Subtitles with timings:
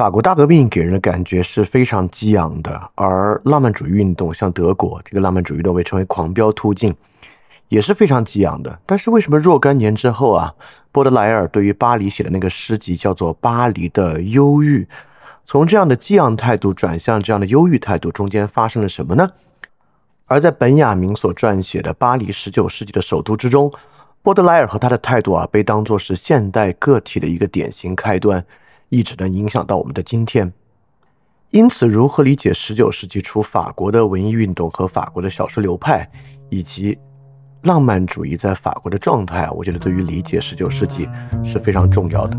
[0.00, 6.94] 法国大革命给人的感觉是非常激昂的，而浪漫主义运动，像德国这个浪漫主义运动被称为狂飙突进，
[7.68, 8.78] 也是非常激昂的。
[8.86, 10.54] 但是为什么若干年之后啊，
[10.90, 14.84] 波德莱尔对于巴黎写的那个诗集叫做《巴黎的忧郁》，
[15.44, 19.28] 从这样的激昂态度转向这样的忧郁态度，中间发生了什么呢？
[20.24, 23.70] 而在本雅明所撰写的《巴黎十九世纪的首都》之中，
[24.22, 28.42] 波德莱尔和他的态度啊，被当作是现代个体的一个典型开端。
[28.90, 30.52] 一直能影响到我们的今天，
[31.50, 36.10] 因此，如何理解十九世纪初法国的文艺运动和法国的小说流派，
[36.48, 36.98] 以及
[37.62, 39.48] 浪漫主义在法国的状态？
[39.50, 41.08] 我觉得对于理解十九世纪
[41.44, 42.36] 是非常重要的。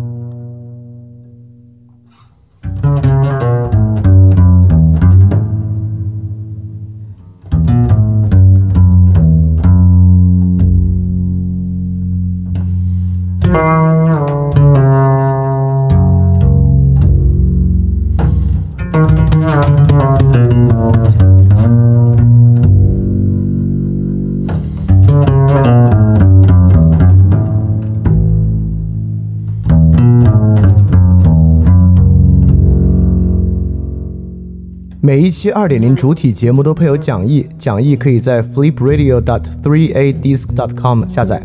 [35.11, 41.43] 每一期二点零主体节目都配有讲义，讲义可以在 flipradio.dot3adisc.dot.com 下载。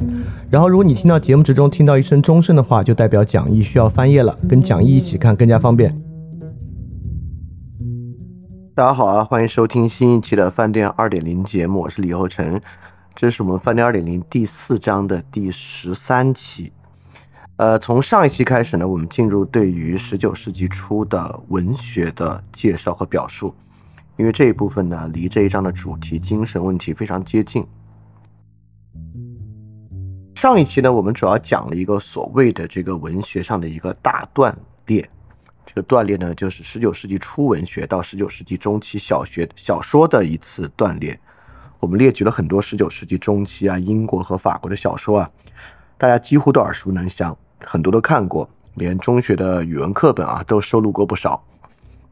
[0.48, 6.00] 然后，如果你听到节目之中听到一声钟声的话，就代表讲义需要翻页了，跟讲义一起看更加方便。
[8.72, 12.60] 大家好啊，欢迎收听新一期的饭店二点零节目，我是李厚成，
[13.16, 16.70] 这是我们饭店二点零第四章的第十三期。
[17.56, 23.54] 呃，从上一期开始呢，我们进入对于十九世纪初的文学的介绍和表述，
[24.18, 27.66] 因为这一部分呢，离这一章的主题精神问题非常接近。
[30.34, 35.08] 上一期呢，我们主要讲了一个所谓的这个文学上的一个大断裂，
[35.64, 41.18] 这个断裂呢，就是十九世纪初文学到十九世纪中期小学小说的一次断裂。
[41.80, 45.30] 我们列举了很多十九世纪中期啊，英国和法国的小说啊，
[45.96, 47.34] 大家几乎都耳熟能详。
[47.64, 51.42] 很多都看过，连中学的语文课本啊都收录过不少。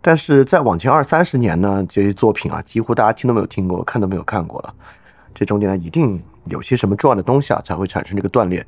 [0.01, 4.75] 但是再往前二三十年呢，这些作品啊，几乎大家听都没有听过，看都没有看过了。
[5.35, 8.65] 这中间呢，一定有些什么重要的东西啊，才会产生这个断裂。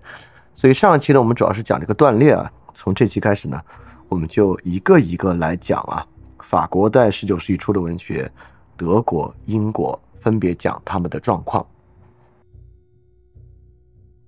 [0.54, 2.50] 所以上一期呢，我们主要是讲这个断裂啊。
[2.74, 3.60] 从这期开始呢，
[4.08, 6.06] 我们就一个一个来讲啊。
[6.40, 8.30] 法国在十九世纪初的文学，
[8.76, 11.66] 德国、英国分别讲他们的状况。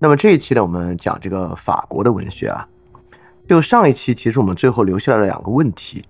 [0.00, 2.66] 那么这一期呢，我们讲这个法国的文学啊。
[3.48, 6.04] 就上一期，其实我们最后留下来了两个问题。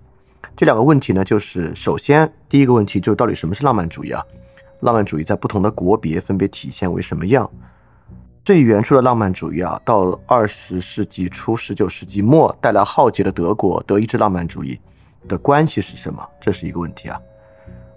[0.55, 4.21] 这两个问题呢，就是首先第一个问题就是到底什么是浪漫主义啊？
[4.81, 7.49] 浪漫主义在不同的国别分别体现为什么样？
[8.45, 14.79] 最原初的浪漫主义啊，到二十世纪初、十九世纪末带来浩劫的德国德意志浪漫主义
[15.27, 16.23] 的关系是什么？
[16.39, 17.19] 这是一个问题啊。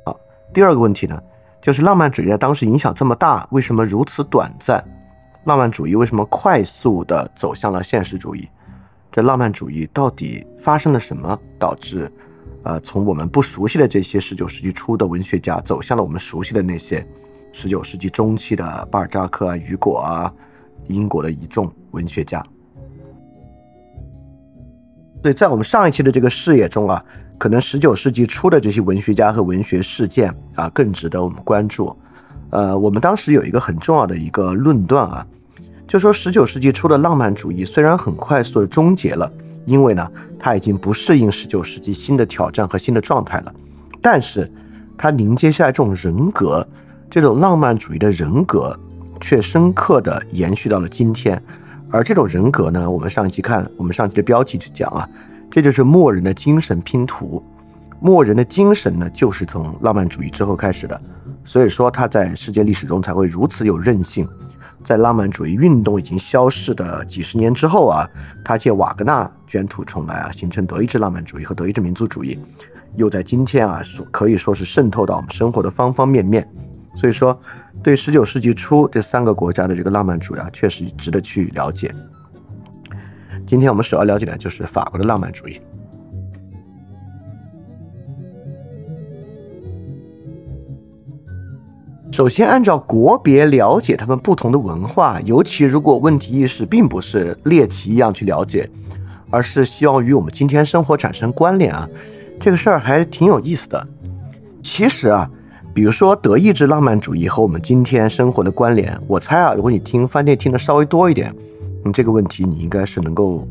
[0.07, 0.19] 好，
[0.55, 1.21] 第二个问题呢，
[1.61, 4.83] 就是浪漫主义在当时影响这么大，为什么如此短暂？
[5.45, 8.49] 浪漫主义为什么快速地走向了现实主义？
[9.11, 12.11] 这浪漫主义到底发生了什么，导致，
[12.63, 17.05] 呃，从我们不熟悉的这些十九世纪初的文学家，走向了我们熟悉的那些
[17.53, 20.33] 十九世纪中期的巴尔扎克啊、雨果啊、
[20.87, 22.45] 英国的一众文学家？
[25.21, 27.05] 对在我们上一期的这个视野中啊，
[27.37, 31.97] 可能十九世纪初的这些文学家和文学事件啊，更值得我们关注。
[32.53, 35.27] 呃，我们当时有一个很重要的一个论断啊，
[35.89, 39.31] 就说十九世纪初的浪漫主义虽然很快速的终结了，
[39.65, 40.07] 因为呢，
[40.39, 43.55] 它已经不适应十九世纪新的挑战和新的状态了，
[44.03, 44.51] 但是
[44.99, 46.67] 它凝结下来这种人格，
[47.11, 48.79] 这种浪漫主义的人格，
[49.19, 51.43] 却深刻的延续到了今天。
[51.91, 55.09] 而这种人格呢，我们上期看，我们上期的标题就讲啊，
[55.51, 57.43] 这就是默人的精神拼图。
[57.99, 61.01] 默人的精神呢，就是从浪漫主义之后开始的。
[61.45, 64.29] 所以说，他在世界历史中才会如此有韧性。
[64.85, 68.09] 在浪漫主义运动已经消逝的几十年之后啊，
[68.45, 72.37] 他借瓦格纳卷土重来啊，形成德意志浪漫主义和德意志民族主义，
[72.97, 76.49] 又在今天啊，所可以说是渗透到我们生活的方方面面。
[76.97, 77.41] 所以说，
[77.81, 81.95] 对十九世纪初这三个国家的这个浪漫主义啊，确实值得去了解。
[83.47, 85.61] 今天我们首要了解的就是法国的浪漫主义。
[92.13, 98.69] 首先，按照国别了解他们不同的文化，尤其如果问题意识并不是猎奇一样去了解，
[99.31, 101.89] 而是希望与我们今天生活产生关联啊，
[102.39, 103.89] 这个事儿还挺有意思的。
[104.63, 105.29] 其实啊，
[105.73, 111.35] 比如说德意志浪漫主义和我们今天生活的关联，我猜啊，如果你听饭店听的稍微多一点，
[111.87, 113.49] 嗯，这个问题你应该是能够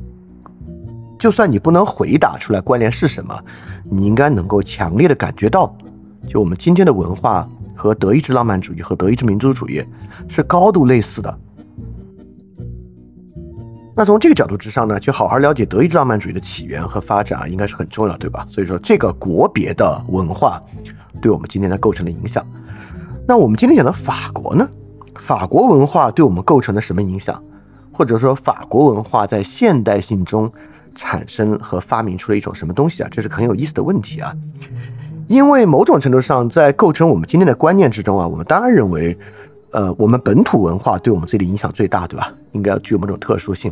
[1.17, 3.35] 就算你不能回答出来关联是什么，
[3.89, 5.75] 你应该能够强烈的感觉到，
[6.29, 7.49] 就我们今天的文化
[7.81, 9.83] 和德意志浪漫主义和德意志民族主义
[10.29, 11.39] 是高度类似的。
[13.95, 18.45] 那从这个角度之上呢，去好好了解德意志浪漫主义的起源和发展啊，应该是很重要，对吧？
[18.47, 20.61] 所以说，这个国别的文化
[21.23, 22.45] 对我们今天的构成的影响。
[23.27, 24.69] 那我们今天讲的法国呢？
[25.15, 27.43] 法国文化对我们构成了什么影响？
[27.91, 30.51] 或者说，法国文化在现代性中
[30.93, 33.09] 产生和发明出了一种什么东西啊？
[33.11, 34.31] 这是很有意思的问题啊。
[35.27, 39.17] 因为某种程度上，在构成我们今天的观念之中啊，我们当然认为。
[39.73, 42.29] 呃，我们本土文化对我们这里影响最大，对吧？
[42.51, 43.71] 应该要具有某种特殊性。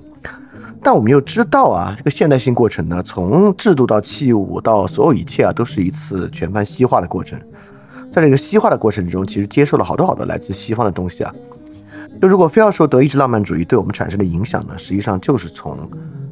[0.82, 7.38] 但我们又知道啊，这个现代性过程呢，从制度到器物到所有一切啊，都是一次全盘西化的过程。
[8.14, 11.36] 在这个西化的过程中，其实接受了好多好多来自西方的东西啊。
[12.22, 15.78] 就如果非要说德意志浪漫主义对我们产生的影响呢，实际上就是从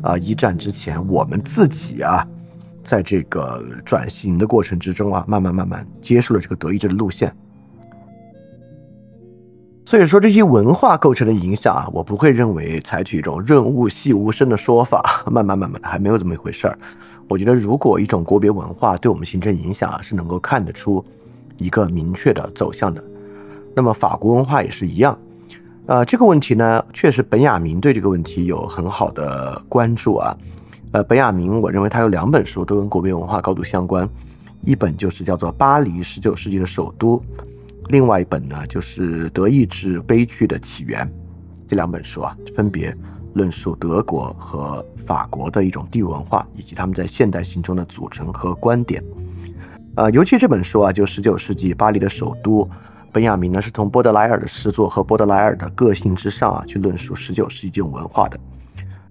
[0.01, 2.25] 啊一战之前我们自己啊，
[2.87, 7.35] 在这个转型的过程之中啊，慢慢慢慢接受了这个德意志的路线。
[9.85, 16.79] 所以说这些文化构成的影响啊，我不会认为采取一种润物细无声的说法， 慢慢慢慢的还没有这么一回事儿。
[17.27, 21.03] 我觉得如果一种国别文化对我们形成影响啊，是能够看得出
[21.57, 23.03] 一个明确的走向的。
[23.75, 25.17] 那么法国文化也是一样。
[25.87, 30.37] 呃，这个问题呢，确实本雅明对这个问题有很好的关注啊。
[30.93, 34.07] 呃，本雅明我认为他有两本书都跟国别文化高度相关，
[34.63, 37.17] 一本就是叫做《巴黎十九世纪的首都》。
[37.89, 41.05] 另外一本呢，就是《德意志悲剧的起源》，
[41.67, 42.95] 这两本书啊，分别
[43.33, 49.03] 论述德国和法国的一种地文化，以及他们在现代性中的组成和观点。
[49.95, 52.67] 呃，尤其这本书啊，就十九世纪巴黎的首都，
[53.11, 58.39] 本雅明呢是从波德莱尔的诗作和波德莱尔的个性之上啊，去论述十九世纪这种文化的。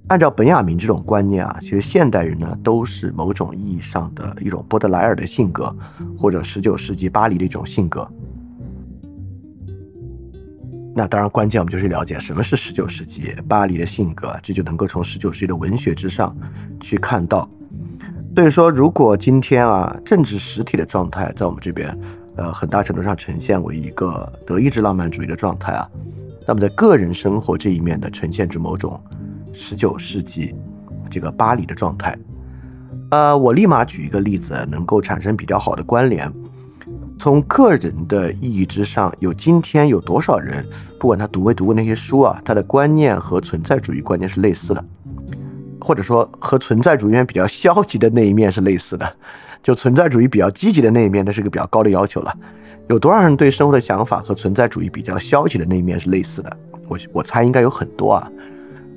[0.08, 5.74] 按照本雅明这种观念啊，其实现代人呢都是某种意义上的一种波德莱尔的性格，
[6.16, 8.08] 或者十九世纪巴黎的一种性格。
[10.94, 16.34] 那当然，关键我们就是了解什么是十九世纪巴黎的性格，这就能够从十九世纪的文学之上
[16.80, 17.48] 去看到。
[18.36, 21.98] 所以说，如果今天啊政治实体的状态在我们这边，
[22.36, 25.88] 呃，很大程度上呈现为一个德意志浪漫主义的状态啊，
[26.46, 29.00] 那么在个人生活这一面呢，呈现出某种
[29.58, 30.54] 十九世纪
[31.10, 32.16] 这个巴黎的状态。
[33.10, 36.30] 呃，我立马举一个例子，能够产生比较好的关联。
[37.18, 40.62] 从个人的意义之上，有今天有多少人，
[41.00, 44.84] 不管他读没读过那些书啊，他的观念和存在主义观念是类似的，
[45.80, 49.10] 或者说和存在主义比较消极的那一面是类似的，
[49.62, 52.36] 就存在主义比较积极的那一面，那是个比较高的要求了。
[52.88, 56.56] 有多少人对生活的想法和存在主义比较消极的那一面是类似的？
[56.86, 58.30] 我我猜应该有很多啊。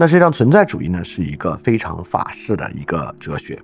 [0.01, 3.61] 那实际上存在主义呢，是一个非常法式的一个哲学。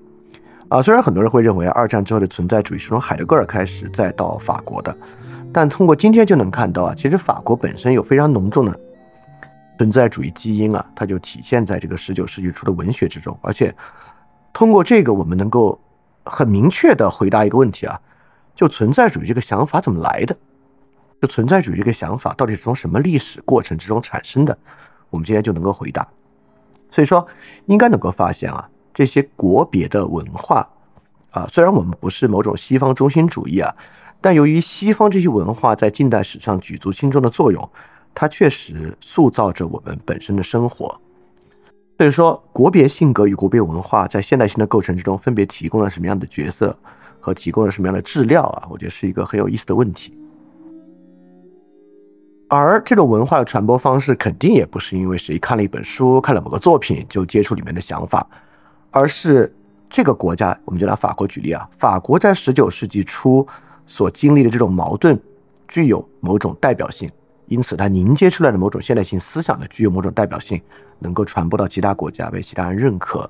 [0.68, 4.94] 啊，虽然很多人会认为二战之后的存在主义是从海德格尔开始，再到法国的，
[5.54, 8.78] 但通过今天就能看到啊，其实法国本身有非常浓重的
[9.78, 13.40] 存在主义基因啊，它就体现在这个十九世纪初的文学之中。
[13.42, 13.74] 而且
[14.52, 15.80] 通过这个，我们能够
[16.26, 17.98] 很明确的回答一个问题啊，
[18.54, 20.36] 就存在主义这个想法怎么来的？
[21.22, 24.58] 就存在主义这个想法到底是从什么历史过程之中产生的？
[25.10, 26.06] 我们今天就能够回答。
[26.95, 27.27] 所以说，
[27.65, 28.69] 应该能够发现啊。
[28.94, 30.65] 这些国别的文化，
[31.31, 33.75] 啊，虽然我们不是某种西方中心主义啊，
[34.21, 37.69] 但由于西方这些文化在近代史上举足轻重的作用，
[38.14, 40.97] 它确实塑造着我们本身的生活。
[41.97, 46.73] 所以说，国别性格与国别文化在现代性的构成之中，分别提供了什么样的角色
[47.19, 48.64] 和提供了什么样的质料啊？
[48.69, 50.18] 我觉得是一个很有意思的问题。
[52.47, 58.25] 而这种文化的传播方式，肯定也不是因为谁看了一本书、看了某个作品就接触里面的想法。
[58.92, 59.54] 而是
[59.90, 61.68] 这个国家，我们就拿法国举例啊。
[61.78, 63.45] 法国在十九世纪初
[63.85, 65.19] 所经历的这种矛盾，
[65.68, 67.11] 具有某种代表性，
[67.47, 70.61] 因此它凝结出来的某种现代性思想呢，具有某种代表性，
[70.99, 73.30] 能够传播到其他国家，被其他人认可。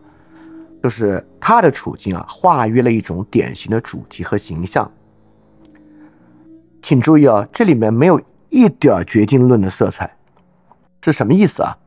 [0.83, 4.91] 就是他的处境啊，化约了一种典型的主题和形象。
[6.83, 10.15] 请注意啊，这里面没有一点决定论的色彩，
[11.01, 11.77] 是什么意思啊？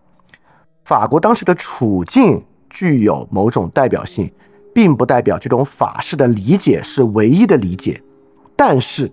[0.84, 2.42] 法国当时的处境。
[2.70, 4.30] 具有某种代表性，
[4.74, 7.98] 并不代表这种法式的理解是唯一的理解。
[8.54, 9.10] 但是，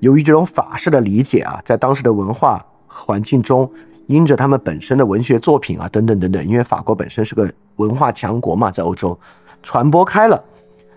[0.00, 3.70] 由于这种法式的理解啊，在当时的文化环境中，
[4.06, 9.16] 因着他们本身的文学作品啊等等等等，因为法国本身是个文化强国嘛，在欧洲
[9.62, 10.42] 传播开了，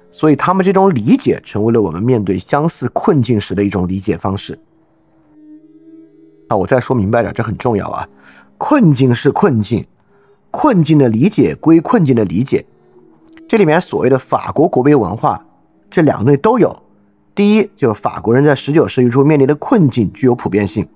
[0.10, 4.58] 所以他们这种理解成为了我们面对相似困境时的一种理解方式。
[6.48, 8.08] 啊，我再说明白点，这很重要啊，
[8.58, 9.86] 困境是困境。
[10.50, 12.66] 困境的理解归困境的理解，
[13.48, 15.46] 这里面所谓的法国国别文化，
[15.92, 16.76] 这两个东西都有。
[17.36, 20.88] 第一，就是法国人在十九世纪初面临的困境具有普遍性，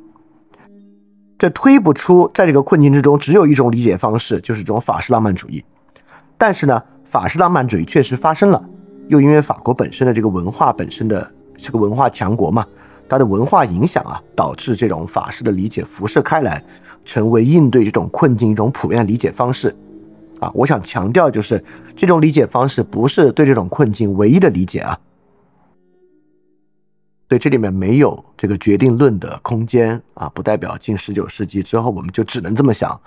[1.37, 5.63] 这推不出在这个困境之中只有一种理解方式，就是这种法式浪漫主义。
[6.37, 8.63] 但是呢，法式浪漫主义确实发生了，
[9.09, 12.65] 又因为法国本身的这个文化本身的这个文化强国嘛，
[13.11, 16.63] 它的文化影响啊，导致这种法式的理解辐射开来，
[17.03, 19.75] 成为应对这种困境一种普遍的理解方式。
[20.39, 21.61] 啊，我想强调就是
[21.93, 24.97] 这种理解方式不是对这种困境唯一的理解啊，
[27.27, 32.97] 对这里面没有这个决定论的空间啊，不代表近十九世纪之后我们就只能这么想，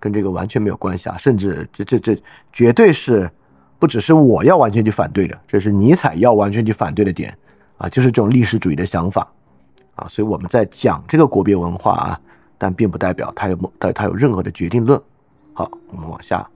[0.00, 2.20] 跟这个完全没有关系啊，甚至这这这
[2.52, 3.30] 绝对是
[3.78, 7.32] 不只是我要完全去反对的，这是尼采要完全去反对的点
[7.78, 9.32] 啊，就是这种历史主义的想法
[10.08, 12.20] 所以我们在讲这个国别文化啊，
[12.58, 15.00] 但并不代表它有它它有任何的决定论。
[15.52, 16.48] 好，我们往下。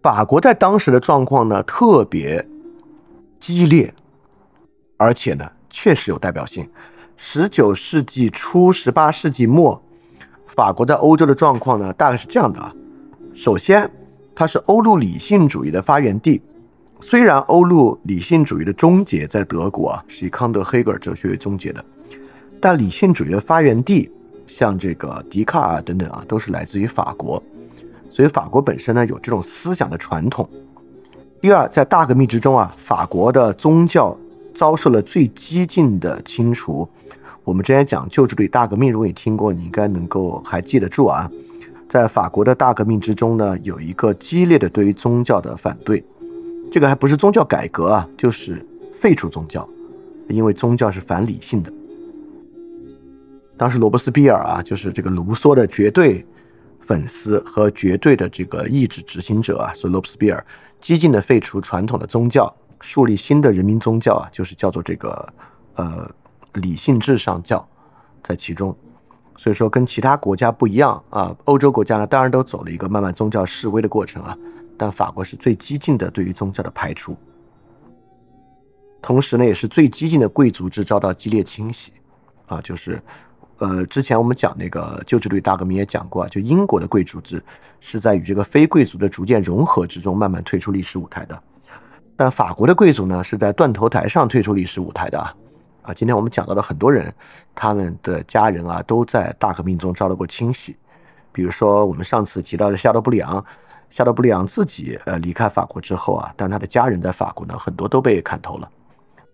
[0.00, 2.46] 法国在当时的状况呢，特别
[3.38, 3.92] 激烈，
[4.96, 6.68] 而且呢，确实有代表性。
[7.16, 9.82] 十九世纪初、十八世纪末，
[10.54, 12.72] 法国在欧洲的状况呢，大概是这样的啊。
[13.34, 13.90] 首先，
[14.36, 16.40] 它是欧陆理性主义的发源地。
[17.00, 21.82] 虽然欧陆理性主义的终结在德国啊，是以康德、黑格尔哲学为终结的，
[22.60, 24.10] 但理性主义的发源地，
[24.46, 27.42] 像这个笛卡尔等等啊，都是来自于法国。
[28.12, 30.48] 所以法国本身呢有这种思想的传统。
[31.40, 34.14] 第二，在大革命之中啊，法国的宗教
[34.54, 36.86] 遭受了最激进的清除。
[37.44, 41.30] 我们之前讲旧制度大革命，如果你听过，你应该能够还记得住啊。
[41.88, 46.04] 在法国的大革命之中呢，有一个激烈的对于宗教的反对。
[46.70, 48.64] 这个还不是宗教改革啊，就是
[49.00, 49.68] 废除宗教，
[50.28, 51.72] 因为宗教是反理性的。
[53.56, 56.24] 当时罗伯斯庇尔啊，就是这个卢梭的绝对。
[56.80, 60.42] 粉丝和绝对的这个意志执行者啊，所以罗伯斯庇尔
[60.80, 65.28] 激进的废除传统的宗教，树立新的人民宗教啊，就是叫做这个
[65.74, 66.10] 呃
[66.54, 67.68] 理性至上教，
[68.26, 68.74] 在其中，
[69.36, 74.34] 所以说跟其他国家不一样啊，欧洲国家呢当然都走了一个慢慢宗教示威的过程啊，
[74.78, 77.16] 但法国是最激进的对于宗教的排除，
[79.02, 81.92] 同时呢也是最激进的贵族制遭到激烈清洗
[82.46, 83.02] 啊，就是。
[83.60, 87.42] 呃，之前我们讲那个旧制度大革命也讲过啊，就英国的贵族制
[87.80, 91.42] 是在与这个非贵族的逐渐融合之中慢慢退出历史舞台的，
[92.14, 95.18] 但法国的贵族呢是在断头台上退出历史舞台的
[95.82, 95.92] 啊！
[95.92, 97.12] 今天我们讲到的很多人，
[97.52, 100.76] 他们的家人啊都在大革命中遭到过清洗，
[101.32, 103.44] 比如说我们上次提到的夏多布里昂，
[103.90, 108.70] 夏多布里昂自己呃离开法国之后啊，但他的家人在法国呢很多都被砍头了，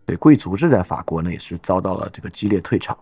[0.06, 2.96] 所以贵族制在法国呢也是遭到了这个激烈退场。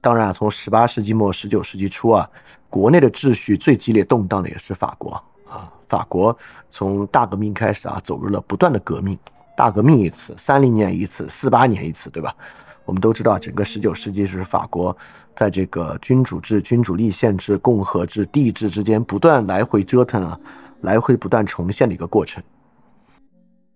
[0.00, 2.30] 当然啊，从十八世纪末十九世纪初啊，
[2.70, 5.12] 国内的秩序最激烈动荡的也是法国
[5.46, 5.70] 啊。
[5.88, 6.36] 法国
[6.70, 9.18] 从大革命开始啊，走入了不断的革命，
[9.56, 12.34] 大革命一次，三零年一次，四八年一次，对吧？
[12.86, 14.96] 我们都知道，整个十九世纪是法国
[15.36, 20.38] 在这个君主制、君主立宪制、共和制、帝制之间不断来回折腾啊，
[20.82, 22.42] 来回不断重现的一个过程。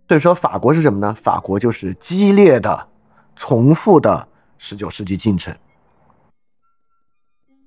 [0.08, 1.16] 所以说，法国是什么呢？
[1.22, 2.86] 法国就是激烈的、
[3.34, 5.54] 重复的十九世纪进程。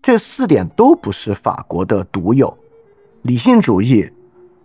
[0.04, 2.56] 这四点都不是法国的独有，
[3.24, 4.10] 理性主义、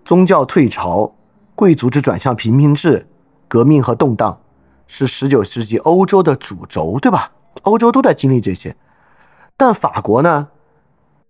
[0.05, 1.13] 宗教退潮、
[1.55, 3.07] 贵族制转向平民制、
[3.49, 4.39] 革命和动荡，
[4.87, 7.33] 是十九世纪欧洲的主轴，对吧？
[7.63, 8.77] 欧洲都在经历这些，
[9.65, 10.49] 但法国呢，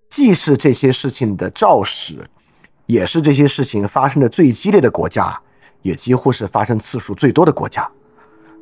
[0.09, 2.27] 既是这些事情的肇始，
[2.87, 5.39] 也是这些事情发生的最激烈的国家，
[5.83, 7.87] 也几乎是发生次数最多的国家。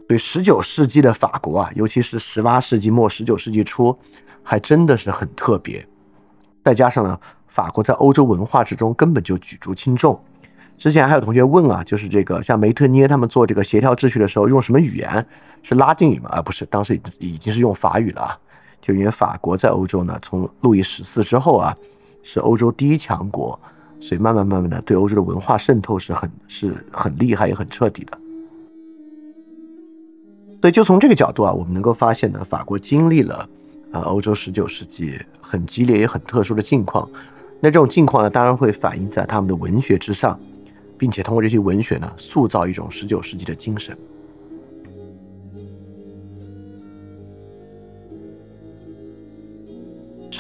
[0.09, 3.97] 所以，十九世纪的法国啊，尤其是十八世纪末、十九世纪初。
[4.43, 5.87] 还真的是很特别，
[6.65, 10.21] 再加上呢，法国在欧洲文化之中根本就举足轻重。
[10.77, 15.25] 之前还有同学问啊，就是这个像梅特涅他们做这个协调秩序的时候用什么语言？
[15.63, 16.29] 是拉丁语吗？
[16.31, 18.37] 啊，不是，当时已已经是用法语了。
[18.81, 21.77] 就因为法国在欧洲呢，从路易十四之后啊，
[22.23, 23.59] 是欧洲第一强国，
[24.01, 28.19] 所以慢慢慢慢的对欧洲的文化渗透是很是很厉害也很彻底的。
[30.61, 33.49] 所以就从这个角度啊，我们能够发现呢，法国经历了。
[33.93, 37.11] 啊，欧洲十九世纪很激烈也很特殊的境况，
[37.59, 40.39] 那这种境况呢，当然会反映在他们的文学之上，
[40.97, 43.99] 并且通过这些文学呢，塑造一种十九世纪的精神。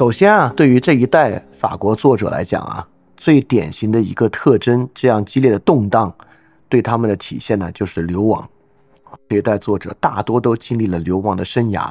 [0.01, 2.89] 首先啊，对于这一代法国作者来讲啊，
[3.19, 6.11] 最典型的一个特征，这样激烈的动荡
[6.71, 8.49] 对他们的体现呢，就是流亡。
[9.29, 11.91] 这一代作者大多都经历了流亡的生涯。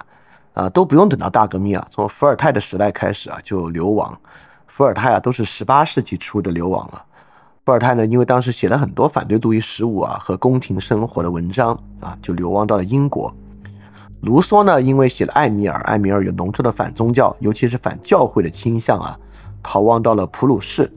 [0.54, 4.20] 啊，都不用等到大革命啊，从伏尔泰的时代开始啊就流亡。
[4.66, 7.06] 伏尔泰啊都是十八世纪初的流亡了。
[7.64, 13.32] 伏尔泰呢，因为当时写了很多反对路易十五啊和宫廷生活的文章啊，就流亡到了英国。
[14.22, 19.18] 卢梭呢，因为写了《艾米尔》，艾米尔有浓重的反宗教，尤其是反教会的倾向啊，
[19.64, 20.92] 逃亡到了普鲁士。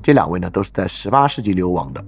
[0.00, 2.04] 这两位呢，都是在十八世纪流亡的。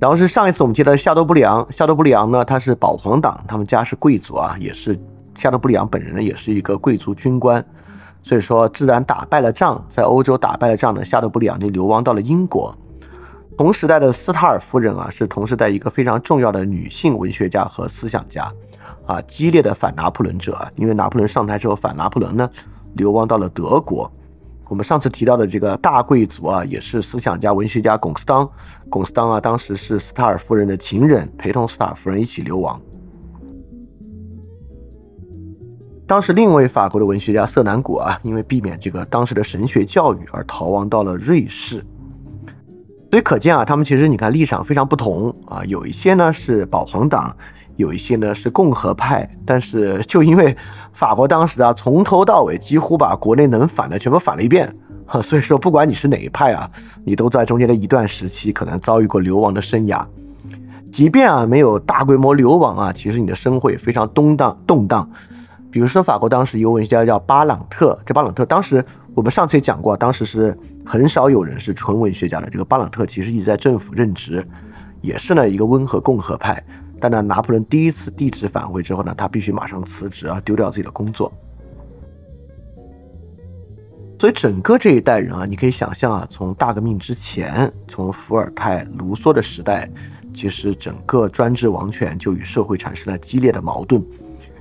[0.00, 4.98] 然后是上一次我们提到的夏多布里昂，夏多布里昂呢，他是保皇党，他们家是贵族啊，也是
[5.36, 7.64] 夏多布里昂本人呢，也是一个贵族军官，
[8.22, 12.74] 所以说自然打败了仗，在欧洲打败了仗呢夏多布里昂就流亡到了英国。
[13.60, 18.50] 同时代的斯塔尔夫人啊，是同时代一个非常重要的女性文学家和思想家，
[19.04, 22.50] 啊，激烈的反拿破仑者，因为拿破仑上台之后反拿破仑呢，
[22.94, 24.10] 流亡到了德国。
[24.66, 28.50] 我们上次提到的这个大贵族啊，也是思想家、文学家龚斯当。
[28.88, 32.80] 龚斯当啊，当时是斯塔尔夫人的情人，陪同斯塔尔夫人一起流亡。
[36.06, 41.84] 当时另一位法国的文学家瑟南古啊，因为避免这个当时的神学教育而逃亡到了瑞士。
[43.10, 47.36] 所以可见啊，他们其实你看立场非常不同啊，有一些呢是保皇党。
[47.76, 50.54] 有一些呢是共和派，但是就因为
[50.92, 54.70] 法国当时啊从头到尾几乎把国内能反的全部反了一遍，
[55.22, 56.68] 所以说不管你是哪一派啊，
[57.06, 60.04] 你都在中间的一段时期可能遭遇过流亡的生涯。
[60.92, 65.08] 即便啊没有大规模流亡啊，其实你的生活也非常动荡动荡。
[65.70, 72.48] 比如说法国当时有文学家叫巴朗特，这巴朗特当时我们上次也讲过，当时是很少有人是纯文学家的。
[72.48, 74.44] 这个巴朗特其实一直在政府任职，
[75.00, 76.62] 也是呢一个温和共和派。
[77.00, 81.32] 但呢，拿破仑第一次地质返回之后呢，他必须马上辞职啊，丢掉自己的工作。
[84.18, 89.90] 所以整个这一代人啊，你可以想象啊，从大革命之前，从伏尔泰、卢梭的时代，
[90.34, 93.98] 其实整个专制王权就与社会产生了激烈的矛盾，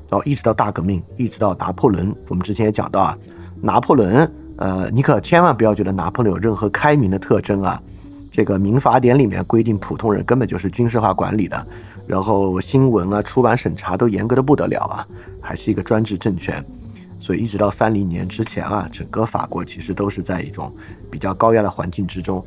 [0.09, 2.15] 然后一直到大革命，一直到拿破仑。
[2.29, 3.17] 我们之前也讲到啊，
[3.61, 7.81] 拿破仑，呃，你可千万不要觉得拿破仑有任何开明的特征啊。
[8.31, 11.67] 这个民法典里面规定，普通人根本就是军事化管理的。
[12.07, 15.05] 然后新闻啊、出版审查都严格的不得了啊，
[15.41, 16.63] 还是一个专制政权，
[17.19, 20.73] 所以一直到三零年之前啊，整个法国其实都是在一种
[21.11, 22.43] 比较高压的环境之中，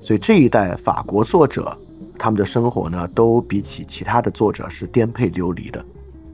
[0.00, 1.76] 所以这一代法国作者
[2.18, 5.84] 他们的生活呢，都比起其他的作者是颠沛流离的，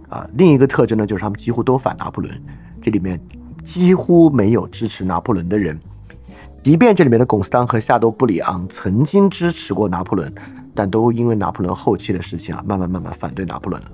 [0.08, 2.40] 啊，另一个特征呢，就是他们几乎都反拿破仑，
[2.80, 3.18] 这里面
[3.68, 5.78] 几乎没有支持拿破仑的人，
[6.64, 10.32] 即便这里面的贡斯当和夏多布里昂曾经支持过拿破仑。
[10.74, 13.88] 但都因为拿破仑后期的事情啊，慢慢慢慢反对拿破仑了。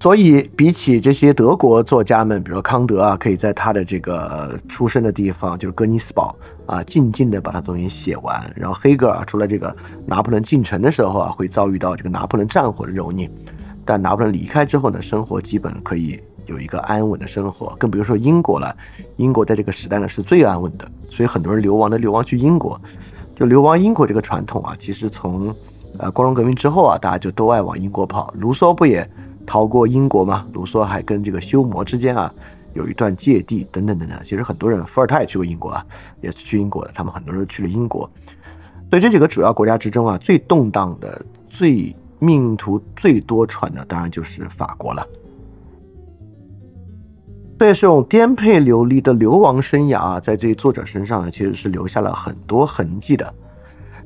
[0.00, 8.52] 所以比起这些德国作家们，比如说康德啊，可以在他的这个出生的地方，就是哥尼斯堡啊，静静的把他东西写完。
[8.56, 9.74] 然后黑格尔除了这个
[10.06, 13.30] 拿破仑进城的时候啊，会遭遇到这个拿破仑战火的蹂躏，
[13.86, 16.20] 但拿破仑离开之后呢，生活基本可以
[16.52, 17.74] 有一个安稳的生活。
[17.78, 18.76] 更比如说英国了，
[19.16, 22.80] 英国在这个时代呢是最安稳的，所以很多人流亡的流亡去英国。
[23.34, 25.52] 就流亡英国这个传统啊，其实从
[25.98, 28.32] 呃光荣革命之后啊，大家就都爱往英国跑。
[28.38, 29.08] 卢梭不也
[29.46, 30.46] 逃过英国吗？
[30.52, 32.32] 卢梭还跟这个修谟之间啊
[32.74, 34.18] 有一段芥蒂等等等等。
[34.22, 35.84] 其实很多人，伏尔泰也去过英国啊，
[36.20, 36.90] 也是去英国的。
[36.94, 38.08] 他们很多人去了英国。
[38.90, 45.04] 所以这几个主要国家之中啊，最动荡的、最命途最多舛的，当然就是法国了。
[47.68, 53.34] 这种颠沛流离的流亡生涯啊，在这作者身上呢，其实是留下了很多痕迹的。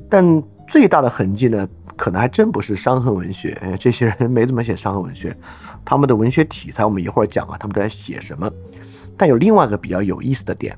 [0.09, 3.57] 但最大的痕迹呢，可能还真不是伤痕文学。
[3.79, 5.35] 这些人没怎么写伤痕文学，
[5.85, 8.51] 他们的文学题材我们一会儿讲啊，他们都在写什么。
[9.17, 10.77] 但有另外一个比较有意思的点。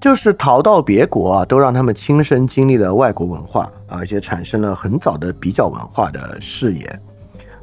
[0.00, 6.98] 就是逃到别国啊，都让他们亲身经历了外国文化啊，而且产生了很早的比较文化的视野。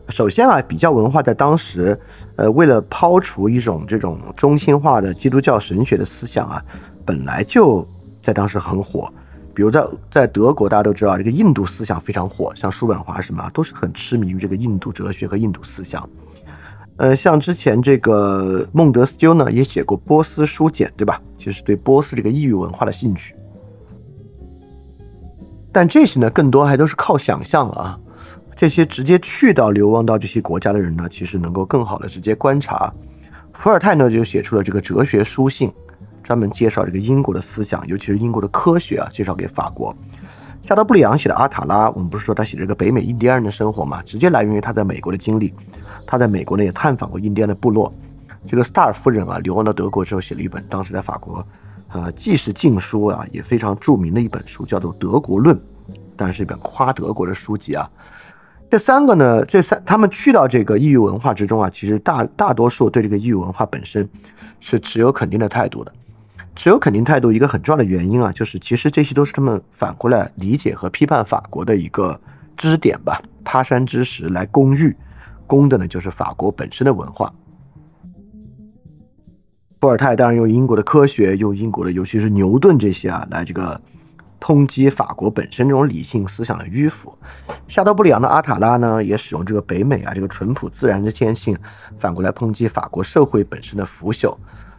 [0.09, 1.97] 首先啊，比较文化在当时，
[2.35, 6.61] 呃，为了抛除一种这种中心化的基督教神学的思想啊，
[7.05, 7.87] 本来就
[8.21, 9.11] 在当时很火。
[9.53, 16.07] 比如在在德国，大家都知道这个印度思想非常火，像叔本华什么都是很痴迷于这个印度哲学和印度思想。
[16.97, 21.21] 呃，像之前这个孟德斯鸠呢，也写过《波斯书简》，对吧？
[21.37, 23.35] 就是对波斯这个异域文化的兴趣。
[25.73, 27.99] 但这些呢，更多还都是靠想象啊。
[28.55, 32.89] 这些直接去到流亡到这些国家的人呢，其实能够更好的直接观察。
[33.53, 35.69] 伏尔泰呢，就写出了这个哲学书信，
[36.23, 39.93] 专门介绍这个英国的思想，尤其是英国的科学啊，介绍给法国。
[40.65, 45.53] 夏德布里昂写的《阿塔拉》，我们不是说他写这个北美印第安人的生活嘛，直接来源于他在美国的经历。
[46.07, 47.93] 他在美国呢也探访过印第安的部落。
[48.49, 51.45] 这个斯塔尔夫人啊，流亡到德国之后写了一本，当时在法国
[51.91, 55.55] 呃，既是禁书啊，也非常著名的一本书，叫做《德国论》，
[56.17, 57.87] 当然是一本夸德国的书籍啊。
[58.67, 64.09] 这三个呢，这三他们去到这个异域文化之中啊，其实大大多数对这个异域文化本身
[64.59, 65.93] 是持有肯定的态度的。
[66.55, 72.19] 持有肯定态度一个很重要的原因啊，就是其实这些都是他们反过来理解和批判法国的一个
[72.55, 73.21] 支点吧。
[73.43, 74.95] 他山之石来攻玉，
[75.45, 77.31] 攻的呢就是法国本身的文化。
[79.81, 83.79] 伏尔泰当然用英国的科学，用英国的尤其是牛顿这些啊，来这个
[84.39, 87.15] 抨击法国本身这种理性思想的迂腐。
[87.67, 91.55] 夏多布里昂的阿塔拉呢，也使用这个北美啊这个淳朴自然的天性，
[91.99, 94.35] 反过来抨击法国社会本身的腐朽。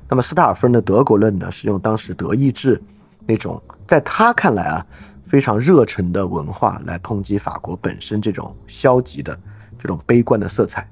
[0.09, 2.81] 那么斯塔尔夫人的德国论呢，是用当时德意志
[3.27, 4.87] 那种在他看来啊
[5.27, 9.37] 非常热忱的文化来抨击法国本身这种消极的
[9.79, 10.89] 这种悲观的色彩。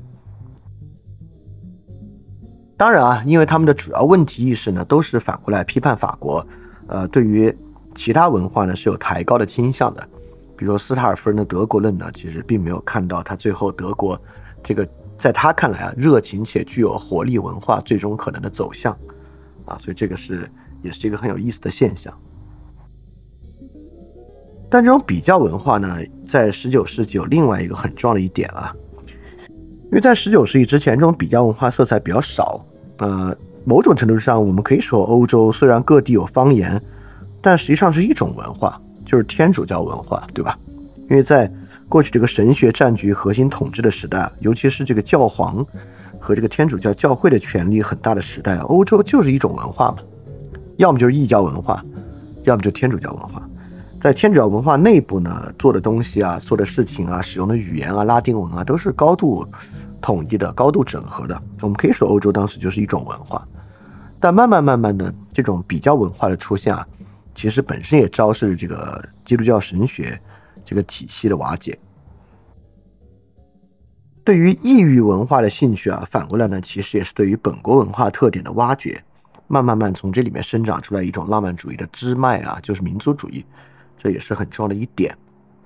[2.77, 6.44] 当然啊，因为他们的主要问题意识呢，都是反过来批判法国，
[6.88, 7.57] 呃，对于
[7.94, 10.09] 其他文化呢是有抬高的倾向的。
[10.57, 14.20] 比如斯塔尔夫人的德国论呢，其实并没有看到他最后德国
[14.62, 14.87] 这个
[15.24, 18.92] 在他看来啊热情且具有活力文化最终可能的走向
[19.64, 20.46] 啊，所以这个是
[20.82, 22.12] 也是一个很有意思的现象。
[24.68, 25.96] 但这种比较文化呢，
[26.28, 28.70] 在十九世纪有另外一个很重要的一点啊。
[29.84, 32.62] 因为在十九世纪之前，这种比较文化色彩比较少。
[32.98, 33.34] 呃，
[33.64, 36.78] 某种程度上，我们可以说，欧洲虽然各地有方言，
[37.40, 40.58] 但实际上是一种文化，就是天主教文化，对吧？
[41.08, 41.50] 因为在
[41.88, 45.64] 过去这个神学占据核心统治的时代，尤其是这个教皇
[46.18, 49.98] 和这个天主教教会的权力很大的时代，欧洲就是一种文化嘛，
[50.76, 51.84] 要么就是异教文化，
[52.44, 53.42] 要么就天主教文化。
[54.00, 59.46] 在天主教文化内部呢，做的东西啊，做的事情啊，使用的语言啊，拉丁文啊，都是高度。
[60.00, 63.42] 统一的、高度整合的，我们可以说欧洲当时就是一种文化，
[64.20, 66.86] 但慢慢慢慢的这种比较文化的出现啊，
[67.34, 70.20] 其实本身也昭示这个基督教神学
[70.64, 71.79] 这个体系的瓦解。
[74.24, 79.05] 对于异域文化的兴趣啊，反过来呢，其实也是对于本国文化特点的挖掘，
[79.46, 83.44] 慢慢慢从这里面生长出来一种浪漫主义的支脉啊，就是民族主义，
[83.98, 85.14] 这也是很重要的一点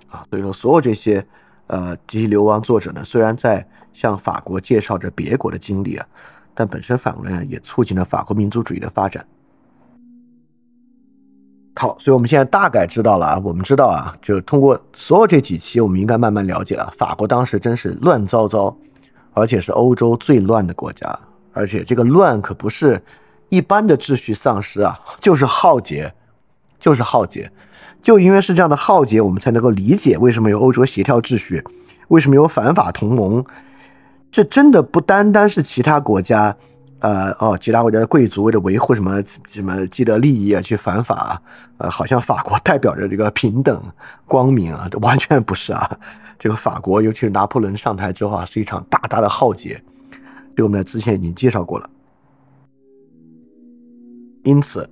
[0.08, 0.26] 啊。
[0.28, 1.24] 所以说，所有这些
[1.68, 6.04] 呃这些流亡作者呢，虽然在向法国介绍着别国的经历啊，
[6.52, 9.24] 但本身反过来也促进了法国民族主义的发展。
[11.78, 18.76] 好，所以我们现在大概知道了啊，我们知道啊，就通过所有这几期，我们应该慢慢了解了，法国当时真是乱糟糟，
[19.32, 21.16] 而且是欧洲最乱的国家，
[21.52, 23.00] 而且这个乱可不是
[23.48, 26.12] 一般的秩序丧失啊，就是浩劫，
[26.80, 27.48] 就是浩劫。
[28.02, 31.64] 就因为是这样的浩劫，我们才能够理解为什么有欧洲协调秩序，
[32.08, 33.44] 为什么有反法同盟。
[34.32, 36.56] 这真的不单单是其他国家，
[37.00, 41.42] 呃，哦，其他国家的贵族为了维护什么什么既得利益啊，去反法啊，
[41.78, 43.80] 呃，好像法国代表着这个平等、
[44.26, 45.98] 光明啊，完全不是啊。
[46.38, 49.82] 这个法国，尤其是拿破仑上台之后啊，是一场大大的浩劫，
[50.56, 51.90] 这个我们在之前已经介绍过了。
[54.44, 54.88] 因此，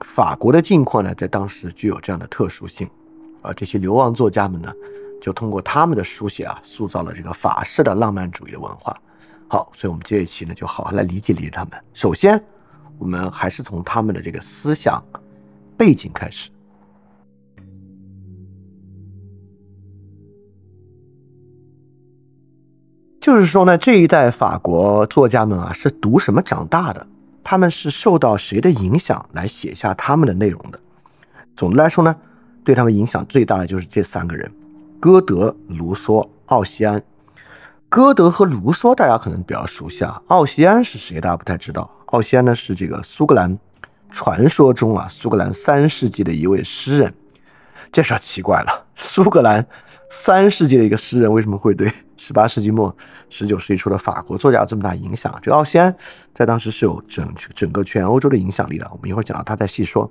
[0.00, 2.88] 法国的境况呢，在当时具有这样的特殊性，
[3.42, 4.72] 啊，这些流亡作家们呢。
[5.20, 8.96] 就通过他们的书写啊，塑造了这个法式的浪漫主义的文化。
[9.50, 11.72] 好，所以我们这一期呢，就好好来理解理解他们。
[11.94, 12.38] 首先，
[12.98, 15.02] 我们还是从他们的这个思想
[15.74, 16.50] 背景开始。
[23.18, 27.06] 就是说呢，这一代法国作家们啊，是读什么长大的？
[27.42, 30.78] 他们是受到谁的影响来写下他们的内容的？
[31.56, 32.14] 总的来说呢，
[32.62, 34.50] 对他们影响最大的就是这三个人。
[35.00, 37.02] 歌德、卢梭、奥西安。
[37.90, 41.18] 歌德和卢梭大家可能比较熟悉啊，奥西安是谁？
[41.20, 41.90] 大家不太知道。
[42.06, 43.58] 奥西安呢是这个苏格兰
[44.10, 47.12] 传说中啊，苏格兰三世纪的一位诗人。
[47.90, 49.66] 这事儿奇怪了， 苏格兰
[50.10, 52.94] 三世纪的一个诗人为什么会对十八世纪末、
[53.30, 55.34] 十九世纪初的法国作家有这么大影响？
[55.40, 55.94] 这个奥西安
[56.34, 58.86] 在当时是有整整个全欧洲的影响力的。
[58.92, 60.10] 我们一会儿讲到他再细说。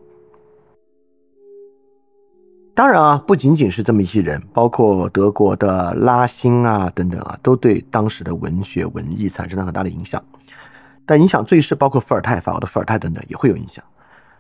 [2.78, 10.24] 当然啊，不仅仅是这么一些人，包括德国的拉辛啊等等啊，都对当时的文学文艺产生了很大的影响。
[11.04, 13.84] 但影响最深，包括伏尔泰、法国的伏尔泰等等也会有影响。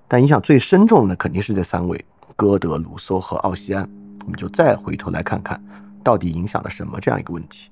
[0.07, 3.89] 但影响最深重的肯定是这三位：歌德、卢梭和奥西安。
[4.23, 5.59] 我们就再回头来看看，
[6.03, 7.71] 到底影响了什么这样一个问题。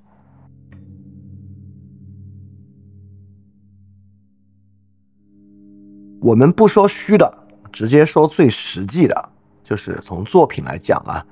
[6.19, 7.31] 我们不说虚的，
[7.71, 9.29] 直接说最实际的。
[9.65, 11.25] 就是从作品来讲啊，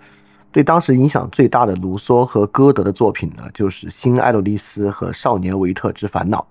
[0.51, 6.45] 对当时影响最大的卢梭和歌德的作品呢，就是《新爱洛丽丝》和《少年维特之烦恼》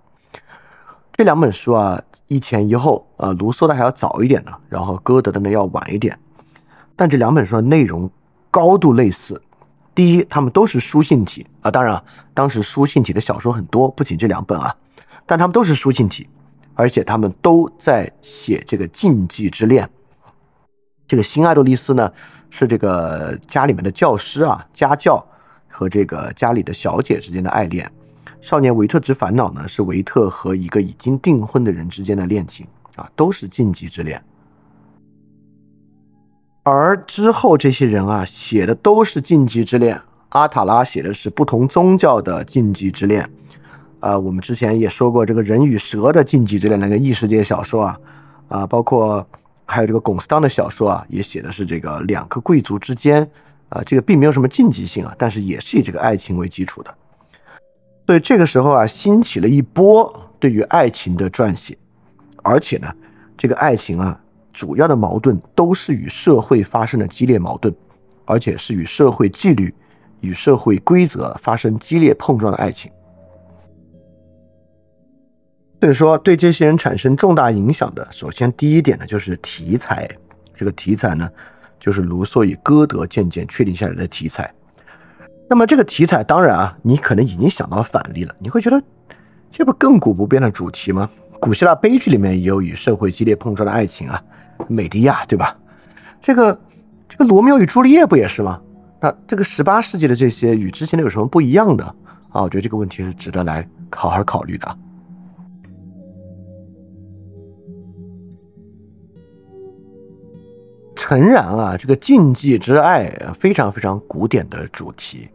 [1.12, 6.18] 这两本书啊，一前一后，呃，卢梭的还要早一点呢，然后歌德的呢要晚一点。
[6.97, 8.09] 但这两本书的内容
[8.51, 9.40] 高度类似。
[9.95, 14.75] 第一，他们都是书信体啊，当然，当时书信体的小说很多，不仅这两本啊，
[15.27, 16.27] 但他们都是书信体，
[16.75, 19.88] 而且他们都在写这个禁忌之恋。
[21.12, 22.11] 这个新爱洛丽丝呢，
[22.48, 25.22] 是这个家里面的教师啊，家教
[25.68, 27.92] 和这个家里的小姐之间的爱恋。
[28.40, 34.25] 少年维特之烦恼呢，是维特和一个已经订婚的人之间的恋情啊，都是禁忌之恋。
[36.62, 40.01] 而之后这些人啊，写的都是禁忌之恋。
[40.31, 43.31] 阿塔拉写的是不同宗教的禁忌之恋，
[44.01, 48.01] 啊，我们之前也说过这个人与蛇的禁忌之恋那个异世界小说啊，
[48.48, 49.29] 啊，包括
[49.64, 53.29] 还有这个龚斯当的小说啊，也写的是这个两个贵族之间，
[53.68, 56.94] 啊，这个并没有什么禁忌性啊，但是也是以这个爱情为基础的。
[58.07, 61.77] 所以这个时候啊，兴起了一波对于爱情的撰写，
[62.42, 62.92] 而且呢，
[63.37, 64.18] 这个爱情啊。
[64.55, 67.75] 主要的矛盾都是与社会发生的激烈矛盾，
[68.27, 69.75] 而且是与社会纪律、
[70.20, 72.92] 与社会规则发生激烈碰撞的爱情。
[75.83, 80.09] 所以说，对这些人产生重大影响的，首先第一点呢，就是题材。
[80.55, 81.29] 这个题材呢，
[81.81, 84.49] 就是卢梭与歌德渐渐确定下来的题材。
[85.51, 88.81] 那么这个题材，当然啊，你可能已经想到反例了，你会觉得
[89.51, 91.11] 这不亘古不变的主题吗？
[91.40, 94.23] 古希腊悲剧里面也有与社会激烈碰撞的爱情啊。
[94.68, 95.59] 美迪亚，对吧？
[96.21, 96.61] 这个
[97.09, 98.61] 这个罗密欧与朱丽叶不也是吗？
[99.01, 101.85] 那这个十八世纪的这些与之前的有什么不一样的
[102.31, 102.40] 啊？
[102.40, 104.79] 我觉得这个问题是值得来好好考虑的。
[111.03, 115.29] 诚然啊，这个禁忌之爱非常非常古典的主题，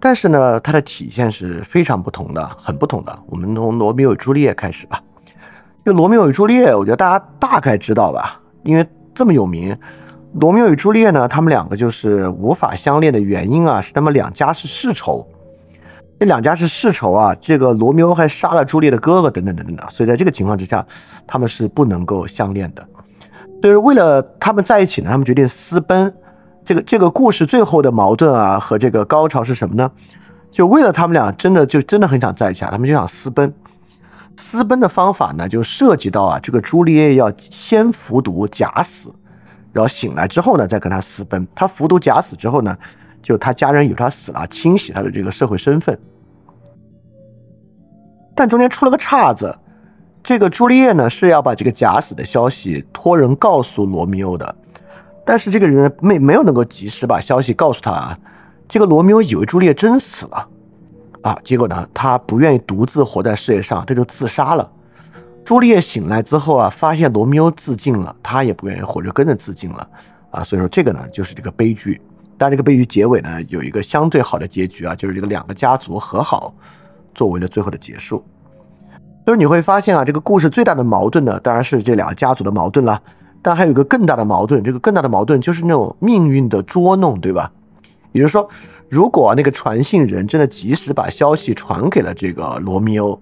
[0.00, 3.16] 但是呢，它的体现是非常不同的，很不同的。
[3.28, 5.00] 我们从罗密欧与朱丽叶开始吧。
[5.84, 9.78] 这罗密欧与朱丽叶，我觉得大家大概知道吧，因为这么有名。
[10.32, 15.24] 罗密欧与朱丽叶呢，他们两个就是无法相恋的原因啊，是他们两家是世仇。
[16.18, 19.86] 这两家是世仇啊，这个罗密欧还杀了朱丽叶的哥哥，等等等等的。
[19.88, 20.84] 所以在这个情况之下，
[21.28, 22.84] 他们是不能够相恋的。
[23.62, 26.12] 就是为了他们在一起呢，他们决定私奔。
[26.64, 29.90] 这个这个故事最后的矛盾啊，和这个高潮是什么呢？
[30.50, 33.52] 就为了他们俩真的就真的很想在一起啊，他们就想私奔。
[34.36, 39.12] 私奔的方法呢，就涉及到啊，这个朱丽叶要先服毒假死，
[39.72, 41.46] 然后醒来之后呢，再跟他私奔。
[41.54, 42.76] 他服毒假死之后呢，
[43.22, 45.98] 就他家人以为他死了，清洗他的这个社会身份。
[48.34, 49.54] 但中间出了个岔子，
[50.22, 54.54] 这个朱丽叶呢是要把这个假死的消息托人告诉罗密欧的，
[55.24, 58.18] 但是这个人没没有能够及时把消息告诉他啊。
[58.68, 60.48] 这个罗密欧以为朱丽叶真死了。
[61.22, 64.70] 啊，结果呢，他不愿意独自活在世界上，他就自杀了。
[65.44, 69.88] 朱丽叶醒来之后啊，发现罗密欧自尽了，他也不愿意活，着跟着自尽了。
[70.30, 72.00] 啊，所以说这个呢，就是这个悲剧。
[72.38, 76.54] 但这个悲剧结尾呢，有一个相对好的结局啊，就是这个两个家族和好，
[77.14, 78.24] 作为了最后的结束。
[79.30, 83.00] 就是你会发现啊，这个故事最大的矛盾呢，当然是这两个家族的矛盾了，
[83.40, 87.52] 但还有一个更大的矛盾，这个更大的矛盾就是那种命运的捉弄，对吧？
[88.10, 88.48] 也就是说。
[88.88, 93.16] 如果那个传信人真的及时把消息传给了这个罗密欧，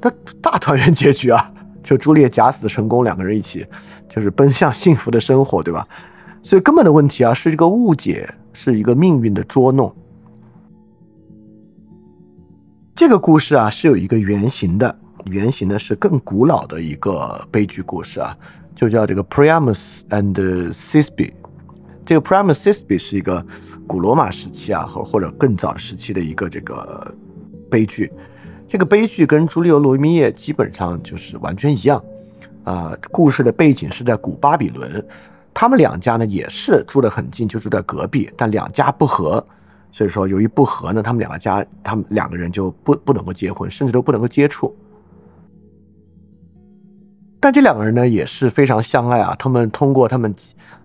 [0.00, 0.08] 那
[0.40, 1.52] 大团圆结局啊，
[1.82, 3.66] 就朱丽叶假死的成功，两个人一起
[4.08, 5.84] 就是奔向幸福的生活，对吧？
[6.40, 9.92] 所以根本的问题啊，是这个误解，是一个命运的捉弄。
[12.94, 18.36] 这个故事啊，是有一个原型的，原型呢是更古老的一个悲剧故事啊，
[18.74, 21.32] 就叫这个 Priamus and Thisbe。
[22.04, 23.44] 这个 Priamus Thisbe 是一个。
[23.84, 27.14] 古罗马时期啊，或或者更早时期的一个这个
[27.68, 28.10] 悲剧，
[28.68, 32.02] 这个悲剧跟朱利欧罗密叶基本上就是完全一样，
[32.62, 35.04] 啊，故事的背景是在古巴比伦，
[35.52, 39.44] 他们两家呢也是住得很近，就住在隔壁，但两家不和，
[39.90, 44.74] 所以说由于不和呢，他们两个家，他们两个人就不不能够结婚，甚至都不能够接触。
[47.42, 50.32] 但这两个人呢也是非常相爱啊，他们通过他们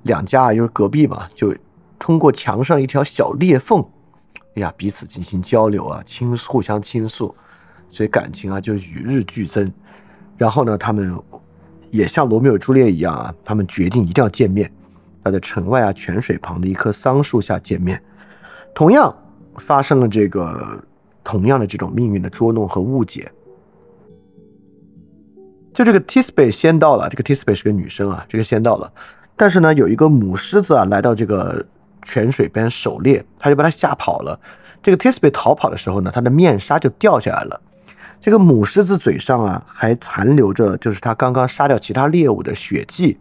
[0.04, 1.56] 两家啊，就是隔壁嘛，就。
[2.00, 3.84] 通过墙上一条小裂缝，
[4.54, 7.34] 哎呀，彼此进行交流啊，倾互相倾诉，
[7.90, 9.74] 所以感情啊就与日俱增。
[10.38, 11.20] 然后呢，他们
[11.90, 14.72] 也像罗密欧朱丽叶一样啊，他们决定一定要见面，
[15.24, 18.00] 要在城外啊泉水旁的一棵桑树下见面。
[18.76, 19.14] 同样
[19.58, 20.80] 发生了这个
[21.24, 23.30] 同样的这种命运的捉弄和误解。
[25.78, 28.92] 就这个 Tisbe 先到了，这个 Tisbe 是个女生啊，这个先到了，
[29.36, 31.64] 但是呢，有一个母狮子啊来到这个。
[32.04, 34.40] 泉水边狩猎，他就把他吓跑了。
[34.82, 37.62] 这个 Tisbe 逃跑的时候呢，他的面纱就掉下来了。
[38.22, 43.18] 这个母狮子嘴上啊还残留着就是它刚刚杀掉其他猎物的血迹，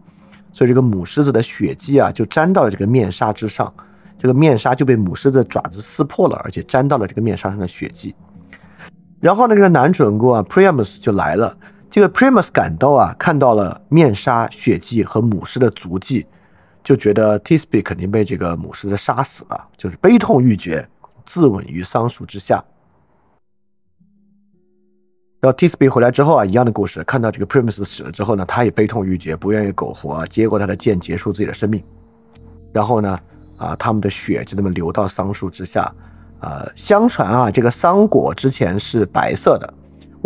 [0.53, 3.73] 所以这个母狮子的血迹啊就沾到了这个面纱之上，
[4.17, 8.15] 这个面纱就被母狮子爪子撕破了，而且沾到了这个面纱上的血迹。
[9.19, 11.57] 然后呢，这个男主人公啊 Priamus 就来了。
[11.89, 16.25] 这个 Primus 赶到啊，看到了面纱、血迹和母狮的足迹，
[16.83, 20.87] 就觉得 Tisby 肯定被这个母狮子杀死了，就是悲痛欲绝，
[21.25, 22.63] 自刎于桑树之下。
[25.39, 31.81] 然后 Tisby 回来之后啊，一样的故事，看到这个 Primus 死了之后呢，他也悲痛欲绝，不愿意苟活，接过他的剑，结束自己的生命。
[32.73, 33.19] 然后呢，
[33.57, 35.91] 啊，他们的血就那么流到桑树之下。
[36.39, 39.73] 呃，相传啊，这个桑果之前是白色的，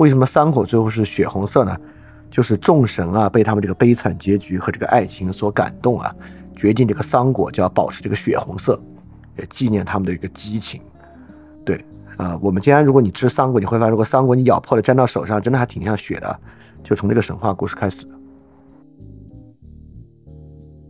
[0.01, 1.77] 为什么桑果最后是血红色呢？
[2.31, 6.11] 就是众神啊被他们这个悲惨结局和这个爱情所感动啊，
[6.55, 8.81] 决定这个桑果就要保持这个血红色，
[9.37, 10.81] 也纪念他们的一个激情。
[11.63, 11.85] 对，
[12.17, 16.39] 啊，我们今天如果你吃桑果，你会发现如果桑果你咬破了沾到手上，真的还挺像血的，
[16.83, 18.07] 就从这个神话故事开始。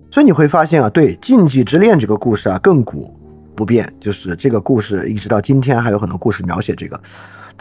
[0.10, 3.20] 所以你会发现啊，对禁忌之恋这个故事啊，亘古。
[3.54, 7.00] 不变，就是这个故事一直到今天还有很多故事描写这个，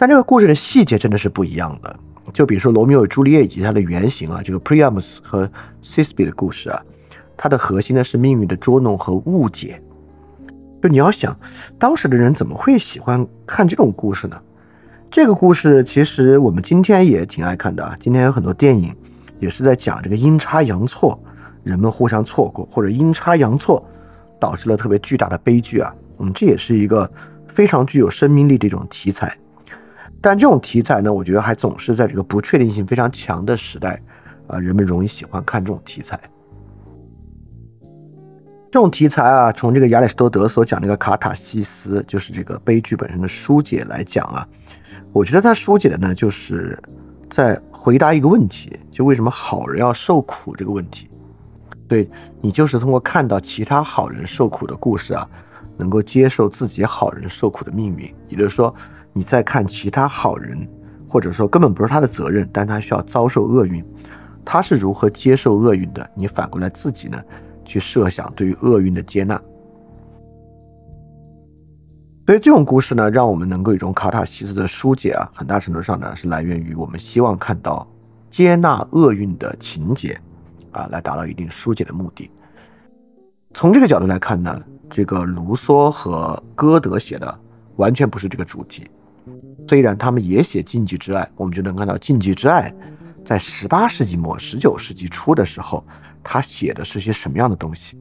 [0.01, 1.99] 但这个故事的细节真的是不一样的。
[2.33, 5.45] 就比如说罗密欧与朱丽叶以及它的原型啊，这个 Priamus 和
[5.83, 6.81] c i s b y 的故事啊，
[7.37, 9.79] 它的核心呢是命运的捉弄和误解。
[10.81, 11.37] 就你要想，
[11.77, 14.35] 当时的人怎么会喜欢看这种故事呢？
[15.11, 17.95] 这个故事其实我们今天也挺爱看的啊。
[17.99, 18.91] 今天有很多电影
[19.39, 21.21] 也是在讲这个阴差阳错，
[21.61, 23.87] 人们互相错过，或者阴差阳错。
[24.39, 25.93] 导致了特别巨大的悲剧啊！
[26.17, 27.07] 嗯，这也是一个
[27.47, 29.37] 非常具有生命力的一种题材。
[30.21, 33.99] 但这种题材呢，我觉得还总是在这个不确定性非常强的时代，
[34.45, 36.19] 啊，人们容易喜欢看这种题材。
[38.71, 44.47] 这种题材啊，从这个亚里士多德所讲那个卡塔西斯，就是这个悲剧本身的疏解来讲啊，
[45.11, 46.79] 我觉得他疏解的呢，就是
[47.29, 51.09] 在回答一个问题：就为什么好人要受苦这个问题。
[51.87, 52.07] 对
[52.39, 55.27] 你就是通过看到其他好人受苦的故事啊，
[55.77, 58.13] 能够接受自己好人受苦的命运。
[58.29, 58.73] 也就是说，
[59.13, 60.67] 你在看其他好人，
[61.07, 63.83] 或者说根本不是他的责任，但他需要遭受厄运，
[64.43, 66.09] 他是如何接受厄运的？
[66.15, 67.21] 你反过来自己呢，
[67.65, 69.41] 去设想对于厄运的接纳。
[72.27, 77.85] 所以这种故事呢，让我们能够有一种卡塔西斯的疏解啊，很大程度上呢是来源于我们希望看到
[78.29, 80.19] 接纳厄运的情节。
[80.71, 82.31] 啊，来达到一定疏解的目的。
[83.53, 84.57] 从这个角度来看呢，
[84.89, 87.39] 这个卢梭和歌德写的
[87.75, 88.89] 完全不是这个主题。
[89.67, 92.73] 虽然他们也写禁忌之爱，我们就能看到禁忌之爱
[93.25, 95.85] 在十八世纪末、十九世纪初的时候，
[96.23, 97.97] 他写的是些什么样的东西。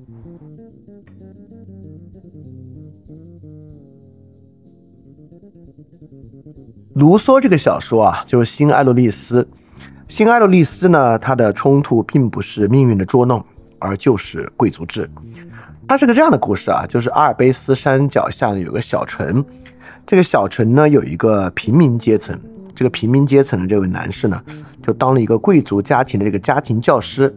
[6.95, 9.43] 卢梭这个小说啊，就是《新爱洛丽丝》。
[10.09, 13.43] 新艾洛丽丝呢，它的冲突并不是命运的捉弄，
[13.79, 15.09] 而就是贵族制。
[15.87, 19.43] 它是个这样的故事啊，就是阿尔卑斯山脚下呢有个小城，
[20.07, 22.39] 这个小城呢有一个平民阶层，
[22.75, 24.43] 这个平民阶层的这位男士呢，
[24.83, 27.35] 就当了一个贵族家庭的这个家庭教师。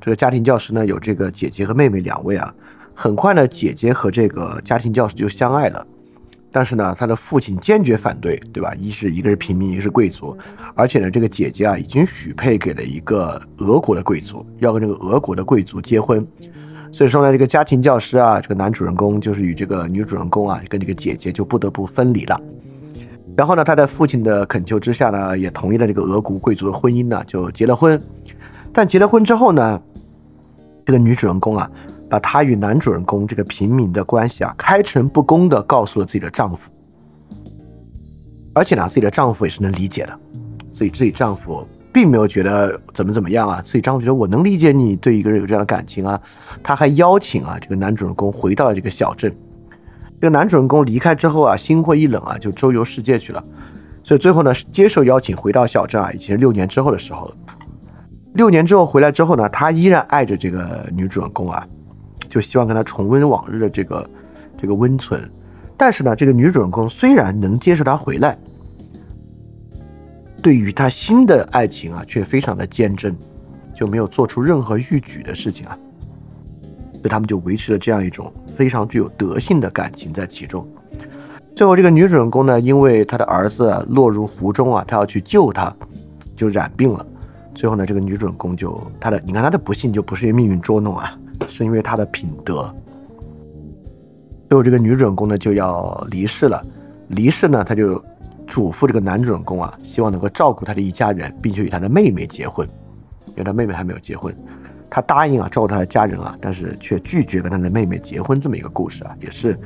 [0.00, 2.54] 这个家庭教师呢有这个姐姐和妹妹两位啊，
[2.94, 5.86] 很快呢姐姐和这个家庭教师就相爱了。
[6.52, 8.72] 但是呢，他的父亲坚决反对，对吧？
[8.76, 10.34] 一是一个是平民，一个是贵族，
[10.74, 16.26] 而且呢，这个姐姐啊已经许配给了一个俄国的贵族，要跟这个俄国的贵族结婚。
[16.96, 22.40] 所以说呢，这个家庭教师啊，这个男主人公就是与这个女主人公啊，跟这个姐姐就不得不分离了。
[23.36, 28.00] 然后呢，他在父亲的恳求之下呢，也同意了这个俄国贵族的婚姻呢，就结了婚。
[28.72, 29.78] 但结了婚之后呢，
[30.86, 31.70] 这个女主人公啊。
[32.08, 36.70] 把她与男主人公这个平民的关系啊，开诚布公的告诉了自己的丈夫，
[38.54, 40.16] 而且呢，自己的丈夫也是能理解的，
[40.72, 46.20] 所以自己丈夫并没有觉得怎么怎么样啊，所以丈夫觉得我能理解你对一个人有这样的感情啊，
[46.62, 49.34] 他还邀请啊这个男主人公回到了这个小镇，
[50.20, 53.42] 这个男主人公离开之后啊，心灰意冷啊，就周游世界去了，
[54.04, 57.34] 所以最后呢，接受邀请回到小镇啊，已经是六年之后的时候了，
[58.34, 61.66] 六年之后回来之后呢，他依然爱着这个女主人公啊。
[62.28, 64.10] 就希望跟他重温往日的这个
[64.60, 65.18] 这个温存，
[65.78, 68.36] 但是呢，这个女主人公虽然能接受他回来，
[70.46, 73.12] 对于他新的爱情啊，却非常的坚贞，
[73.74, 75.76] 就没有做出任何逾矩的事情啊，
[76.92, 80.64] 所以他们就维持了这样一种非常具有德性的感情在其中。
[81.56, 85.74] 最后，这个女主人公呢，因为她的儿子落入湖中啊，她要去救他，
[86.36, 87.04] 就染病了。
[87.56, 91.18] 最后呢，这个女主人公就她的，你看她的不幸就不是因为命运捉弄啊。
[91.48, 92.72] 是因为她的品德，
[94.46, 96.64] 最后这个女主人公呢就要离世了。
[97.08, 98.00] 离世呢，她就
[98.46, 102.66] 嘱咐这个男主人公啊，希望能够照顾他的一家人，并且与他的妹妹结婚，
[103.28, 104.34] 因为他妹妹还没有结婚。
[104.88, 109.58] 他答应啊照顾他的家人啊，但是却拒绝跟他的妹妹结婚，这么一个故事啊，也是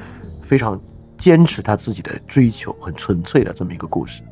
[0.43, 0.81] 非常
[1.19, 4.23] 坚持他自己的追求，很纯粹的这么一个故事。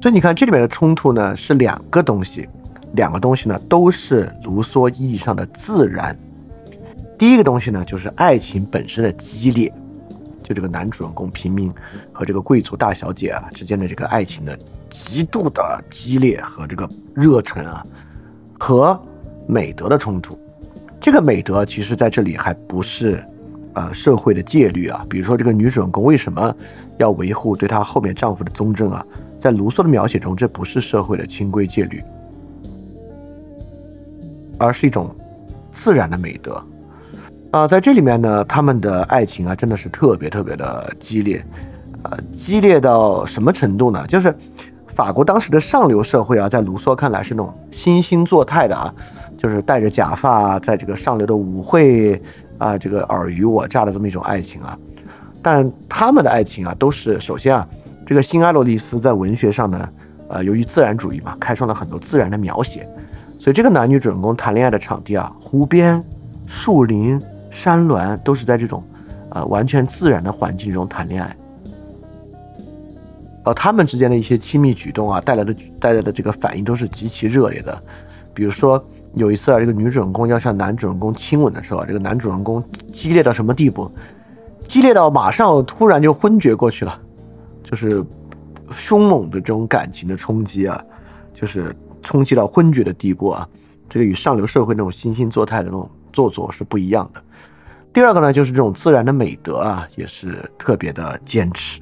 [0.00, 2.48] 所以你看这里面的冲突呢，是两个东西，
[2.92, 6.16] 两个东西呢都是卢梭意义上的自然。
[7.18, 9.72] 第一个东西呢，就是爱情本身的激烈，
[10.44, 11.72] 就这个男主人公平民
[12.12, 14.56] 和这个贵族大小姐啊之间的这个爱情的
[14.90, 17.82] 极度的激烈和这个热忱啊。
[18.56, 18.98] 和
[19.46, 20.38] 美德的冲突，
[21.00, 23.22] 这个美德其实在这里还不是，
[23.74, 25.04] 呃，社会的戒律啊。
[25.10, 26.54] 比如说，这个女主人公为什么
[26.98, 29.04] 要维护对她后面丈夫的忠贞啊？
[29.42, 32.02] 在卢梭的描写中，这不是社会的清规戒律，
[34.56, 35.14] 而是一种
[35.74, 36.64] 自然的美德
[37.54, 37.68] 啊。
[37.68, 41.44] 在这里面呢，他们的爱情啊，真的是特别特别的激烈，
[42.02, 44.06] 呃，激烈到什么程度呢？
[44.06, 44.34] 就是。
[44.94, 48.94] 法国当时的上流社会啊，在卢梭看来是那种惺惺作态的啊，
[49.36, 52.22] 就是戴着假发，在这个上流的舞会
[52.58, 54.78] 啊，这个尔虞我诈的这么一种爱情啊。
[55.42, 57.66] 但他们的爱情啊，都是首先啊，
[58.06, 59.88] 这个新阿洛丽斯在文学上呢，
[60.28, 62.86] 呃，由于自然主义嘛，开创了很多自然的描写，
[63.40, 66.00] 所以这个男女主人公谈恋爱的场地啊，湖边、
[66.46, 67.20] 树林、
[67.54, 68.82] 山峦，都是在这种
[69.30, 71.36] 呃完全自然的环境中谈恋爱。
[73.44, 77.78] 呃，他们之间的一些亲密举动啊，带来的带来的这个反应都是极其热烈的。
[78.34, 78.82] 比如说
[79.14, 83.90] 有一次啊，这个女主人公要向男主人公亲吻的时候，这个男主人公激烈到什么地步？
[84.66, 86.98] 激烈到马上突然就昏厥过去了，
[87.62, 88.02] 就是
[88.74, 90.82] 凶猛的这种感情的冲击啊，
[91.34, 93.48] 就是冲击到昏厥的地步啊。
[93.90, 97.22] 这个与上流社会那种惺惺作态的那种做作是不一样的。
[97.94, 101.80] 第二个呢，就是这种自然的美德啊，也是特别的坚持。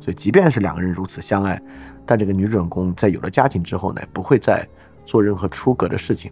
[0.00, 1.60] 所以，即便是两个人如此相爱，
[2.06, 4.64] 但这个女主人公在有了家庭之后呢，不会再
[5.04, 6.30] 做任何出格的事情。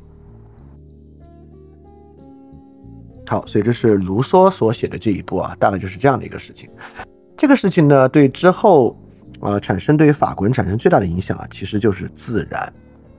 [3.26, 6.70] 好，所以这是卢梭所写的这一部啊，大概就是这样的一个事情。
[7.36, 8.96] 这个事情呢，对之后
[9.40, 12.72] 啊产生对于法国人产生最大的影响啊，其实就是自然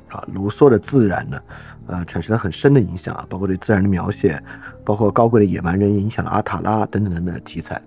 [0.08, 0.26] 啊。
[0.34, 1.38] 卢梭的自然呢，
[1.88, 4.42] 呃，产生了很深的影响啊，包括对自然的描写，
[4.86, 7.82] 包括高贵的野蛮人影响了阿塔拉等等等等的题材。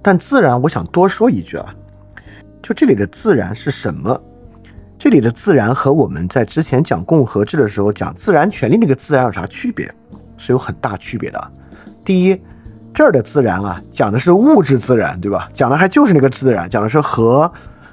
[0.00, 1.74] 但自然，我想多说一句啊，
[2.62, 4.20] 就这里的自然是什么？
[4.98, 9.92] 这里的自然和我们在之前讲共和制的时候讲自然权利那个自然有啥区别？
[10.38, 11.52] 是有很大区别的。
[12.04, 12.40] 第一，
[12.94, 15.48] 这儿的自然啊，讲的是物质自然，对吧？
[15.52, 17.50] 讲的还就是那个自然，讲的是河，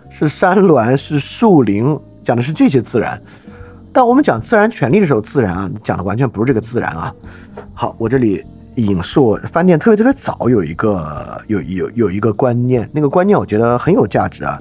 [0.09, 3.19] 是山峦，是树林，讲的是这些自然。
[3.91, 7.13] 但我们讲自然权利的时候，自然啊，讲的完全不是这个自然啊。
[7.74, 8.43] 好，我这里。
[8.78, 14.57] 引述饭店特别特别早有一个有有有一个观念，那个观念我觉得很有价值啊，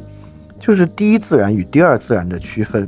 [0.61, 2.87] 就是第一自然与第二自然的区分。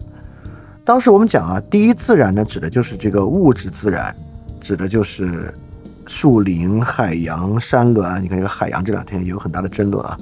[0.85, 4.15] 当时我们讲啊，第一自然呢指的就是这个物质自然，
[4.61, 5.51] 指的就是
[6.07, 8.23] 树林、海洋、山峦。
[8.23, 10.19] 你看这个海洋这两天也有很大的争论啊。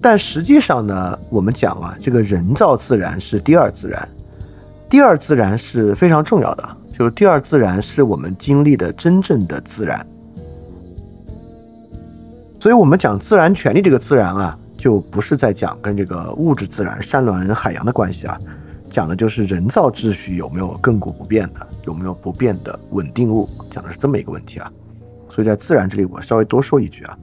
[0.00, 4.08] 但实际上呢，我们讲啊，这个人造自然是第二自然，
[4.88, 6.68] 第二自然是非常重要的。
[6.98, 10.04] 就是第二自然是我们经历的真正的自然，
[12.58, 18.36] 所以我们讲自然权利这个自然啊，就不是在讲跟这个物质自然、山峦、海洋的关系啊，
[18.90, 24.68] 讲的就是人造秩序有没有亘古不变的，有没有不变的稳定物，讲的是这么一个问题啊。
[25.32, 27.16] 所以在自然这里，我稍微多说一句啊，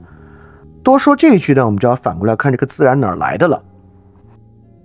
[0.86, 3.60] 多说这一句呢，我们就要反过来看这个自然哪儿来的了。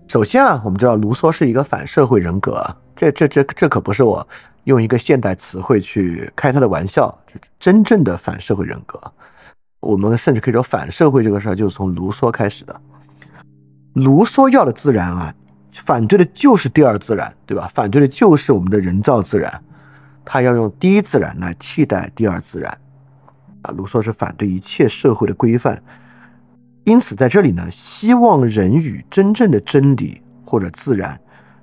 [0.07, 4.27] 首先啊，我们知道卢梭是一个反社会人格，这这这这可不是我。
[4.63, 8.99] 用一个现代词汇去开他的玩笑，这真正的反社会人格，
[9.79, 12.81] 我们甚至可以说反社会这个事儿就是从卢梭开始的。
[13.93, 15.31] 卢梭要的自然啊，
[15.71, 17.69] 反对的就是第二自然，对吧？
[17.75, 19.63] 反对的就是我们的人造自然，
[20.25, 22.75] 他要用第一自然来替代第二自然。
[23.63, 25.81] 啊，卢梭是反对一切社会的规范，
[26.83, 31.19] 因此在这里呢，希望人与真正的真理或者自然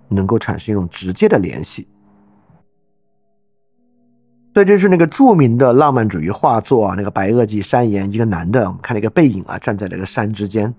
[0.09, 1.89] 能够产生一种直接的联系。
[4.55, 10.73] 所以这是那个著名的浪漫主义画作啊，那个白垩纪山岩，一个男的，我们看那个背影啊，站在那个山之间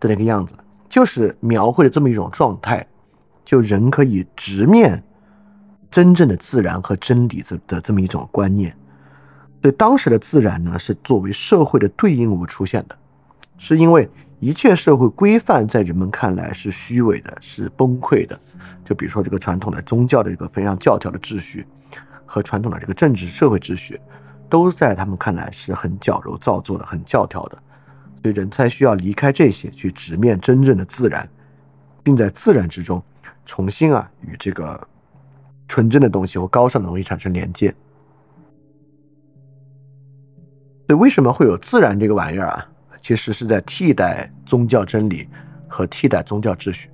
[0.00, 0.54] 的那个样子，
[0.88, 2.86] 就是描绘了这么一种状态，
[3.44, 5.02] 就人可以直面
[5.90, 8.74] 真正的自然和真理这的这么一种观念。
[9.60, 12.96] 对当时的自然呢，是作为社会的对应物出现的，
[13.58, 14.08] 是因为
[14.40, 18.38] 一切社会规范在人们看来是虚伪的，是崩溃的。
[18.84, 21.66] 就比如说这个传统的宗教的一个非常教条的秩序。
[22.28, 24.00] 和传统的这个政治社会秩序，
[24.50, 27.56] 都在他们看来是很矫揉造作的、很教条的，
[28.20, 31.26] 所以人才需要离开这些，去直面真正的自然，
[32.02, 33.00] 并在自然之中
[33.46, 34.88] 重新啊与这个
[35.68, 37.72] 纯真的东西或高尚的东西产生连接。
[40.86, 42.66] 所以，为什么会有自然这个玩意儿啊？
[43.02, 45.28] 其实是在替代宗教真理
[45.68, 46.88] 和替代宗教秩序。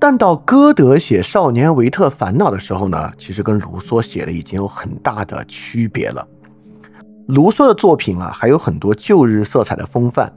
[0.00, 6.26] 但到歌德写《少年维特烦恼》的时候呢，其实跟卢梭写的已经有很大的区别了。
[7.26, 10.32] 卢梭的作品啊，还有很多旧日色彩的风范。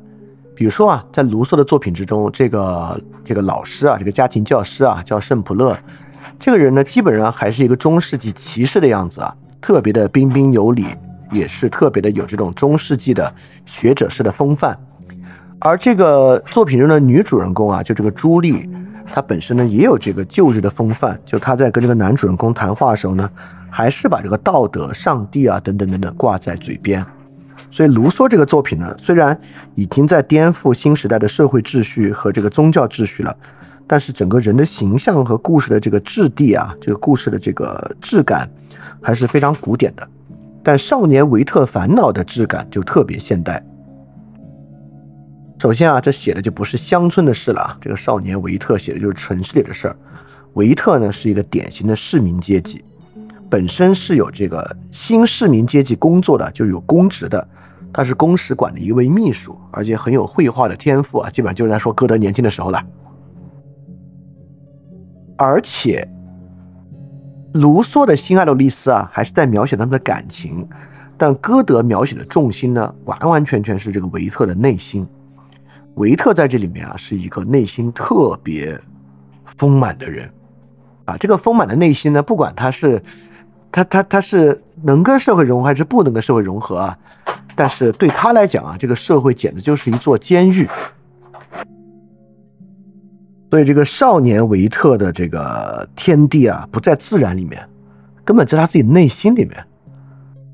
[0.55, 5.77] 比如说啊，在卢梭的作品之中，这个这个老师啊，这个家庭教师啊，叫圣普勒，
[6.41, 9.31] 这个人呢，基本上还是一个中世纪骑士的样子啊，
[9.61, 10.87] 特别的彬彬有礼，
[11.31, 13.31] 也是特别的有这种中世纪的
[13.63, 14.75] 学者式的风范。
[15.59, 18.67] 而这个作品中的女主人公啊，就这个朱莉。
[19.05, 23.29] 她本身呢也有这个旧日的风范，就她在跟这个男主人公谈话的时候呢，
[23.69, 27.05] 还是把这个道德、上帝啊等等等等挂在嘴边。
[27.69, 29.39] 所以卢梭这个作品呢，虽然
[29.75, 33.37] 已经在颠覆新时代的社会秩序和这个宗教秩序了，
[33.87, 38.49] 但是整个人的形象和故事的这个质地啊，这个故事的这个质感
[39.01, 40.07] 还是非常古典的。
[40.63, 43.63] 但《少年维特烦恼》的质感就特别现代。
[45.59, 47.77] 首先啊，这写的就不是乡村的事了啊。
[47.81, 49.95] 这个少年维特写的就是城市里的事儿。
[50.53, 52.83] 维特呢是一个典型的市民阶级，
[53.49, 57.47] 本身是有这个新市民阶级工作的，就有公职的。
[57.93, 61.29] 他是公使馆的一位秘书，而且很有绘画的天赋啊。
[61.29, 62.81] 基本上就是在说歌德年轻的时候了。
[65.41, 66.07] 而且，
[67.53, 70.69] 卢梭的新爱洛丽丝啊，还是在描写他们的感情，
[71.17, 75.03] 但歌德描写的重心呢，完完全全是这个维特的内心。
[75.95, 78.79] 维特在这里面啊，是一个内心特别
[79.57, 80.31] 丰满的人，
[81.05, 83.01] 啊，这个丰满的内心呢，不管他是
[83.71, 86.95] 他他他是能跟社会融合还是不能跟社会融合啊，
[87.55, 90.69] 但是对他来讲啊，这个社会简直就是一座监狱。
[93.51, 97.61] 所以这个少年维特的这个天地啊，不在自然里面，
[98.23, 99.63] 根本在他自己内心里面。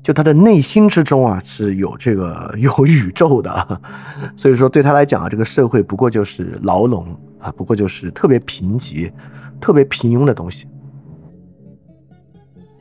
[0.02, 3.80] 就他的内心之中啊，是有这个有宇宙的，
[4.36, 7.06] 所以说对他来讲啊，这个社会不过就是牢笼
[7.38, 9.12] 啊，不过就是特别贫瘠、
[9.60, 10.66] 特别平庸的东西。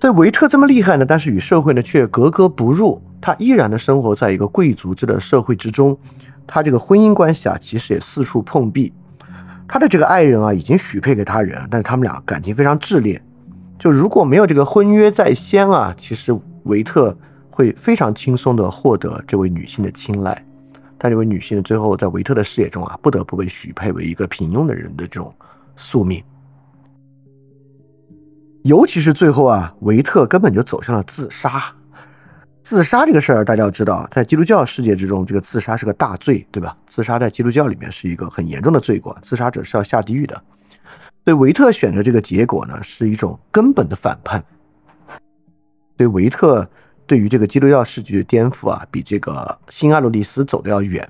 [0.01, 5.95] 所以维特这么厉害呢，但是与社会呢却格格不入，他依然的生活在一个贵族制的社会之中，
[6.47, 8.91] 他这个婚姻关系啊，其实也四处碰壁。
[9.67, 13.21] 他的这个爱人啊，已经许配给他人，但是他们俩感情非常炽烈。
[13.77, 16.37] 就如果没有这个婚约在先啊，其实。
[16.67, 17.17] 维特
[17.49, 20.45] 会非常轻松的获得这位女性的青睐，
[20.97, 25.33] 但这位女性最后在维特的视野中啊，不得不被许配为一个平庸的人的这种
[25.77, 26.21] 宿命。
[28.63, 31.73] 尤其是最后啊，维特根本就走向了自杀。
[32.67, 36.75] 自杀这个事儿，大家要知道，在基督教世界之中，这个自杀是个大罪，对吧？
[36.85, 40.35] 自杀在基督教里面是一个很严重的罪过，自杀者是要下地狱的。
[41.23, 44.43] 所以维特选择这个结果呢，是一种根本的反叛。
[45.95, 46.69] 对维特
[47.05, 51.07] 对于这个基督教世界的颠覆啊，比这个新阿罗利斯走的要远。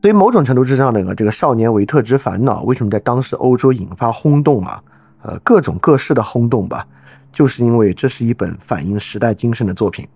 [0.00, 4.82] 所以某种程度之上呢，这个少年维特之烦恼为什么在当时欧洲引发轰动啊？
[5.20, 6.86] 呃，各种各式的轰动吧，
[7.34, 10.08] 就是因为这是一本反映时代精神的作品。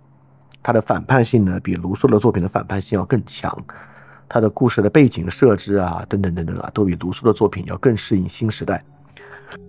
[0.63, 3.57] 它的反叛性呢，比卢梭的作品的反叛性要更强。
[4.29, 8.83] 它的故事的背景设置啊，等等等等啊，都比卢梭的作品要更适应新时代。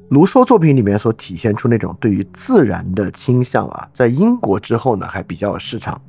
[0.10, 6.00] 卢梭作品里面所体现出那种对于自然的倾向啊，在英国之后呢还比较有市场，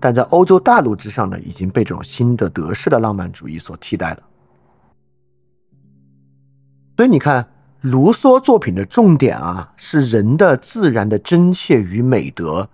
[0.00, 4.22] 但在欧洲大陆之上呢，已经被这种新的德式的浪漫主义所替代了。
[6.96, 7.46] 所以你看，
[7.82, 12.68] 卢梭作品的重点啊，是人的自然的真切与美德，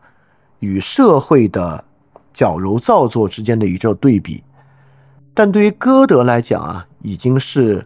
[0.60, 1.84] 与社会的
[2.32, 4.42] 矫揉造作之间的一个对比。
[5.34, 7.84] 但对于歌德来讲啊，已经是。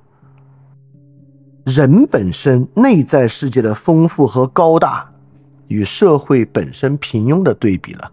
[1.67, 5.11] 人本身内在世界的丰富和高大，
[5.69, 8.13] 与社会本身平庸的对比了，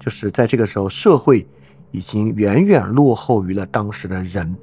[0.00, 1.46] 就是在这个时候，社会
[1.92, 4.56] 已经远远落后于了当时的人，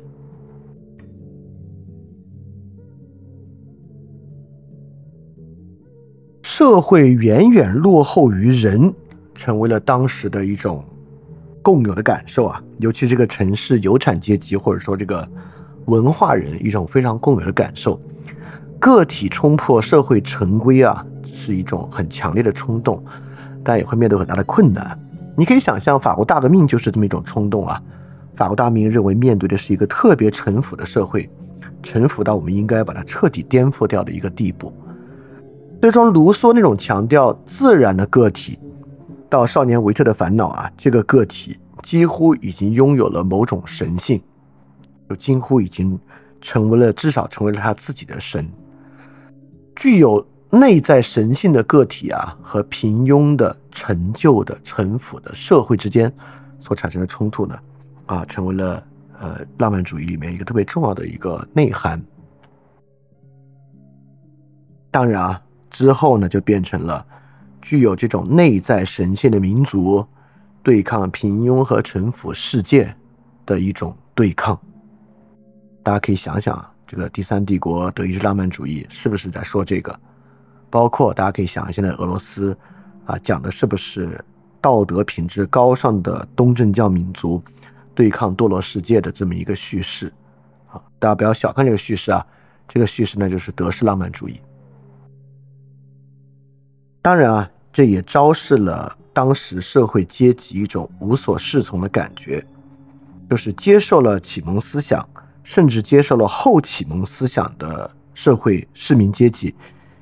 [6.42, 8.94] 社会远远落后于人，
[9.38, 10.84] 成为了当时的一种
[11.62, 15.26] 共有的感受啊，尤其这个城市有产阶级或者说这个
[15.86, 18.02] 文化人一种非常共有的感受。
[18.80, 23.04] 个体冲破社会陈规啊，是一种很强烈的冲动，
[23.64, 25.00] 但也会面对很大的困难。
[25.36, 27.80] 你可以想象，法国大革命就是这么一种冲动啊。
[28.36, 31.30] 法国大革命认为面对的是一个特别陈腐的社会，
[31.84, 34.74] 臣服到我们应该把它彻底颠覆掉的一个地步。
[35.80, 38.58] 所以从卢梭那种强调自然的个体，
[39.30, 44.22] 到少年维特的烦恼啊，这个个体几乎已经拥有了某种神性，
[45.10, 46.00] 就几乎已经
[46.40, 48.50] 成为了至少成为了他自己的神，
[49.76, 56.12] 具有内在神性的个体啊，和平庸的、陈旧的、陈腐的社会之间
[56.60, 57.60] 所产生的冲突呢，
[58.06, 58.84] 啊，成为了
[59.20, 62.02] 呃浪漫主义里面一个特别重要的一个内涵。
[64.90, 67.06] 当然啊，之后呢就变成了。
[67.68, 70.02] 具有这种内在神性的民族，
[70.64, 72.96] 对抗平庸和城府世界
[73.46, 74.58] 的一种对抗。
[75.84, 80.00] 大家可以想想啊，这个第三帝国德意志浪漫主义是不是在说这个？
[80.70, 82.58] 包括大家可以想，现在俄罗斯
[83.06, 84.18] 啊，讲的是不是
[84.62, 87.44] 道德品质高尚的东正教民族
[87.94, 90.10] 对抗堕落世界的这么一个叙事？
[90.72, 92.26] 啊，大家不要小看这个叙事啊，
[92.66, 94.40] 这个叙事呢就是德式浪漫主义。
[97.02, 97.52] 当然啊。
[97.78, 102.44] 这也昭示了当时社会阶级一种无所适从的感觉，
[103.30, 105.08] 就是接受了启蒙思想，
[105.44, 109.54] 甚至接受了后启蒙思想的社会市民阶级，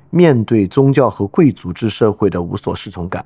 [0.08, 3.22] 面对宗教和贵族制社会的无所适从感，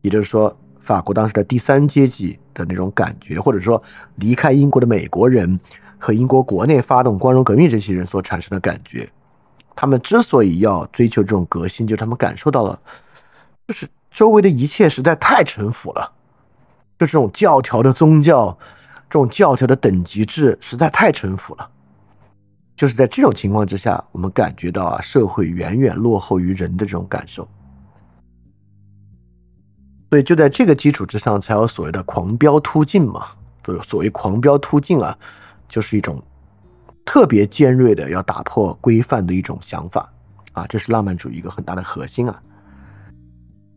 [0.00, 3.80] 也就是说，法国当时的第三阶级的那种感觉，或者说
[4.16, 5.60] 离开英国的美国人
[5.98, 9.08] 和英国国内发动光荣革命这些人所产生的感觉，
[9.76, 12.76] 他们之所以要追求这种革新，就是他们感受到了。
[13.68, 16.12] 就是周围的一切实在太臣服了，
[16.98, 18.56] 就这种教条的宗教，
[19.08, 21.70] 这种教条的等级制实在太臣服了。
[22.74, 27.46] 就是在这种情况之下，我们感觉到啊，社会远远落后于人的这种感受。
[30.10, 33.26] 所以就在这个基础之上，才有所谓的狂飙突进嘛。
[33.62, 35.16] 就是所谓狂飙突进啊，
[35.68, 36.20] 就是一种
[37.04, 40.12] 特别尖锐的要打破规范的一种想法
[40.52, 42.42] 啊，这是浪漫主义一个很大的核心啊。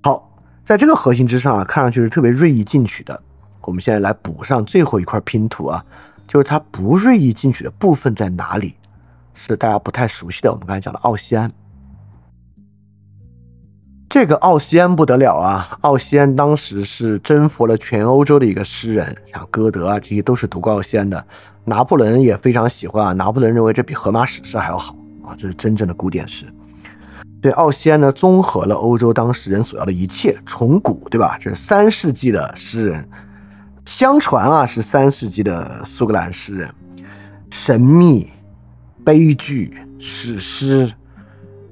[0.06, 0.30] 好，
[0.64, 3.20] 在这个核心之上啊，看上去是特别锐意进取的。
[3.62, 5.84] 我们现在来补上最后一块拼图啊，
[6.28, 8.76] 就是它不锐意进取的部分在哪里？
[9.34, 10.52] 是大家不太熟悉的。
[10.52, 11.52] 我们刚才讲的奥西安，
[14.08, 15.76] 这个奥西安不得了啊！
[15.82, 21.26] 奥西安当时是征服了全欧洲的一个诗人，像歌德啊，这些都是读过奥西安的。
[21.64, 26.46] 拿破仑也非常喜欢啊，拿破仑认为这比荷马史诗还要好啊，这是真正的古典诗。
[27.46, 31.38] 对奥西安呢，综合了欧洲当时人所要的一切，崇古，对吧？
[31.40, 33.08] 这是三世纪的诗人，
[33.86, 36.74] 相传啊是三世纪的苏格兰诗人，
[37.52, 38.32] 神秘、
[39.04, 40.92] 悲剧、史诗、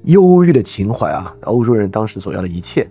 [0.04, 2.88] 忧郁的情怀啊，欧洲人当时所要的一切。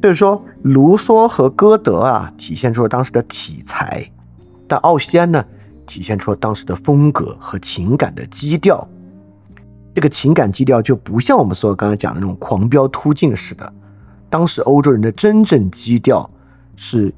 [0.00, 4.08] 所以说，卢梭和歌德啊，体现出了当时的体裁，
[4.68, 5.44] 但奥西安呢，
[5.84, 8.88] 体现出了当时的风格和情感的基调。
[9.96, 13.72] 这个情感基调就不像我们所刚才讲的那种狂飙突进似的，
[14.28, 16.30] 当时欧洲人的真正基调
[16.76, 17.10] 是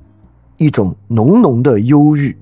[0.59, 2.39] 一种浓浓的忧郁。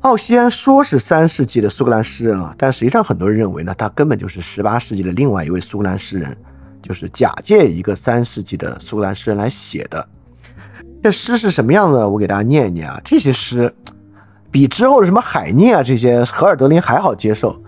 [0.00, 6.34] 奥西安说是三世纪的苏格兰诗人啊，但实际上很多人认为呢，他根本就是十八世纪的另外一位苏格兰诗人，
[6.80, 10.08] 就是假借一个三世纪的苏格兰诗人来写的。
[11.02, 12.08] 这诗是什么样的？
[12.08, 13.74] 我给大家念一念啊，这些诗
[14.50, 17.61] 比之后的什么海涅啊这些荷尔德林还好接受。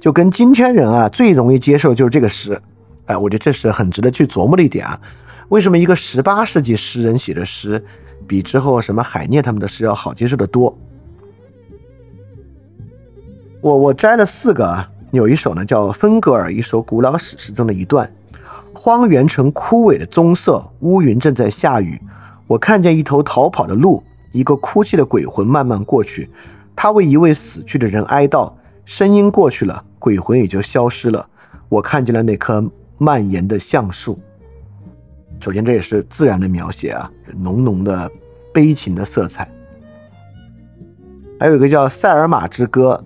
[0.00, 2.60] 就跟今天人啊最容易接受就是这个诗，
[3.04, 4.98] 哎，我觉得这是很值得去琢磨的一点啊。
[5.50, 7.84] 为什么一个十八世纪诗人写的诗，
[8.26, 10.76] 比之后什么海涅他们的诗要好接受的多？
[13.60, 18.10] 我我摘了四个啊，有一首呢叫《芬格尔》，一首古老史诗中的一段：
[18.72, 22.00] 荒原呈枯萎的棕色，乌云正在下雨。
[22.46, 26.30] 我看见一头逃跑的鹿，一个哭泣的鬼魂慢慢过去，
[26.74, 28.50] 他为一位死去的人哀悼。
[28.86, 31.24] 声音过去了，鬼魂也就消失了。
[31.68, 32.64] 我看见了那棵
[32.98, 34.18] 蔓延的橡树。
[35.38, 38.10] 首先，这也是自然的描写啊，浓浓的
[38.52, 39.48] 悲情的色彩。
[41.38, 43.02] 还有一个叫《塞尔玛之歌》，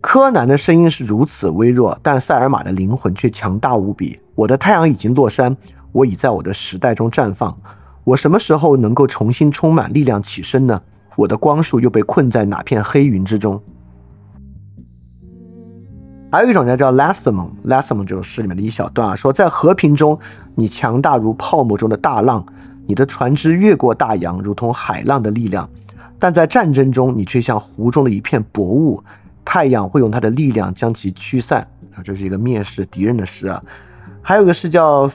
[0.00, 4.18] 柯南的声音是如此微弱，但塞尔玛的灵魂却强大无比。
[4.34, 5.56] 我的太阳已经落山，
[5.92, 7.56] 我已在我的时代中绽放。
[8.02, 10.82] 我什么时候能够重新充满力量起身呢？
[11.16, 13.62] 我的光束又被困在哪片黑云之中？
[16.34, 20.18] 还有一种呢，叫 Lasmon，Lasmon 就是诗里面的一小段啊，说在和平中，
[20.56, 22.44] 你强大如泡沫中的大浪，
[22.88, 25.64] 你的船只越过大洋，如同海浪的力量；
[26.18, 29.00] 但在战争中，你却像湖中的一片薄雾，
[29.44, 31.64] 太阳会用它的力量将其驱散。
[31.94, 33.62] 啊，这是一个蔑视敌人的诗啊。
[34.20, 35.08] 还有一个是叫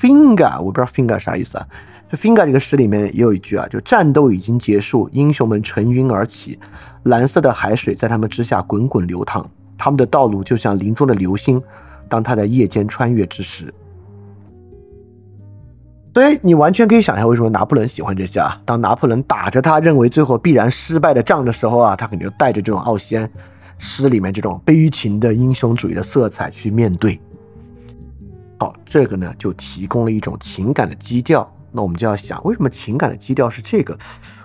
[0.00, 1.64] Finger，我不知道 Finger 啥意思啊
[2.10, 6.58] ，Finger 这个诗里面也有一句啊，就战斗已经结束，英雄们乘云而起，
[7.04, 11.62] 蓝色的海水在他们之下滚滚流淌，他们的道路就像林中的流星，
[12.08, 13.72] 当他在夜间穿越之时。
[16.14, 18.60] 所以你完全可以想象为什么拿破仑喜欢这些啊。
[18.64, 23.28] 当拿破仑打着他认为最后必然失败的仗的时候啊，他肯定就带着这种奥西安
[23.78, 27.20] 诗里面这种悲情的英雄主义的色彩去面对。
[28.60, 31.50] 好，这个呢就提供了一种情感的基调。
[31.72, 33.92] 那我们就要想，为什么情感的基调是这个？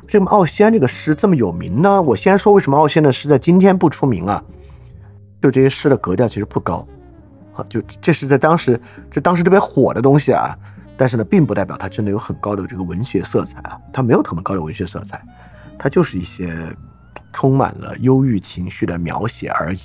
[0.06, 2.02] 为什么奥西安这个诗这么有名呢？
[2.02, 4.44] 我先说为什么奥西安的诗在今天不出名啊？
[5.42, 6.88] 就这些诗的格调其实不高，
[7.56, 8.80] 啊，就这是在当时
[9.10, 10.58] 这当时特别火的东西啊。
[10.98, 15.22] 但是呢，并不代表它真的有很高的这个文学色彩啊，它没有特别高的文学色彩，
[15.78, 16.54] 它就是一些
[17.32, 19.80] 充满了忧郁情绪的描写而已。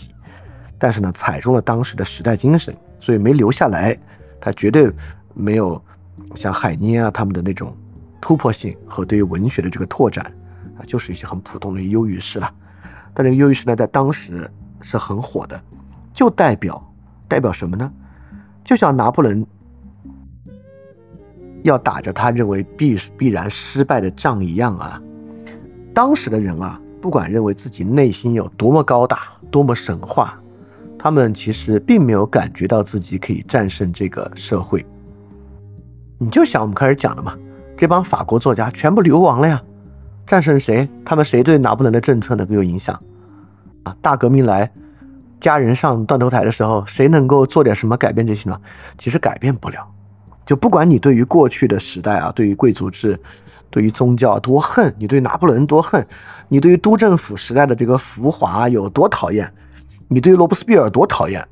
[0.78, 3.96] 但是呢，踩中了当时的时代精神，所以没留下来。
[4.40, 4.90] 它绝对
[5.34, 5.82] 没有。
[6.36, 7.76] 像海涅啊，他们的那种
[8.20, 10.24] 突破性和对于文学的这个拓展
[10.78, 12.48] 啊，就是一些很普通的忧郁诗了。
[13.12, 14.48] 但这个忧郁诗呢，在当时
[14.85, 15.61] 是很火的，
[16.12, 16.80] 就代表
[17.26, 17.91] 代表什么呢？
[18.62, 19.45] 就像拿破仑
[21.62, 25.01] 要打着他认为必必然失败的仗一样啊。
[25.95, 29.20] 当时的人啊，不管认为自己内心有多么高大、
[29.51, 30.39] 多么神话，
[30.99, 34.85] 他们其实并没有感觉到自己可以战胜这个社会。
[36.18, 37.37] 你就想我们开始讲的嘛，
[37.76, 39.62] 这帮法国作家全部流亡了呀，
[40.26, 40.89] 战胜谁？
[41.05, 43.01] 他们谁对拿破仑的政策能够有影响？
[43.85, 44.70] 啊，大革命来，
[45.41, 48.61] 家人上断头台的时候，谁能够做点什么改变这些呢？
[48.99, 49.87] 其实改变不了。
[50.45, 53.18] 就不管你对于过去的时代啊，对于贵族制，
[53.70, 56.07] 对于宗教多恨，你对拿破仑多恨，
[56.49, 59.51] 你对于督政府时代的这个浮华有多讨厌，
[60.09, 61.47] 你对于罗伯斯庇尔多讨厌，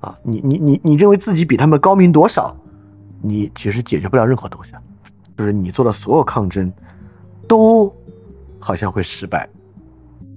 [0.00, 2.56] 啊，你你你你认为自己比他们高明多少？
[3.20, 4.72] 你其实解决不了任何东西，
[5.36, 6.72] 就是你做的所有抗争，
[7.46, 7.94] 都
[8.58, 9.48] 好像会失败，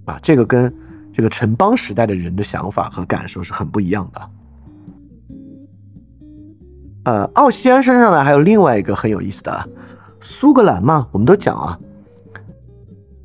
[0.04, 0.72] 啊，这个跟
[1.16, 4.22] 这个城邦时代的人的想法和感受是很不一样的。
[7.05, 9.70] 呃，奥西安身上呢还有另外一个很有意思的，
[10.20, 11.80] 苏格兰嘛，我们都讲啊，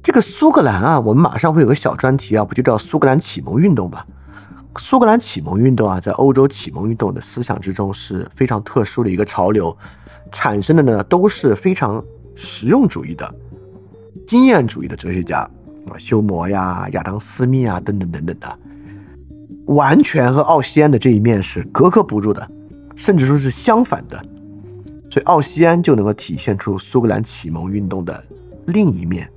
[0.05, 4.07] 这个苏格兰啊，我们马上会有个小专题啊，不就叫苏格兰启蒙运动吧？
[4.79, 9.77] 苏格兰启蒙运动啊，在欧洲启蒙运动的思想之中是非常特殊的一个潮流，
[10.31, 12.01] 产生的呢都是非常
[12.37, 13.35] 实用主义的、
[14.29, 15.51] 经验主义的哲学家
[15.87, 18.59] 啊，休谟呀、亚当·斯密啊等等等等的，
[19.67, 22.51] 完全和奥西安的这一面是格格不入的，
[22.95, 24.23] 甚至说是相反的。
[25.11, 28.23] 所以奥西安就能够体现出苏格兰启蒙运动的
[28.67, 29.29] 另一面。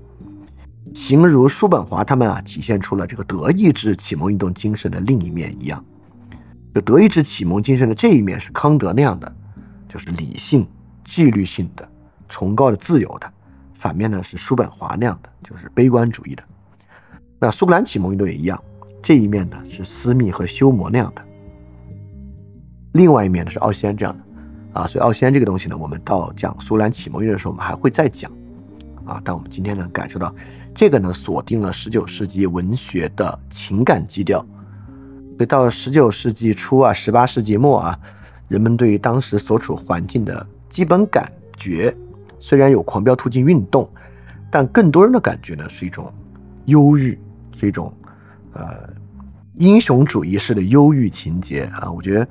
[0.94, 5.84] 形如叔本华他们啊，体现出了这个德意志启蒙运动精神的另一面一样。
[6.76, 9.36] 就德意志启蒙精神的这一面是康德那样的，
[9.90, 10.68] 就是理性、
[11.04, 11.88] 纪律性的、
[12.30, 13.28] 崇高的、自由的；
[13.84, 16.44] 反面呢是叔本华那样的，就是悲观主义的。
[17.38, 18.58] 那苏格兰启蒙运动也一样，
[19.02, 21.22] 这一面呢是斯密和休谟那样的，
[22.94, 24.24] 另外一面呢是奥西安这样的。
[24.80, 28.32] 啊，所以奥西安这个东西呢，我们到讲苏格兰启蒙运动的时候，我们还会再讲。
[29.04, 30.34] 啊，但我们今天呢感受到。
[30.74, 34.40] 这个呢，锁定了十九世纪文学的情感基调，
[35.36, 38.00] 所以到十九世纪初啊，十八世纪末啊，
[38.48, 41.94] 人们对于当时所处环境的基本感觉，
[42.46, 43.90] 虽然有狂飙突进运动，
[44.52, 46.12] 但更多人的感觉呢，是一种
[46.66, 47.18] 忧郁，
[47.58, 47.92] 是一种
[48.52, 48.90] 呃
[49.56, 51.90] 英雄主义式的忧郁情节啊。
[51.90, 52.28] 我觉得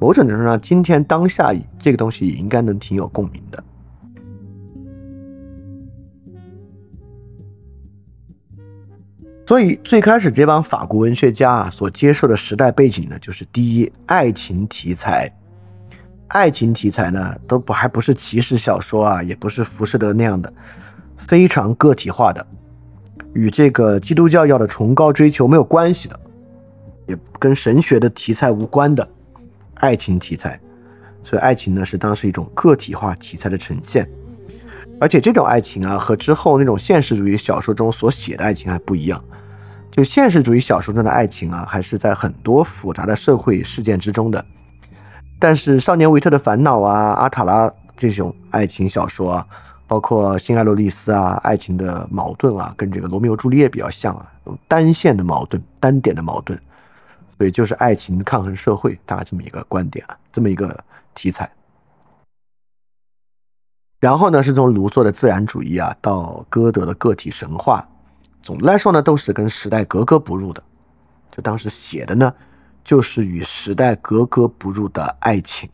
[0.00, 3.62] 某种程度上，今天当下这个东西也应该能挺有共鸣的。
[9.46, 15.32] 所以最开始这帮法国文学家啊所接受的时代背景呢，就是第一爱情题材，
[16.32, 20.50] 爱情题材呢都不还不是骑士小说啊，也不是浮士德那样的
[21.18, 22.46] 非常个体化的，
[23.34, 26.18] 与这个基督教要的崇高追求没有关系的，
[27.06, 29.06] 也跟神学的题材无关的
[29.74, 30.58] 爱情题材。
[31.22, 34.08] 所以爱情呢是当时一种个体化题材的呈现，
[34.98, 39.22] 而且这种爱情啊和之后那种现实主义小说中所写的爱情还不一样。
[39.90, 44.42] 就现实主义小说中的爱情啊，还是在很多复杂的社会事件之中的。
[45.42, 47.66] 但是《少年维特的烦恼》啊，《阿塔拉》
[47.96, 49.46] 这种爱情小说啊，
[49.88, 54.30] 包括《新爱洛丽丝》啊，爱情的矛盾啊，跟这个《罗密欧朱丽叶》比较像啊，
[54.68, 56.56] 单线的矛盾，单点的矛盾。
[57.36, 60.78] 所以就是爱情抗衡社会，大概这么一个观点啊，这么一个
[61.12, 61.50] 题材。
[63.98, 67.84] 然后呢，是从卢梭的自然主义啊，到歌德的个体神话。
[68.44, 70.62] 总的来说呢，都是跟时代格格不入的。
[71.32, 72.32] 就当时写的呢，
[72.84, 75.68] 就是与时代格格不入的爱情。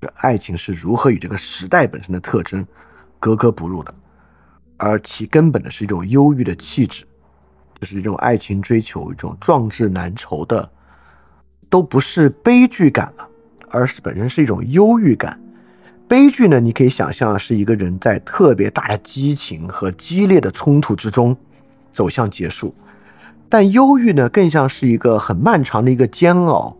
[0.00, 2.66] 这爱情是如何与这个时代本身的特征
[3.20, 3.94] 格格不入的，
[4.76, 7.04] 而其根本的是一种忧郁的气质，
[7.80, 10.68] 就是这种爱情追求一种壮志难酬的，
[11.68, 13.28] 都不是悲剧感了，
[13.68, 15.40] 而是本身是一种忧郁感。
[16.08, 21.34] 悲剧呢，你可以想象是一个人在特别大的激情和激烈的冲突之中
[21.92, 22.74] 走向结束，
[23.52, 26.74] 但忧郁呢，更像是一个很漫长的一个煎熬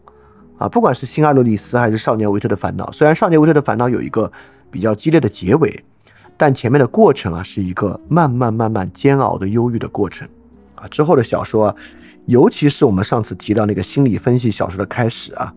[0.57, 0.67] 啊！
[0.67, 4.33] 不管是新阿罗里斯还是少年维特的烦恼，虽然少年维特的烦恼有一个
[4.71, 5.85] 比较激烈的结尾，
[6.35, 10.27] 但前面的过程啊，是一个慢慢慢慢煎熬的忧郁的过程
[10.75, 10.89] 啊。
[10.89, 11.77] 之后的小说啊，
[12.25, 15.53] 尤其是我们上次提到那个心理分析小说的开始啊。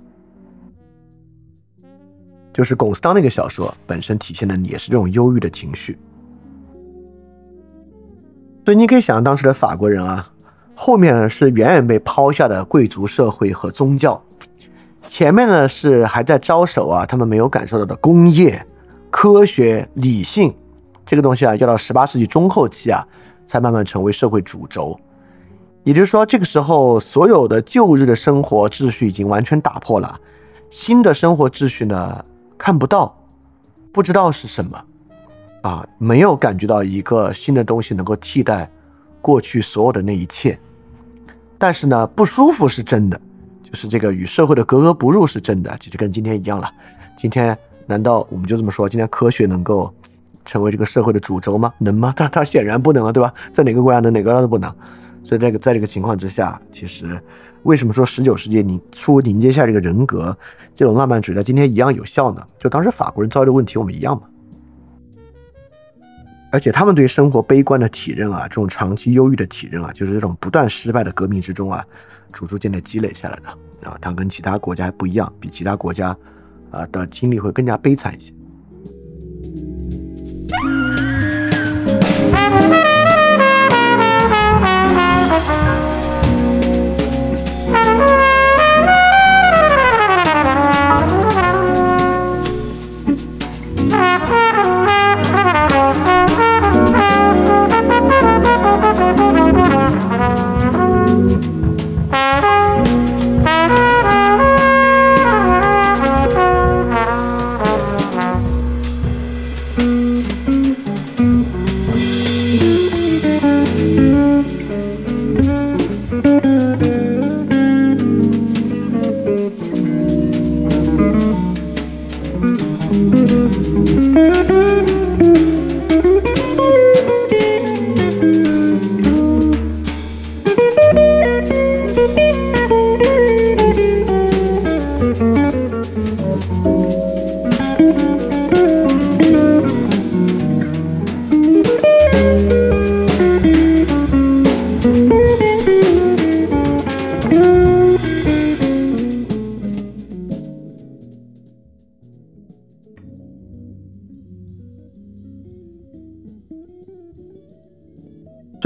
[2.54, 5.98] 就是龚斯当那个小说本身体现的也是这种忧郁的情绪，
[8.66, 10.30] 所以你可以想象当时的法国人啊，
[10.76, 14.22] 后面呢是远远被抛下的贵族社会和宗教，
[15.08, 18.64] 前面呢是还在招手啊，他们没有感受到的工业、
[19.10, 20.54] 科学、理性
[21.06, 23.08] 这个东西啊，要到十八世纪中后期啊，
[23.46, 25.00] 才慢慢成为社会主轴。
[25.84, 30.20] 也就是说，这个时候所有的旧日的生活秩序已经完全打破了，
[30.70, 32.26] 新的生活秩序呢？
[32.58, 33.16] 看不到，
[33.92, 34.84] 不知道是什么，
[35.62, 38.70] 啊，没有感觉到一个新的东西能够替代
[39.22, 40.58] 过去所有的那一切。
[41.66, 43.20] 但是呢，不舒服是真的，
[43.64, 46.72] 就是这个与社会的格格不入是真的，其实跟今天一样了。
[47.18, 47.58] 今天
[47.88, 49.92] 难道我们就这么说，今天科学能够
[50.46, 51.74] 成为这个社会的主轴吗？
[51.80, 52.14] 能吗？
[52.18, 53.34] 它它显然不能了，对吧？
[53.52, 54.70] 在哪个国家能，哪个国家都不能。
[55.24, 57.20] 所以这个在这个情况之下，其实。
[57.64, 60.38] 为什么说十九世纪凝初凝结下这个人格，
[60.76, 62.46] 这种浪漫主义在今天一样有效呢？
[62.60, 64.28] 就当时法国人遭遇的问题，我们一样嘛。
[66.56, 71.86] 而且他们对生活悲观的体认啊，这种长期忧郁的体认啊，就是这种不断失败的革命之中啊，
[72.32, 73.50] 逐逐渐的积累下来的
[73.90, 73.98] 啊。
[74.00, 76.16] 它跟其他国家不一样，比其他国家
[76.72, 78.34] 啊的经历会更加悲惨一些。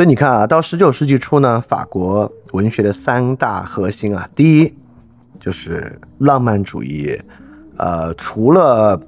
[0.10, 4.74] 你看啊，到十九世纪初呢，法国文学的三大核心啊，第一
[5.39, 7.16] 就是浪漫主义，
[7.78, 8.99] 呃，除了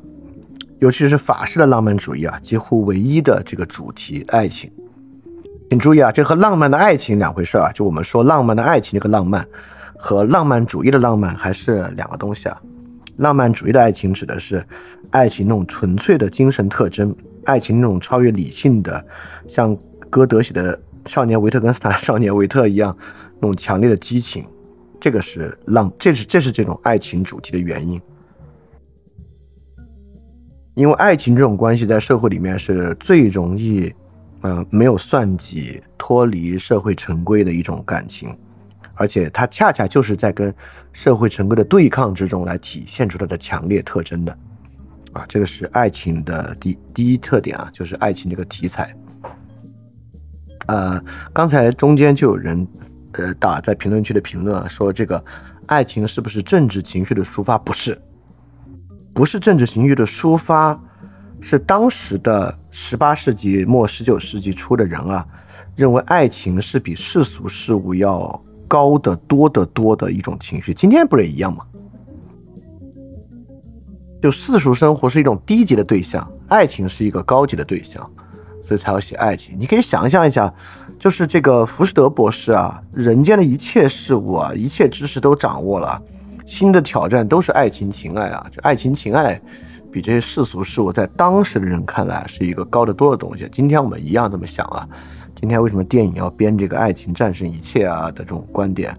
[0.78, 4.72] 尤其是法式的浪漫主义啊，几乎唯一的这个主题爱情。
[5.72, 7.72] 请注意啊，这和浪漫的爱情两回事啊。
[7.72, 9.44] 就我们说浪漫的爱情这个浪漫，
[9.98, 12.62] 和浪漫主义的浪漫还是两个东西啊。
[13.18, 14.64] 浪漫主义的爱情指的是
[15.10, 19.04] 爱情那种纯粹的精神特征，爱情那种超越理性的，
[19.48, 19.76] 像。
[20.12, 22.96] 歌德写的少年维特根斯坦少年维特一样，
[23.36, 24.46] 那种强烈的激情，
[25.00, 28.00] 这个是浪，这是这是这种爱情主题的原因。
[30.74, 33.94] 因为爱情这种关系在社会里面是最容易，
[34.42, 38.34] 嗯，没有算计、脱离社会成规的一种感情，
[38.96, 40.54] 而且它恰恰就是在跟
[40.94, 44.38] 社会成规的对抗之中来体现出它的强烈特征的。
[45.12, 48.96] 啊，这个是爱情的第第一特点啊，就是爱情这个题材。
[50.72, 51.04] 呃，
[51.34, 52.66] 刚才中间就有人，
[53.12, 55.22] 呃，打在评论区的评论说，这个
[55.66, 57.58] 爱情是不是政治情绪的抒发？
[57.58, 58.02] 不是，
[59.14, 60.82] 不是政治情绪的抒发，
[61.42, 65.28] 是当时的十八世纪末十九世纪初的人啊，
[65.76, 70.74] 认为爱情是比世俗事物要高得多得多的一种情绪。
[70.74, 71.66] 今天不是也一样吗？
[74.22, 78.10] 就世俗生活是一种低级的对象，爱情是一个高级的对象。
[78.72, 79.54] 所以才要写爱情。
[79.60, 80.52] 你可以想象一下，
[80.98, 86.02] 就是这个浮士德博士啊，人间的一切事物啊，一切知识都掌握了，
[86.46, 88.48] 新的挑战都是爱情情爱啊。
[88.50, 89.38] 这爱情情爱
[89.92, 93.46] 比这些世俗事物在当时的人看来是一个高得多的东西。
[93.52, 94.88] 今天我们一样这么想啊。
[95.38, 98.96] 今天为什么电影要编这个爱情战胜一切啊的这种观点，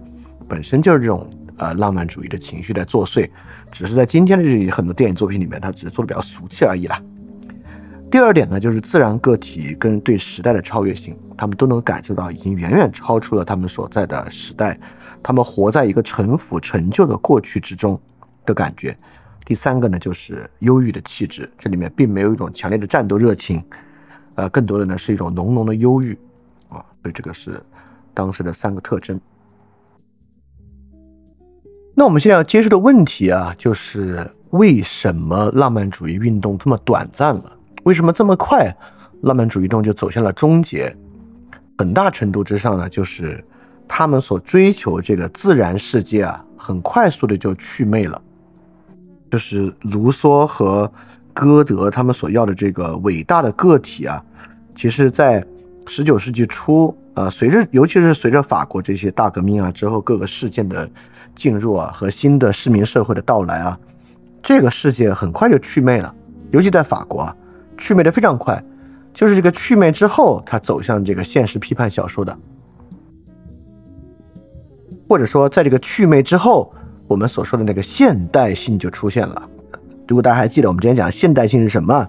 [0.47, 3.27] 本身就是这种呃浪漫主义的情绪在作祟，
[3.71, 7.01] 只是在今天的这很多电影作品里面，它只是做的比较俗气而已啦。
[8.13, 14.79] 第二点呢，就是自然个体跟对时代的超越性，他们都能感受到已经远远超出了他们所在的时代，
[15.23, 17.99] 他们活在一个陈腐陈旧的过去之中
[18.45, 18.95] 的感觉。
[19.47, 23.65] 第三个呢，就是忧郁的气质，这里面并没有一种强烈的战斗热情，
[24.35, 26.13] 呃，更多的呢是一种浓浓的忧郁
[26.69, 27.59] 啊，所以这个是
[28.13, 29.19] 当时的三个特征。
[31.95, 37.57] 那我们现在要接触的问题啊，就是为什么浪漫主义运动这么短暂了？
[37.85, 38.75] 为什么这么快，
[39.23, 40.95] 浪漫主义运动就走向了终结？
[41.79, 43.45] 很大程度之上呢，就是
[43.89, 48.21] 他们所追求这个自然世界啊，很快速的就祛魅了。
[49.31, 50.91] 就是卢梭和
[51.33, 54.23] 歌德他们所要的这个伟大的个体啊，
[54.77, 55.45] 其实，在
[55.87, 60.89] 十九世纪初，呃，随着尤其是随着法国这些大革命啊之后各个事件的
[61.35, 63.77] 进入啊和新的市民社会的到来啊，
[64.41, 66.15] 这个世界很快就祛魅了，
[66.53, 67.37] 尤其在法国啊。
[67.83, 68.63] 祛魅的非常快，
[69.13, 72.39] 就是这个祛魅之后，他走向这个现实批判小说的，
[75.09, 76.73] 或者说在这个祛魅之后，
[77.09, 79.51] 我们所说的那个现代性就出现了。
[80.07, 82.09] 如果大家还记得，我们之前讲现代性是什么？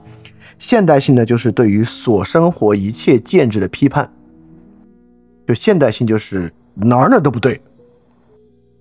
[0.60, 4.08] 现代性呢，就是对于所生活一切建制的批判。
[5.48, 7.60] 就现代性就是哪儿哪儿都不对。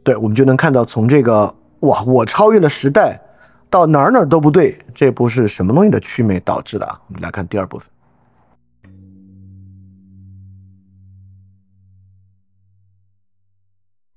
[0.03, 3.19] 对，我们就能看到从这个哇，我超越了时代。
[3.73, 7.01] 到哪儿哪儿都不对，这不是什么东西的祛魅导致的啊？
[7.07, 7.89] 我们来看第二部分。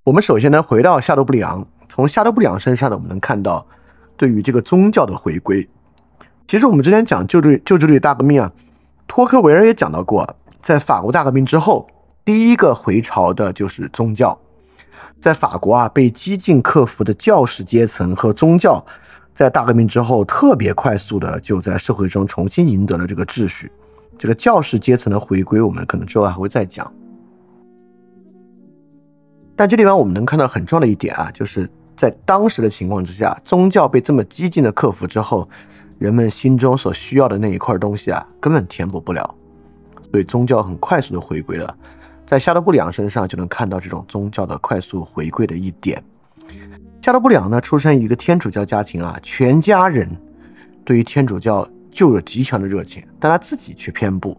[0.04, 3.66] 我们首先呢，回到夏多布里昂，从夏多布里昂身上呢，我们能看到
[4.18, 5.66] 对于这个宗教的回归。
[6.50, 8.52] 其实我们之前讲救治救治率大革命啊，
[9.08, 11.88] 托克维尔也讲到过，在法国大革命之后，
[12.26, 14.38] 第一个回潮的就是宗教。
[15.22, 18.86] 在法国啊，被激进克服的教士阶层和宗教。
[19.36, 23.70] 在大革命之后，特别快速的就在社会中重新赢得了这个秩序。
[24.18, 26.90] 这个教士阶层的回归，我们可能之后还会再讲。
[29.58, 35.48] 但这地方我们能看到很重要的一点啊，就是在当时的情况之下，宗教被这么激进的克服之后，
[36.00, 39.36] 人们心中所需要的那一块东西啊，根本填补不了，
[40.12, 41.78] 所以宗教很快速的回归了。
[42.26, 46.02] 在夏多布里昂身上就能看到这种宗教的快速回归的一点。
[47.06, 50.10] 夏多布里昂呢，出生于一个天主教家庭啊，全家人
[50.84, 54.36] 对于天主教就有极强的热情，但他自己却偏不。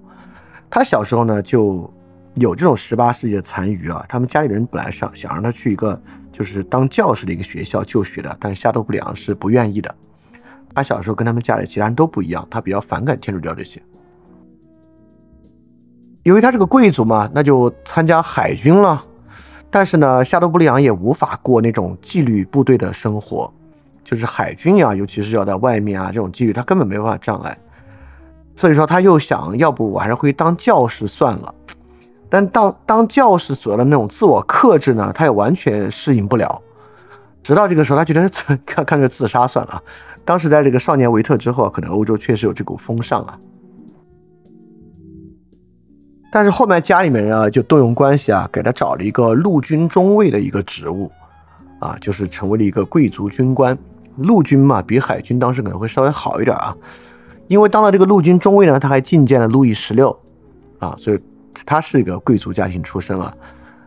[0.69, 1.89] 他小时候呢，就
[2.35, 4.05] 有这种十八世纪的残余啊。
[4.09, 6.03] 他们家里人本来想想让他去一个
[6.33, 9.95] 就是当教师的一个学校就学的，但夏多布里昂是不愿意的。
[10.75, 13.81] 他小时候跟他们家里其他人都不一样，他比较反感天主教这些。
[16.25, 19.05] 由于他是个贵族嘛，那就参加海军了。
[19.71, 23.53] 但是呢，夏多布里昂也无法过那种纪律部队的生活，
[24.05, 27.57] 就是海军呀，尤其是要在外面啊，这种纪律他根本没办法障碍。
[28.55, 31.55] 所以说，他又想要不我还是回去当教师算了。
[32.29, 36.63] 但当当教师所要的那种自我克制呢，他也完全适应不了。
[37.43, 38.29] 直到这个时候，他觉得
[38.65, 39.83] 看看个自杀算了。
[40.25, 43.39] 当时在这个少年维特之后，可能欧洲确实有这股风尚啊。
[46.37, 51.11] 但是后面家里面人啊，就动用关系啊，给他找了一个陆军中尉的一个职务，
[51.79, 53.75] 啊，就是成为了一个贵族军官。
[54.19, 56.77] 陆军嘛，比海军当时可能会稍微好一点啊，
[57.49, 60.15] 因为当了这个陆军中尉呢，他还觐见了路易十六，
[60.79, 61.19] 啊，所以
[61.65, 63.33] 他是一个贵族家庭出身啊，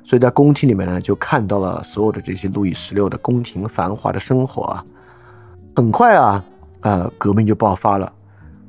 [0.03, 4.83] 所以在宫廷里面呢，就看到了所有的这些路易十六的宫廷繁华的生活啊。
[5.75, 6.43] 很快啊，
[6.81, 8.11] 呃，革命就爆发了。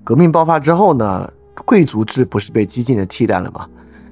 [0.04, 1.32] 革命爆发之后呢？
[1.64, 3.68] 贵族制不是被激进的替代了吗？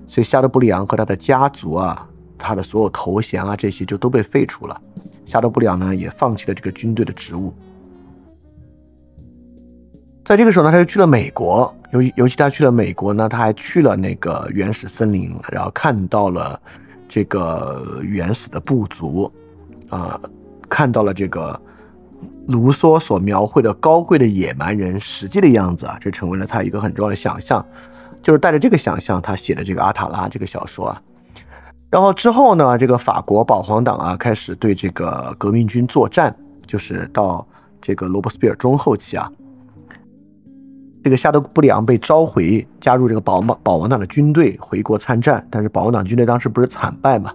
[0.06, 4.80] 所以夏多布里昂和他的家族啊，他的所有头衔啊，这些就都被废除了。
[5.26, 7.52] 夏多布里昂呢，也放弃了这个军队的职务。
[10.24, 16.60] 在这个时候呢，他就去了美国，尤尤其他去了美国呢，他还去了那个原始森林，然后看到了
[17.08, 19.30] 这个原始的部族，
[19.90, 20.20] 啊，
[20.68, 21.60] 看到了这个。
[22.48, 27.64] 卢梭所描绘的高贵的野蛮人实际的样子啊，这成为了他一个很重要的想象，
[28.22, 31.02] 就是带着这个想象，他写的这个《阿塔拉》这个小说啊。
[31.90, 36.34] 然后之后呢，这个法国保皇党啊，开始对这个革命军作战，
[36.66, 37.46] 就是到
[37.80, 39.30] 这个罗伯斯庇尔中后期啊，
[41.02, 47.32] 这个夏德布里昂被召回加入这个保保王党的军队回国参战，但是保皇党军队当时不是惨败嘛？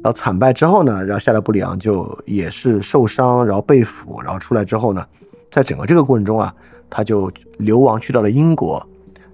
[0.00, 5.04] 然后惨败之后呢，然后夏德布里昂就也是受伤，然后被俘，然后出来之后呢，
[5.50, 6.54] 在整个这个过程中啊，
[6.88, 8.86] 他就流亡去到了英国，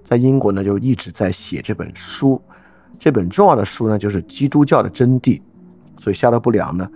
[0.03, 2.41] 在英国呢就一直在写这本书，
[2.97, 5.37] 这本重要的书呢就是《基督教的真谛》，
[5.99, 6.89] 所以夏德布里昂呢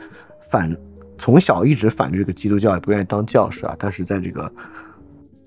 [0.50, 0.76] 反
[1.20, 4.52] 从小一直反对这个基督教，也不愿意当教师啊，但是在这个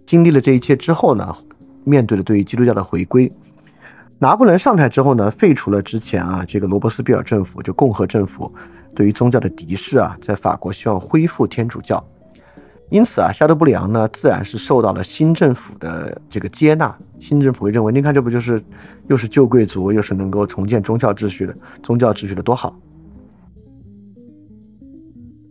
[0.07, 1.35] 经历了这一切之后呢，
[1.83, 3.31] 面对了对于基督教的回归。
[4.23, 8.49] 拿破仑上台之后呢，废除了之前啊这个罗伯斯庇尔政府就共和政府
[8.95, 12.01] 对于宗教的敌视啊，在法国希望恢复天主教，
[12.89, 16.97] 因此啊，夏德布里昂呢自然是受到了新政府的这个接纳。
[17.19, 18.63] 新政府会认为，你看这不就是
[19.09, 21.53] 又是旧贵族，又是能够重建宗教秩序的
[21.83, 22.73] 宗教秩序的多好。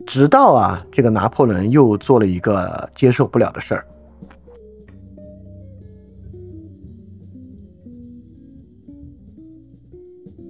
[0.08, 3.86] 直到啊这个拿破仑又做了一个接受不了的事儿。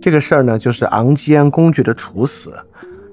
[0.02, 2.54] 这个事儿呢，就是昂基安公爵的处死。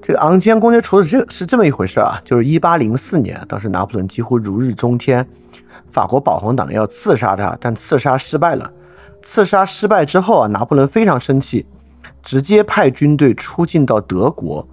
[0.01, 5.29] 这个昂基安公爵处死这是这么一回事啊，就是一八零四年，当时拿破仑几乎如日中天，
[5.93, 8.73] 法国保皇党要刺杀他，但刺杀失败了。
[9.23, 11.67] 刺杀失败之后啊，拿破仑非常生气，
[12.25, 14.67] 直接派军队出境到德国，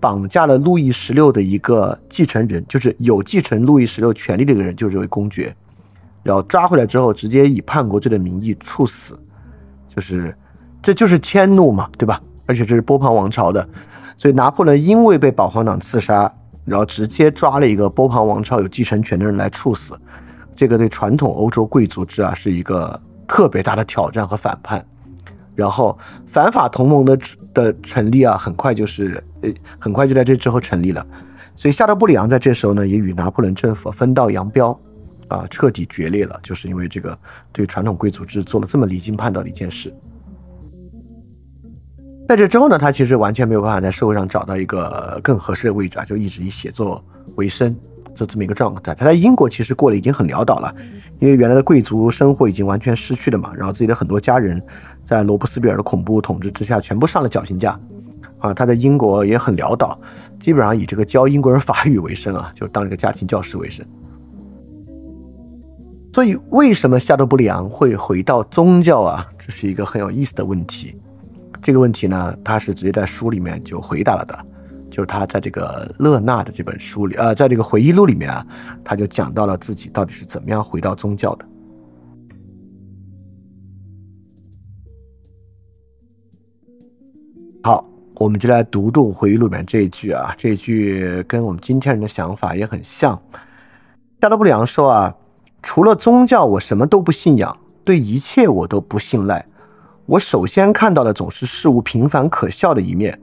[0.00, 5.54] 绑架了路易十六的一个继承人，就是有继承路易十六权力的一个人，就是这位公爵。
[6.22, 9.18] 然后抓回来之后，直接以叛国罪的名义处死，
[9.94, 10.34] 就是。
[10.82, 12.20] 这就是迁怒嘛，对吧？
[12.46, 13.68] 而且这是波旁王朝的，
[14.16, 16.32] 所以拿破仑因为被保皇党刺杀，
[16.64, 19.98] 然后直接抓了一个波旁王朝有继承权的人来处死，
[20.56, 24.84] 这个对传统欧洲贵族制啊是一个特别大的挑战和反叛。
[25.54, 25.98] 然后
[26.28, 27.18] 反法同盟的
[27.52, 31.04] 的成立啊，很快就是呃，很快就在这之后成立了。
[31.56, 34.78] 所以夏德布里昂在这时候呢，也与拿破仑政府分道扬镳，
[35.26, 37.18] 啊，彻底决裂了，就是因为这个
[37.52, 39.92] 对传统贵族制做了这么离经叛道的一件事。
[42.28, 47.02] 在这之后呢，他其实完全没有办法在社会上找到一个更合适的位置啊，就一直以写作
[47.36, 47.74] 为生，
[48.14, 48.94] 就这么一个状态。
[48.94, 50.70] 他在英国其实过得已经很潦倒了，
[51.20, 54.62] 因为原来的贵族生活已经完全失去了嘛，然后自己的很多家人
[55.02, 57.74] 在罗伯斯庇尔的恐怖统治之下全部上了绞刑架，
[58.40, 59.98] 啊，他在英国也很潦倒，
[60.38, 63.82] 基本上以这个教英国人法语为生啊，就当一个家庭教师为生。
[66.12, 69.26] 所以，为什么夏多布里昂会回到宗教啊？
[69.38, 70.94] 这是一个很有意思的问题。
[71.62, 74.38] 这个问题呢，他是直接在书里面就回答了的，
[74.90, 78.46] 就是他在这个勒纳的这本书里，呃，在这个回忆录里面啊，
[78.82, 81.44] 他就讲到了自己到底是怎么样回到宗教的。
[87.62, 87.84] 好，
[88.14, 93.20] 我们就来读读回忆录里面这一句啊，这一句跟我们今天人的想法也很像。
[94.20, 95.14] 加德布里昂说啊，
[95.62, 97.54] 除了宗教，我什么都不信仰，
[97.84, 99.44] 对一切我都不信赖。
[100.08, 103.20] 我首先看到的总是事物平凡可笑的一面。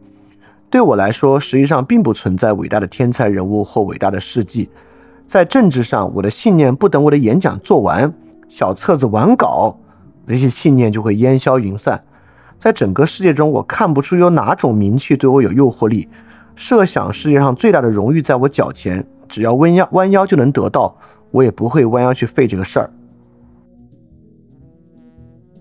[0.70, 4.70] 对我来说，实际上并不存在伟大的天才人物或伟大的事迹。
[5.26, 8.14] 在政治上，我的信念不等我的演讲做完、
[8.48, 9.76] 小册子完稿，
[10.28, 12.00] 这些信念就会烟消云散。
[12.60, 16.08] 在整个世界中，我看不出有哪种名气对我有诱惑力。
[16.56, 20.96] 设想世界上最大的荣誉在我脚前，只要弯腰弯腰就能得到，
[21.32, 22.92] 我也不会弯腰去费这个事儿。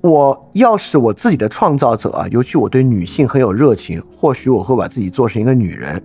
[0.05, 6.03] 我要是我自己的创造者啊，尤其我对女性很有热情，或许我会把自己做成一个女人。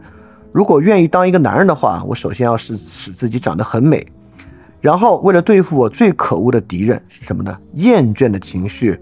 [0.54, 4.08] 如果愿意当一个男人的话，我首先要是使自己长得很美，
[4.80, 7.58] 然后为了对付我最可恶的敌人是什么呢？
[7.74, 8.98] 厌倦的情绪。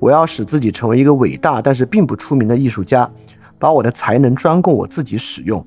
[0.00, 3.08] 我要使自己成为一个伟大但是并不出名的艺术家，
[3.60, 5.64] 把我的才能专供我自己使用。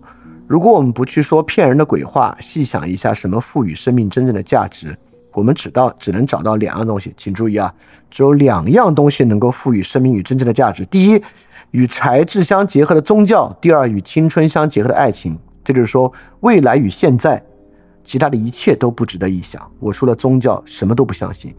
[0.47, 4.97] 如果我们不去说骗人的鬼话，细想一下什么赋予生命真正的价值。
[5.35, 7.71] 我们只到只能找到两样东西，请注意啊，
[8.09, 11.21] 只有两样东西能够赋予生命与真正的价值：第一，
[11.71, 15.37] 与才智相结合的宗教；第二，与青春相结合的爱情。
[15.61, 17.43] 这就是说，未来与现在，
[18.03, 19.61] 其他的一切都不值得一想。
[19.79, 21.53] 我除了宗教什么都不相信。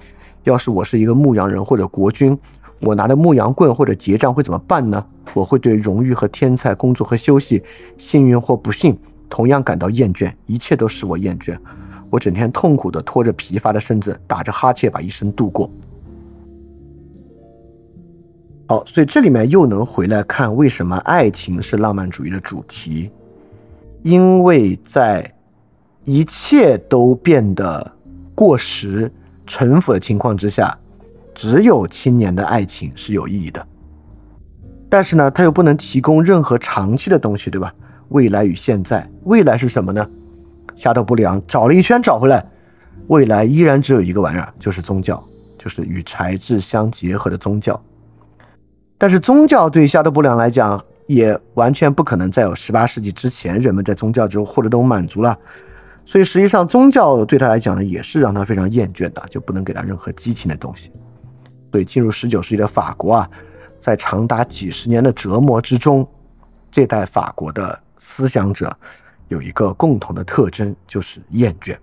[0.44, 2.38] 要是我是一个牧羊人或者国君，
[2.80, 5.04] 我拿着牧羊棍或者结账会怎么办呢？
[5.34, 7.62] 我会对荣誉和天才、工作和休息、
[7.98, 8.96] 幸运或不幸
[9.28, 11.58] 同样感到厌倦，一切都使我厌倦。
[12.10, 15.70] 我整天痛苦地拖着疲乏的身子，打着哈欠把一生度过。
[18.68, 23.10] 好，所以这里面又能回来看为什么爱情是浪漫主义的主题，
[24.02, 25.32] 因为在
[26.04, 27.92] 一切都变得
[28.34, 29.10] 过时、
[29.46, 30.76] 陈腐的情况之下，
[31.34, 33.64] 只有青年的爱情是有意义的。
[34.88, 37.72] 但是呢，它又不能提供任何长期的东西，对吧？
[38.08, 40.08] 未来与现在，未来是什么呢？
[40.76, 42.44] 夏德布良找了一圈找回来，
[43.08, 45.20] 未来依然只有一个玩意儿，就是宗教，
[45.58, 47.82] 就是与才智相结合的宗教。
[48.98, 55.36] 但是宗教对夏德布良来讲，也完全不可能再有十八世纪之前人们在宗教之后获得这种满足了。
[56.04, 60.92] 所以实际上宗教对他来讲呢，也是让他非常厌倦的，就不能给他任何激情的东西。
[61.72, 63.30] 所以进入十九世纪的法国啊，
[63.80, 66.06] 在长达几十年的折磨之中，
[66.70, 68.74] 这代法国的思想者
[69.28, 71.76] 有一个共同的特征，就是厌倦。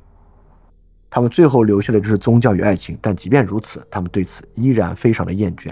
[1.10, 5.72] 他们最后留下的就是宗教与爱情，但即便如此，他们对此依然非常的厌倦。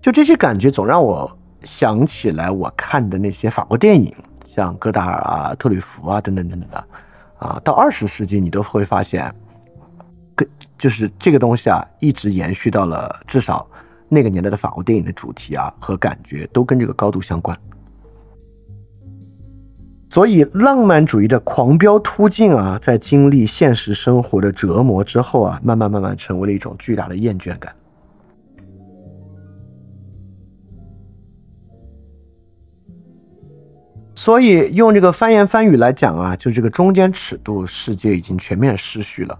[0.00, 4.14] 就这些感觉，总让我想起来我看的那些法国电影，
[4.46, 6.88] 像戈达尔啊、特吕弗啊等等等等的，
[7.38, 9.34] 啊，到二十世纪你都会发现，
[10.36, 10.48] 跟
[10.78, 13.68] 就是这个东西啊，一直延续到了至少
[14.08, 17.58] 那个年代的法国电影的主题啊和感觉都跟这个高度相关。
[20.16, 27.70] 所以，浪漫主义的狂飙突进啊，在经历现实生活的折磨之后啊，慢慢慢慢成为了一种巨大的厌倦感。
[34.14, 39.38] 所以，用这个翻言翻语来讲啊，就这个中间尺度世界已经全面失序了。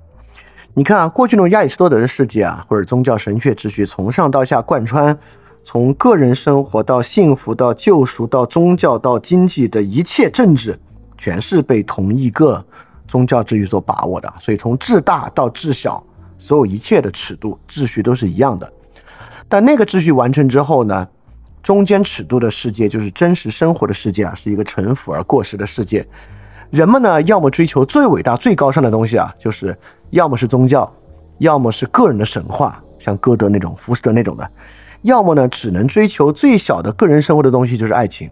[0.75, 5.19] 你看啊，过去那种亚里士多德的世界啊，或者宗教神学秩序，从上到下贯穿。
[5.69, 10.79] 从个人生活到幸福，到救赎，到宗教，到经济的一切政治，
[11.19, 12.65] 全是被同一个
[13.09, 14.33] 宗教秩序所把握的。
[14.39, 16.01] 所以从至大到至小，
[16.39, 18.73] 所有一切的尺度秩序都是一样的。
[19.49, 21.05] 但那个秩序完成之后呢，
[21.65, 26.07] 中间尺度的世界就是真实生活的世界啊，是一个陈腐而过时的世界。
[26.71, 29.77] 人们呢，要么追求最伟大、最高尚的东西啊，就是
[30.11, 30.89] 要么是宗教，
[31.39, 34.49] 要么是个人的神话，像歌德那种、浮士德那种的。
[35.03, 38.31] 要么呢，只能追求最小的个人生活的东西，就是爱情。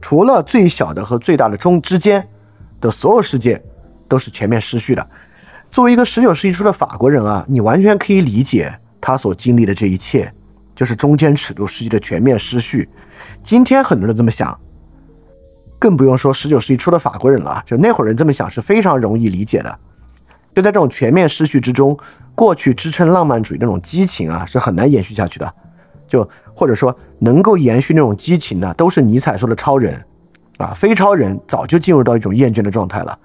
[0.00, 2.26] 除了最小的和最大的中之间
[2.80, 3.62] 的所有世界，
[4.08, 5.06] 都是全面失序的。
[5.70, 10.32] 作为一个十九世纪初的法国人啊，你完全可以理解他所经历的这一切，
[10.74, 12.88] 就是中间尺度世界的全面失序。
[13.44, 14.58] 今天很多人这么想，
[15.78, 17.62] 更不用说十九世纪初的法国人了。
[17.64, 19.78] 就那会儿人这么想是非常容易理解的。
[20.54, 21.96] 就在这种全面失序之中，
[22.34, 25.54] 过去支撑浪漫主义那种激情啊，是很难延续下去的。
[26.12, 29.98] 就或者说能够延续那种激情呢，都是尼采说的超人，
[30.58, 33.18] 啊，非超人早就进入到一种厌倦的状态了。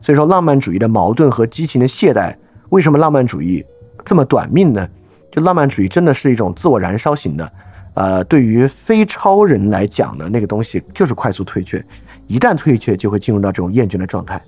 [0.00, 2.34] 所以说，浪漫主义的矛盾和激情的懈怠，
[2.70, 3.64] 为什么浪漫主义
[4.04, 4.88] 这么短命呢？
[5.30, 7.52] 就浪漫主义真的是一种自我燃烧型的，
[7.94, 11.80] 呃，对于非超人来讲呢，那个东西就是快速退却，
[12.26, 14.42] 一旦退却就会进入到这种厌倦的状态。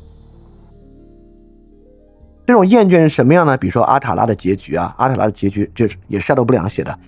[2.45, 3.57] 这种厌倦是什么样呢？
[3.57, 6.99] 比如说阿塔拉的结局啊，阿塔拉的结局就是也是夏多布良写的。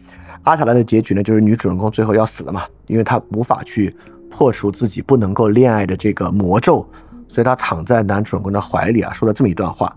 [0.47, 3.93] 阿塔兰的结局呢，就是女主人公最后要死了嘛，因为她无法去
[4.31, 6.87] 破除自己不能够恋爱的这个魔咒，
[7.29, 9.93] 所以她躺在男主人公的怀里啊，说了这么一段话：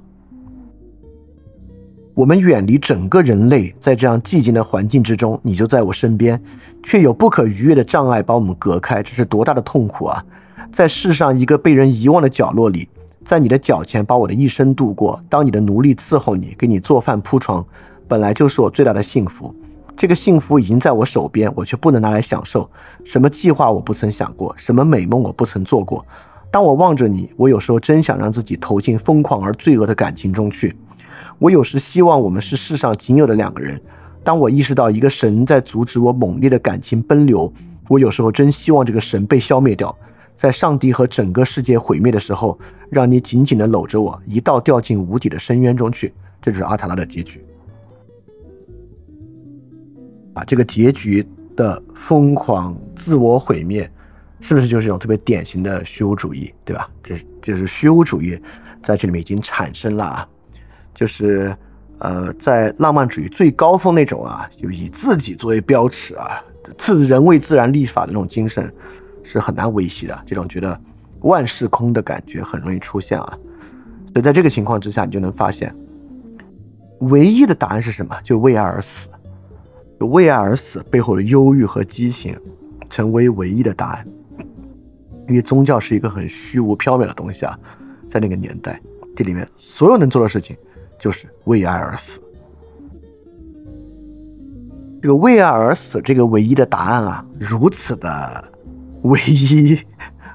[2.15, 6.41] 我们远离整个人类，在这样寂静的环境之中，你就在我身边，
[6.81, 10.25] 却有不可逾越的障碍把我们隔开，这是多大的痛苦啊！
[10.73, 12.89] 在世上一个被人遗忘的角落里，
[13.23, 17.63] 在你的脚前把我的一生度过，当你的奴隶伺候你，给你做饭铺床，
[18.07, 19.53] 本来就是我最大的幸福。
[19.99, 22.71] 这个幸福已经在我手边，我却不能拿来享受。
[23.03, 26.05] 什么计划我不曾想过，什么美梦我不曾做过。
[26.49, 30.73] 当我望着你，我有时候真想让自己投进疯狂而罪恶的感情中去。
[31.37, 33.77] 我有时希望我们是世上仅有的两个人。
[34.23, 37.51] 当我意识到一个神在阻止我猛烈的感情奔流，
[37.89, 39.93] 我有时候真希望这个神被消灭掉，
[40.33, 42.57] 在上帝和整个世界毁灭的时候，
[42.89, 46.13] 让你紧紧地搂着我，一道掉进无底的深渊中去。
[46.41, 47.41] 这就是阿塔拉的结局。
[50.45, 51.25] 这个结局
[51.55, 53.89] 的疯狂自我毁灭，
[54.39, 56.89] 是不是就是一种特别典型的虚无主义，对吧？
[57.03, 58.39] 这就是虚无主义
[58.83, 60.27] 在这里面已经产生了啊，
[60.93, 61.55] 就是
[61.97, 66.41] 呃，在浪漫主义最高峰那种啊，就以自己作为标尺啊，
[66.77, 68.73] 自人为自然立法的那种精神
[69.23, 70.17] 是很难维系的。
[70.25, 70.79] 这种觉得
[71.21, 73.37] 万事空的感觉很容易出现啊，
[74.13, 75.75] 所以在这个情况之下，你就能发现，
[76.99, 78.17] 唯一的答案是什么？
[78.23, 79.09] 就为爱而死。
[80.07, 82.37] 为爱而死背后的忧郁和激情，
[82.89, 84.05] 成为唯一的答案。
[85.27, 87.57] 因为宗教是一个很虚无缥缈的东西啊，
[88.07, 88.81] 在那个年代，
[89.15, 90.57] 这里面所有能做的事情
[90.99, 92.19] 就是为爱而死。
[95.01, 98.51] 这个为爱而死这个唯一的答案啊，如此的
[99.03, 99.79] 唯一，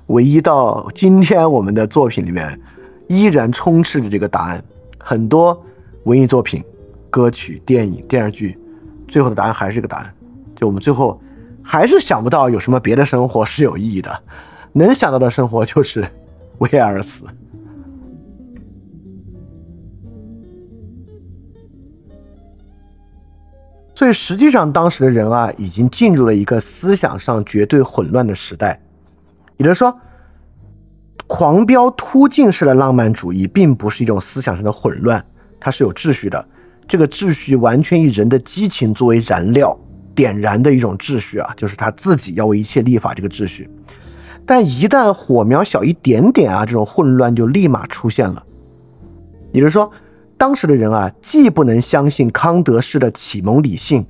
[0.07, 2.61] 唯一到今天我们的作品里面
[3.09, 4.63] 依然充斥着这个答案。
[4.99, 5.61] 很多
[6.05, 6.63] 文艺作品、
[7.11, 8.57] 歌曲、电影、电视剧。
[9.15, 10.13] 最后的答案还是个答案，
[10.57, 11.21] 就我们最后
[11.63, 14.11] 还是想不到有什么别的生活是有意义的，
[14.73, 16.05] 能想到的生活就是
[16.59, 17.25] 为爱而死。
[23.95, 28.83] 所以实际上当时的人啊，已经进入了一个思想上绝对混乱的时代，
[29.59, 29.97] 也就是说，
[31.29, 35.25] 狂飙突进式的浪漫主义并不是一种思想上的混乱，
[35.61, 36.49] 它是有秩序的。
[36.87, 39.77] 这个秩序完全以人的激情作为燃料
[40.15, 43.69] 点燃的一种秩序啊，就是他自己要为一切立法这个秩序。
[44.47, 48.45] 但一旦火苗小一点点啊，这种混乱就立马出现了。
[49.53, 49.91] 也就是说，
[50.37, 54.05] 当时的人啊，既不能相信康德式的启蒙理性，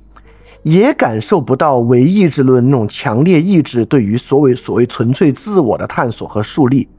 [0.63, 6.89] 也感受不到唯意志论那种强烈意志对于所谓所谓纯粹自我的探索和树立，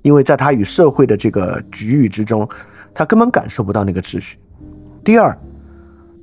[0.00, 2.48] 因为在他与社会的这个局域之中，
[2.94, 4.38] 他根本感受不到那个秩序。
[5.04, 5.36] 第二，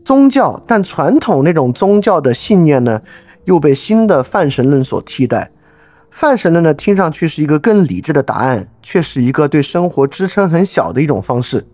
[0.06, 3.02] 宗教，但传统那种宗教的信念呢，
[3.44, 5.52] 又被新的泛神论所替代。
[6.12, 11.66] 泛神论呢，听上去是一个更理智的答案，却是一个对生活支撑很小的一种方式。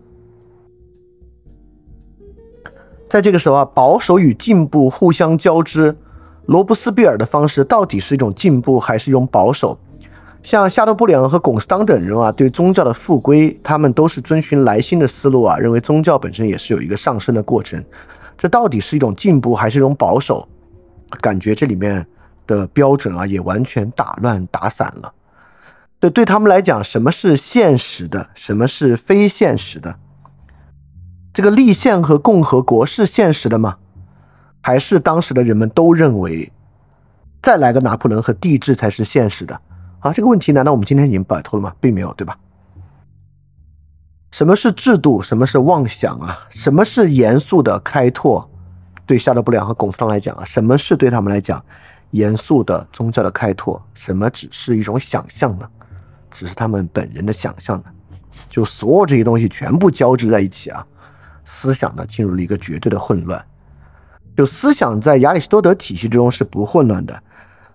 [3.08, 5.96] 在这个时候啊，保守与进步互相交织。
[6.46, 9.78] 罗伯斯庇尔的方式到底是一种进步还是一种保守？
[10.46, 17.84] 像夏多布里昂和龚斯当等人啊，对宗教的复归，他们都是遵循莱辛的思路啊，认为宗教本身也是有一个上升的过程。
[18.38, 20.48] 这到底是一种进步还是一种保守？
[21.20, 22.06] 感觉这里面
[22.46, 25.12] 的标准啊，也完全打乱打散了。
[25.98, 29.96] 对，对他们来讲，什么是现实的，什么是非现实的？
[31.34, 33.78] 这个立宪和共和国是现实的吗？
[34.60, 36.52] 还是当时的人们都认为，
[37.42, 39.60] 再来个拿破仑和帝制才是现实的？
[40.06, 41.74] 啊，这个问题难道我们今天已经摆脱了吗？
[41.80, 42.38] 并没有，对吧？
[44.30, 45.20] 什么是制度？
[45.20, 46.46] 什么是妄想啊？
[46.48, 48.48] 什么是严肃的开拓？
[49.04, 51.64] 对夏德布良和龚斯当来讲啊，什么是对他们来讲
[52.12, 53.82] 严肃的宗教的开拓？
[53.94, 55.68] 什么只是一种想象呢？
[56.30, 57.84] 只是他们本人的想象呢？
[58.48, 60.86] 就所有这些东西全部交织在一起啊，
[61.44, 63.44] 思想呢进入了一个绝对的混乱。
[64.36, 67.22] 就思想在亚里士多德体系之中是不混乱的。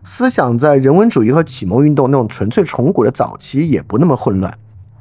[0.04, 4.58] 思想在人文主义和启蒙运动那种纯粹崇古的早期也不那么混乱，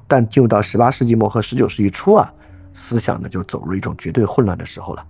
[0.07, 2.33] 但进入到十八世纪末和十九世纪初啊，
[2.75, 5.07] 思想呢就走入一种绝对混乱的时候了。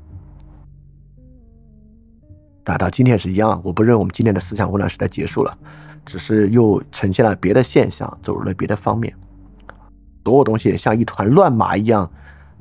[2.62, 5.58] 打到今天也是一样，我不认为我们今天的思想混乱时代结束了，
[6.06, 9.12] 只是又呈现了别的现象，走入了别的方面。
[10.24, 12.08] 所有东西也像一团乱麻一样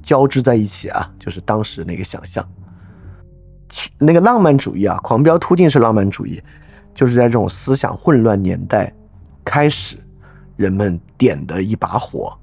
[0.02, 2.44] 交织在一起啊，就是当时那个想象，
[4.00, 6.42] 那个浪漫主义啊，狂飙突进式浪漫主义。
[7.00, 8.94] 就是在这种思想混乱年代
[9.46, 9.96] 开始，
[10.58, 12.38] 人们点的一把火，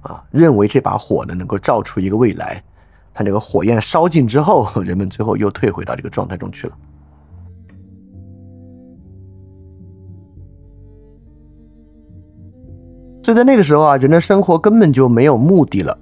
[0.00, 2.60] 啊，认为这把火呢能够照出一个未来。
[3.14, 6.76] 它这个火焰烧尽之后， 人们最后又退回到这个状态中去了。
[13.22, 15.96] 所以在那个时候啊，人的生活根本就没有目的了。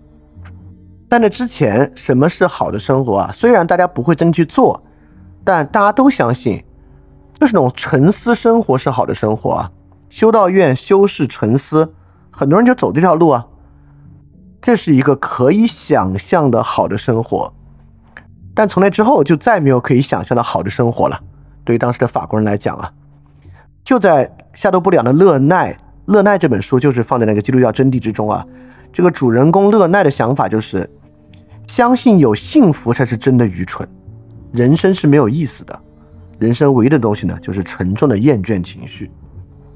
[1.11, 3.31] 在那之前，什么是好的生活啊？
[3.35, 4.83] 虽然大家不会真去做，
[5.45, 6.65] 但大家都相信。
[7.41, 9.73] 就是那种沉思生活是好的生活啊，
[10.11, 11.95] 修道院修饰沉思，
[12.31, 13.47] 很多人就走这条路啊，
[14.61, 17.51] 这是一个可以想象的好的生活，
[18.55, 21.19] 但从那之后就再没有可以想象的好的生活了。
[21.65, 22.93] 对于当时的法国人来讲啊，
[23.83, 25.73] 就在夏多布里昂的《勒奈》
[26.05, 28.47] 《勒奈》这本书就是放在那个基督教真谛之中啊，
[28.93, 30.89] 这个主人公勒奈的想法就是
[31.67, 33.89] 相信有幸福才是真的愚蠢，
[34.53, 35.81] 人生是没有意思的。
[36.41, 39.11] 人生唯一的东西呢，就是沉重的厌倦情绪，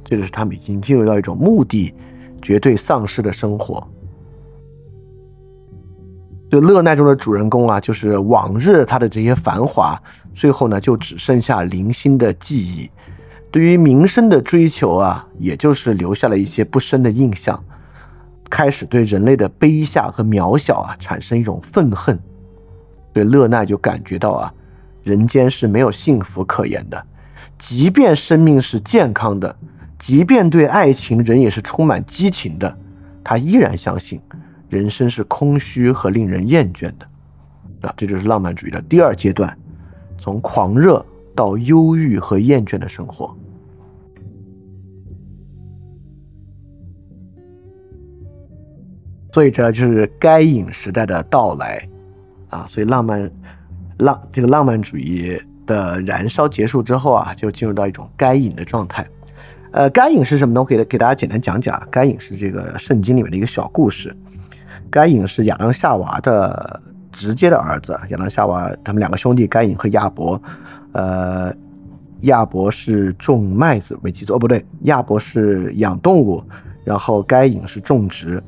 [0.03, 1.95] 这就是他们已经进入到一种目的
[2.41, 3.87] 绝对丧失的生活。
[6.51, 10.01] 就乐奈中的主人公啊，就是往日他的这些繁华，
[10.33, 12.91] 最后呢就只剩下零星的记忆。
[13.51, 17.63] 对于名声的追求啊，也就是留下了一些不深的印象。
[18.49, 22.19] 开始对人类的卑下和渺小啊，产生一种愤恨。
[23.13, 24.55] 对乐奈就感觉到啊。
[25.05, 27.07] 人间是没有幸福可言的，
[27.59, 29.55] 即便生命是健康的，
[29.99, 32.75] 即便对爱情人也是充满激情的，
[33.23, 34.19] 他依然相信
[34.71, 37.07] 人生是空虚和令人厌倦的。
[37.83, 39.55] 啊，这就是浪漫主义的第二阶段，
[40.17, 41.05] 从狂热
[41.35, 43.37] 到忧郁和厌倦的生活。
[49.33, 51.87] 所以这就是该隐时代的到来
[52.49, 52.67] 啊！
[52.71, 53.31] 所以浪漫。
[53.99, 59.07] 浪这个浪漫主义的燃烧结束之后啊，就进入到一种该隐的状态。
[59.71, 60.61] 呃，该隐是什么呢？
[60.61, 61.83] 我给给大家简单讲讲。
[61.91, 64.15] 该隐是这个圣经里面的一个小故事。
[64.89, 66.81] 该隐是亚当夏娃的
[67.11, 67.99] 直接的儿子。
[68.11, 70.41] 亚当夏娃他们两个兄弟，该隐和亚伯。
[70.93, 71.53] 呃，
[72.21, 76.41] 亚伯是种麦子，没记错哦，不对，亚伯是养动物，
[76.85, 78.41] 然后该隐是种植。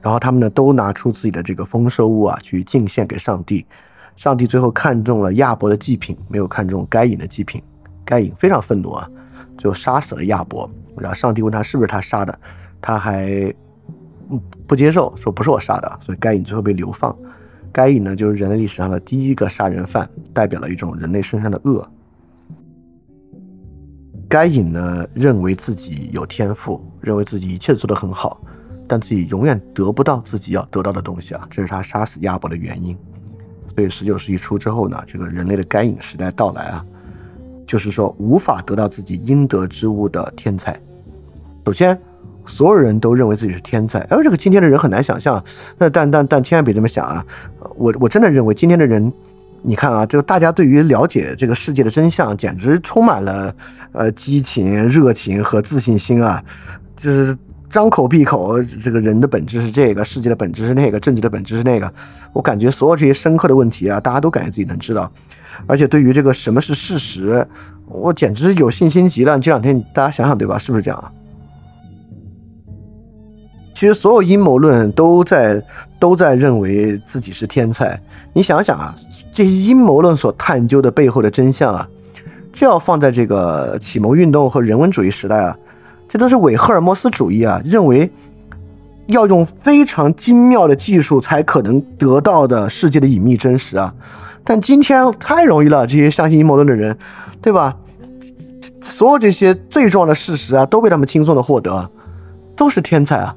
[0.00, 3.66] 然后他们呢都拿出自己的这个丰收物啊，去敬献给上帝。
[4.20, 7.62] 上帝最后看中了亚伯的祭品，没有看中该隐的祭品。
[8.04, 9.08] 该隐非常愤怒啊，
[9.56, 10.70] 最后杀死了亚伯。
[10.98, 12.38] 然后上帝问他是不是他杀的，
[12.82, 13.50] 他还
[14.66, 17.16] 不接受，说不是我杀的，所以该隐最后被流放。
[17.72, 21.90] 该隐呢，就是人类历史上的第一个杀人犯，代表了一种人类身上的恶。
[24.28, 28.38] 该隐呢，认为自己有天赋，认为自己一切做得很好，
[28.86, 32.94] 但自己永远得不到自己要得到的东西啊，这是他杀死亚伯的原因。
[33.80, 36.84] 所以十九世纪初之后呢，这个人类的该隐时代到来啊，
[37.66, 40.78] 就是说无法得到自己应得之物的天才。
[41.64, 41.98] 首先。
[42.46, 45.44] 所有人都认为自己是天才，而这个今天的人很难想象。
[45.78, 47.24] 那但但但千万别这么想啊！
[47.76, 49.12] 我我真的认为今天的人，
[49.62, 53.54] 你看啊，就大家对于了解这个世界的真相，简直充满了
[53.92, 56.42] 呃激情、热情和自信心啊！
[56.96, 57.36] 就是
[57.70, 61.90] 张口闭口，这个人的本质是这个，世界的本质是那个，政治的本质是那个。
[62.32, 65.10] 我感觉所有这些深刻的问题啊，大家都感觉自己能知道。
[65.68, 67.46] 而且对于这个什么是事实，
[67.86, 69.38] 我简直有信心极了。
[69.38, 70.58] 这两天大家想想对吧？
[70.58, 71.12] 是不是这样啊？
[73.72, 75.62] 其实所有阴谋论都在
[76.00, 77.98] 都在认为自己是天才。
[78.32, 78.94] 你想想啊，
[79.32, 81.88] 这些阴谋论所探究的背后的真相啊，
[82.52, 85.56] 这要放在这个启蒙运动和人文主义时代啊，
[86.12, 88.10] 这都是伪赫尔墨斯主义啊，认为
[89.06, 93.94] 要用非常精妙的技术才可能得到的世界的隐秘真实啊。
[94.42, 96.98] 但今天太容易了，这些相信阴谋论的人，
[97.40, 97.76] 对吧？
[98.82, 101.88] 所有这些最重要的事实啊，都被他们轻松的获得，
[102.56, 103.36] 都是天才啊。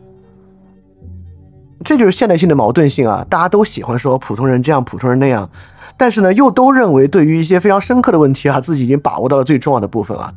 [1.86, 3.24] 这就是现代性的矛盾性啊！
[3.30, 5.48] 大家都喜欢说普通人这样，普通人那样，
[5.96, 10.34] 但是呢，又都认为对于一些非常深刻的问题啊，自己已经把握到了最重要的部分啊。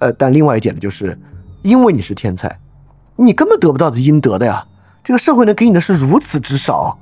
[0.00, 1.16] 呃，但另外一点呢，就是
[1.64, 2.60] 因为你是天才，
[3.16, 4.64] 你根本得不到的应得的呀。
[5.02, 6.98] 这个社会能给你的是如此之少，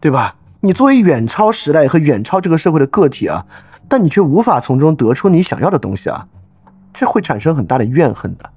[0.00, 0.36] 对吧？
[0.60, 3.44] 你作为远超时代和远超这个社会的个体啊，
[3.88, 6.26] 但你却无法从中得出你想要的东西啊，
[6.94, 8.50] 这会产生很大的怨恨的。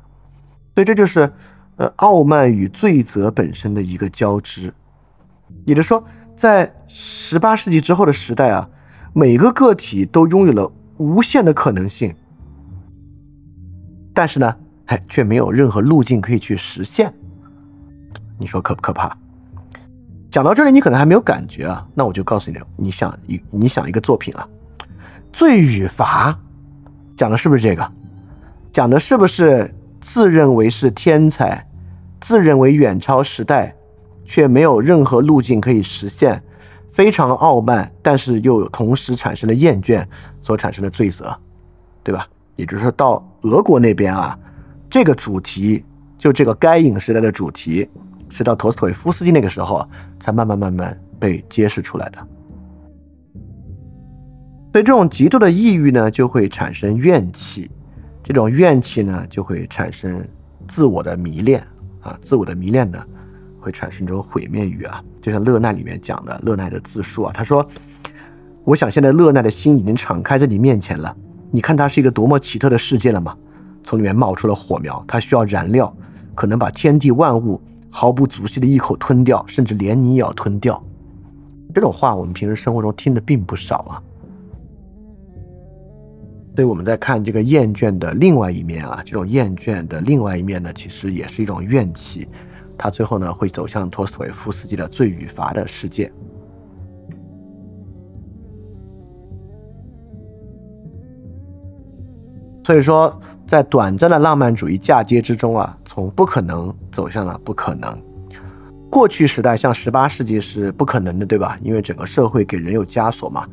[0.76, 1.30] 所以这就是。
[1.80, 4.73] 呃，傲慢与罪责本身的一个交织，
[5.63, 6.03] 也就是说，
[6.35, 8.67] 在十八世纪之后的时代啊，
[9.13, 12.13] 每个个体都拥有了无限的可能性，
[14.13, 14.53] 但是呢，
[14.90, 17.14] 哎，却没有任何路径可以去实现。
[18.40, 19.16] 你说可不可怕？
[20.32, 24.48] 讲到这里，你可能还没有感觉啊，那我就告诉你，你想一你想一个作品啊，
[25.32, 26.32] 《罪与罚》，
[27.16, 27.91] 讲的是不是这个？
[28.72, 29.72] 讲的是不是
[30.02, 31.64] 自认为是天才？
[32.20, 33.74] 自认为远超时代，
[34.26, 36.41] 却没有任何路径可以实现，
[36.91, 40.03] 非常傲慢，但是又有同时产生了厌倦
[40.41, 41.36] 所产生的罪责，
[42.03, 42.28] 对吧？
[42.56, 44.38] 也就是说，到俄国那边啊，
[44.90, 45.84] 这个主题
[46.18, 47.88] 就这个该隐时代的主题，
[48.30, 49.88] 是到陀思妥耶夫斯基那个时候
[50.20, 52.18] 才慢慢慢慢被揭示出来的。
[54.72, 57.70] 所以，这种极度的抑郁呢，就会产生怨气，
[58.24, 60.24] 这种怨气呢，就会产生
[60.68, 61.66] 自我的迷恋。
[62.02, 62.98] 啊，自我的迷恋呢，
[63.60, 67.68] 会产生这种毁灭欲啊，就像勒奈里面讲的勒奈的自述啊，他说
[68.64, 71.14] ：“我想现在勒奈的心已经敞开在你面前了，
[71.52, 73.36] 你看它是一个多么奇特的世界了吗？
[73.84, 75.95] 从里面冒出了火苗，它需要燃料，
[76.35, 80.81] 可能把天地万物毫不足惜的一口吞掉，甚至连你也要吞掉。”
[81.73, 84.01] 这种话我们平时生活中听的并不少啊。
[86.56, 92.27] 所以我们在看这个厌倦的另外一面啊，这种厌倦的另外一面呢，其实也是一种怨气，
[92.77, 96.11] 它最后呢会走向托斯托耶夫斯基的罪与罚的世界。
[102.65, 103.19] 所以说，
[103.49, 107.99] 在短暂的浪漫主义嫁接之中啊，从不可能走向了不可能。
[108.91, 111.57] 过去时代像十八世纪是不可能的，对吧？
[111.63, 113.47] 因为整个社会给人有枷锁嘛。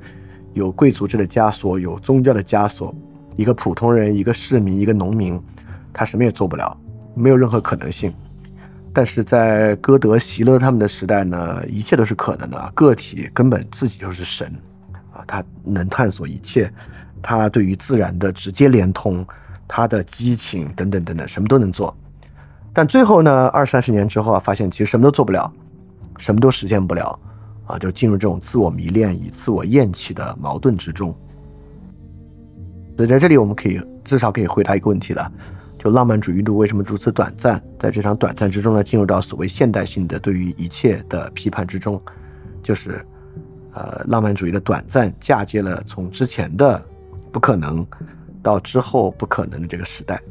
[0.52, 2.94] 有贵族制的枷锁，有宗教的枷锁，
[3.36, 5.40] 一个普通人，一个市民，一个农民，
[5.94, 6.76] 他什么也做不了，
[7.14, 8.12] 没有任何可能性。
[8.92, 14.52] 但是在歌德、席勒他们的时代呢，一切都是可能的，个体根本自己就是神
[15.10, 16.70] 啊，他能探索一切，
[17.22, 19.26] 他对于自然的直接连通，
[19.68, 21.96] 他的激情等等等等，什么都能做。
[22.72, 25.52] 但最后呢，二三十年之后啊，发现其实什么都做不了，
[26.18, 27.18] 什么都实现不了。
[27.66, 31.12] 啊，就进入这种自我迷恋与自我厌弃的矛盾之中。
[32.96, 35.32] 所以在这里，我们可以至少可以回答一个问题了：
[35.76, 37.60] 就浪漫主义度为什么如此短暂？
[37.76, 42.00] 在这场短暂之中呢，进入到所谓现代性的对于一切的批判之中，
[42.62, 43.04] 就是
[43.74, 46.80] 呃，浪漫主义的短暂嫁接了从之前的
[47.32, 47.84] 不可能
[48.46, 50.22] 到之后不可能的这个时代。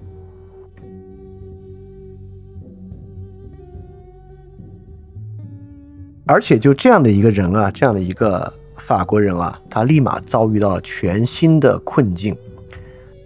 [6.26, 12.36] 而且就这样的一个人啊，这样的一个法国人啊，他立马遭遇到了全新的困境。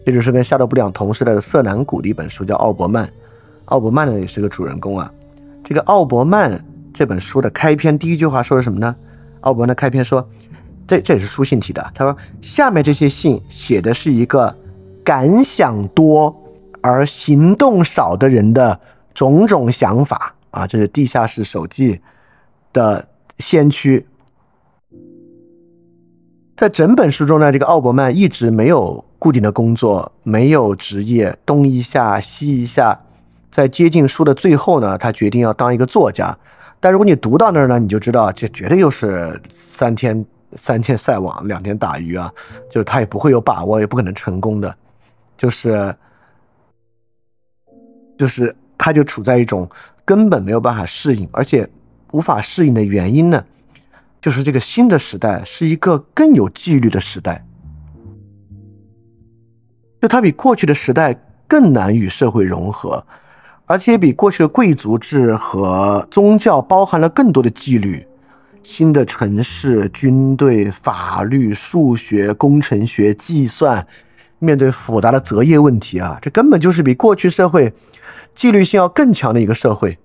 [0.06, 3.06] 这就是跟夏洛布里昂同时代的瑟南古的一本书叫《奥伯曼》。
[3.66, 5.14] 奥伯曼呢也是个主人公啊。
[5.64, 6.60] 这个奥伯曼
[6.92, 8.96] 这本书的开篇第一句话说的什么呢？
[9.42, 10.28] 奥伯曼的开篇说，
[10.88, 11.92] 这这也是书信体的。
[11.94, 14.54] 他说下面这些信写的是一个
[15.10, 16.44] 感想多
[16.84, 18.80] 而行动少的人的
[19.12, 22.00] 种种想法啊，这是地下室手记
[22.72, 23.08] 的
[23.40, 24.06] 先驱。
[26.56, 33.00] 在整本书中呢，这个奥伯曼一直没有固定的工作，没有职业，东一下西一下。
[33.50, 36.38] 在接近书的最后呢，他决定要当一个作家。
[36.80, 39.42] 但如果你读到那儿呢，你就知道这绝对又是
[39.76, 40.24] 三天
[40.56, 42.32] 三天晒网，两天打鱼啊，
[42.70, 44.76] 就是他也不会有把握，也不可能成功的。
[45.40, 45.96] 就是
[48.18, 49.70] 就是他就处在一种
[50.04, 51.68] 根本没有办法适应，而且
[52.12, 53.42] 无法适应的原因呢？
[54.20, 57.46] 就是这个新的时代是一个更有纪律的时代，
[60.02, 61.18] 就它比过去的时代
[61.48, 63.02] 更难与社会融合，
[63.66, 68.06] 而且比过去的贵族制和宗教包含了更多的纪律。
[68.62, 73.88] 新的城市、军队、法律、数学、工程学、计算，
[74.40, 77.74] 面对复杂的择业问题啊，这根本就是比过去社会
[78.34, 79.98] 纪律性要更强的一个社会。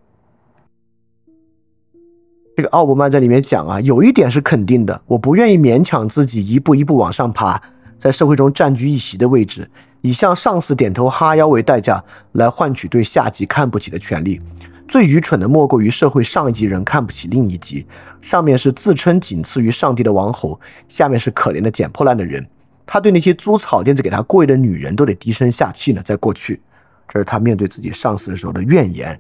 [2.56, 7.60] 这个奥伯曼在里面讲啊，有一点是肯定的，我不愿意勉强自己一步一步往上爬，
[7.98, 9.68] 在社会中占据一席的位置，
[10.02, 14.40] 以向上司点头哈腰为代价来换取对下级看不起的权利。
[14.86, 17.84] 最愚蠢的莫过于社会上一级人看不起另一级，
[18.20, 22.46] 上面是自称仅次于上帝的王侯，下面是可怜的捡破烂的人。
[22.86, 26.02] 他对那些租草垫子给他跪的女人都得低声下气呢。
[26.04, 26.60] 在过去，
[27.08, 29.18] 这是他面对自己上司的时候的怨言。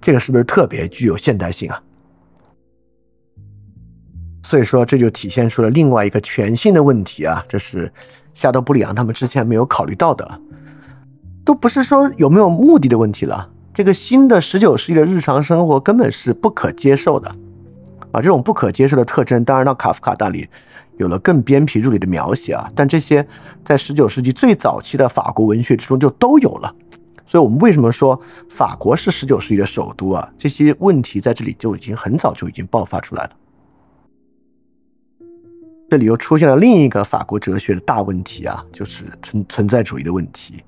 [0.00, 1.82] 这个是不是特别具有现代性啊？
[4.42, 7.42] 所以说，这就体现出了另外一个全新的问题啊！
[7.48, 7.90] 这是
[8.34, 10.40] 夏多布里昂他们之前没有考虑到的，
[11.46, 13.50] 都不是说有没有目的的问题了。
[13.72, 17.28] 这个新的十九世纪的日常生活根本是不可接受的
[18.12, 18.20] 啊！
[18.20, 20.46] 这种不可接受的特征，当然到卡夫卡那里
[20.96, 23.26] 有了更鞭辟入里的描写啊，但这些
[23.64, 26.74] 在十九世纪最早期的法国文学之中就都有了。
[27.26, 30.32] 所以，我们为什么说法国是十九世纪的首都啊？
[30.38, 33.30] 这些问题在这里就已经很早就已经爆发出来了。
[35.90, 40.62] 这里又出现了另一个法国哲学的大问题啊，就是存存在主义的问题。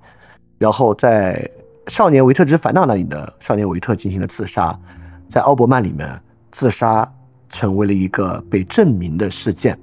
[0.58, 1.48] 然后在
[1.86, 4.76] 少年维特之烦恼那里的少年维特进行了自杀，
[5.28, 6.20] 在奥伯曼里面，
[6.50, 7.08] 自杀
[7.48, 9.78] 成为了一个被证明的事件。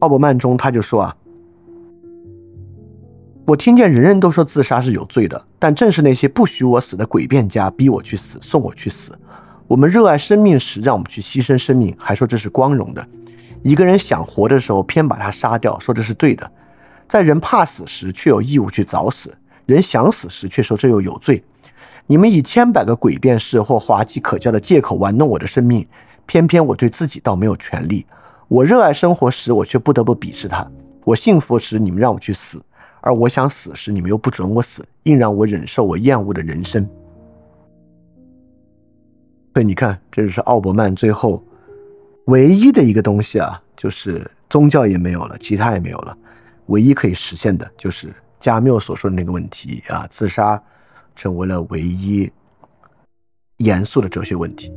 [0.00, 1.16] 奥伯曼中他就说啊，
[3.44, 9.18] 我听见人人都说自杀是有罪的，但正是那些不许我死的诡辩家逼我去死，送我去死。
[9.66, 13.06] 我们热爱生命时，让我们去牺牲生命，还说这是光荣的。
[13.62, 16.46] 一个人想活的时候，偏把他杀掉，说这是对的；
[17.08, 19.30] 在人怕死时，却有义务去早死；
[19.66, 21.42] 人想死时，却说这又有罪。
[22.06, 25.86] 你们以千百个诡辩式或滑稽可笑的借口玩弄我的生命，
[26.24, 28.06] 偏偏我对自己倒没有权利。
[28.48, 30.66] 我热爱生活时，我却不得不鄙视他；
[31.04, 32.58] 我幸福时，你们让我去死；
[33.02, 36.88] 而我想死时，你们又不准我死，硬让我忍受我厌恶的人生。
[39.52, 41.44] 所以你看，这就是奥伯曼最后。
[42.26, 46.16] 唯一的一个东西啊，就是宗教也没有了，其他也没有了，
[46.66, 50.62] 唯一可以实现的就是加缪所说的那个问题啊，自杀
[51.16, 52.30] 成为了唯一
[53.58, 54.70] 严肃的哲学问题。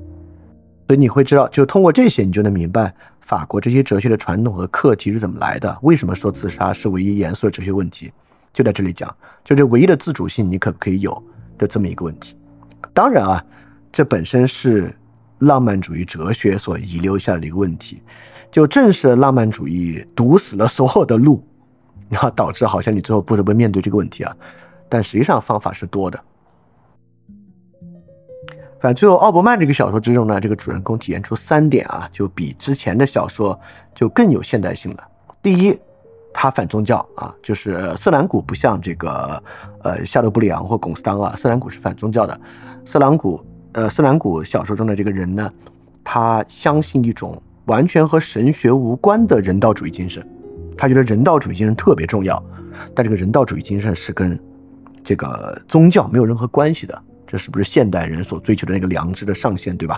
[0.88, 2.94] 所以你会知道，就通过这些，你就能明白
[3.32, 5.78] 法国这些哲学的传统和课题是怎么来的。
[5.84, 8.12] 为什么说自杀是唯一严肃的哲学问题？
[8.52, 9.10] 就在这里讲，
[9.46, 11.24] 就这唯一的自主性，你可不可以有
[11.58, 12.36] 的这么一个问题？
[12.94, 13.46] 当然啊，
[13.90, 14.94] 这本身是。
[15.40, 18.00] 浪漫主义哲学所遗留下的一个问题，
[18.52, 21.44] 就正是浪漫主义堵死了所有的路，
[22.10, 24.32] 然后导致好像你最后不得不面对这个问题啊。
[24.88, 26.24] 但实际上方法是多的。
[28.82, 33.58] 反正最后奥伯曼这个小说之中呢，这个主人公体现出三点啊，就比之前的小说
[33.94, 35.04] 就更有现代性了。
[35.42, 35.80] 第一，
[36.34, 39.42] 他反宗教啊，就是色兰古不像这个
[39.84, 42.42] 呃夏洛布里昂或龚斯当啊，色兰古是反宗教的，
[42.86, 43.40] 色兰古。
[43.74, 45.50] 呃，色兰古小说中的这个人呢，
[46.04, 50.22] 他相信一种完全和神学无关的人道主义精神，
[50.78, 52.44] 他觉得人道主义精神特别重要，
[52.94, 54.38] 但这个人道主义精神是跟
[55.06, 57.02] 这个宗教没有任何关系的，
[57.32, 59.98] 这是不是现代人所追求的那个良知的上限，对吧？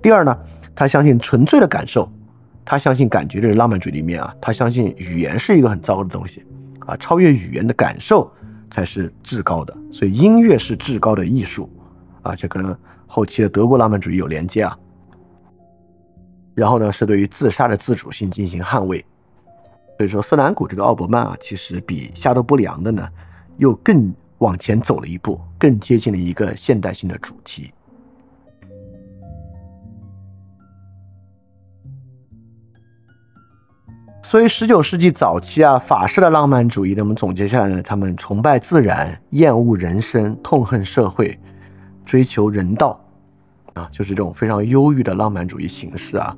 [0.00, 0.34] 第二呢，
[0.74, 2.10] 他相信纯粹的感受，
[2.64, 6.42] 他相信感觉这是浪漫主义里面啊，他相信语言是一个很糟糕的东西
[6.86, 8.32] 啊，超越语言的感受
[8.70, 11.70] 才是至高的，所以音乐是至高的艺术
[12.22, 12.74] 啊，这跟
[13.06, 14.74] 后期的德国浪漫主义有连接啊，
[16.54, 19.04] 然后呢是对于自杀的自主性进行捍卫，
[19.98, 23.06] 所以说斯兰古这个奥伯曼啊，其实比夏多布里昂的呢
[23.58, 27.70] 又更往前走了一步，更接近了一个现代性的主题。
[34.22, 41.36] 所以，十九世纪早期啊，法式的浪漫主义呢，我们总结下来呢，他们崇拜自然，厌恶人生，痛恨社会，
[42.06, 43.04] 追求人道，
[43.74, 46.36] 啊，就是这种非常忧郁的浪漫主义形式啊。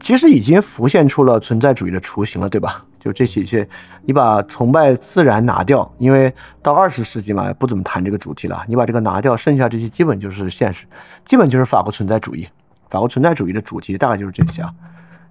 [0.00, 2.84] 其实已经浮现出了存在主义的雏形了，对吧？
[3.02, 3.68] 就这些些，
[4.04, 8.64] 你把崇拜自然拿掉，因为到二十世纪嘛，不怎么谈这个主题了。
[8.68, 10.86] 你把这个拿掉，剩下这些基本就是现实，
[11.24, 12.46] 基本就是法国存在主义。
[12.88, 14.72] 法国存在主义的主题大概就是这些啊。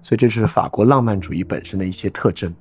[0.02, 2.54] 所以这是法国浪漫主义本身的一些特征。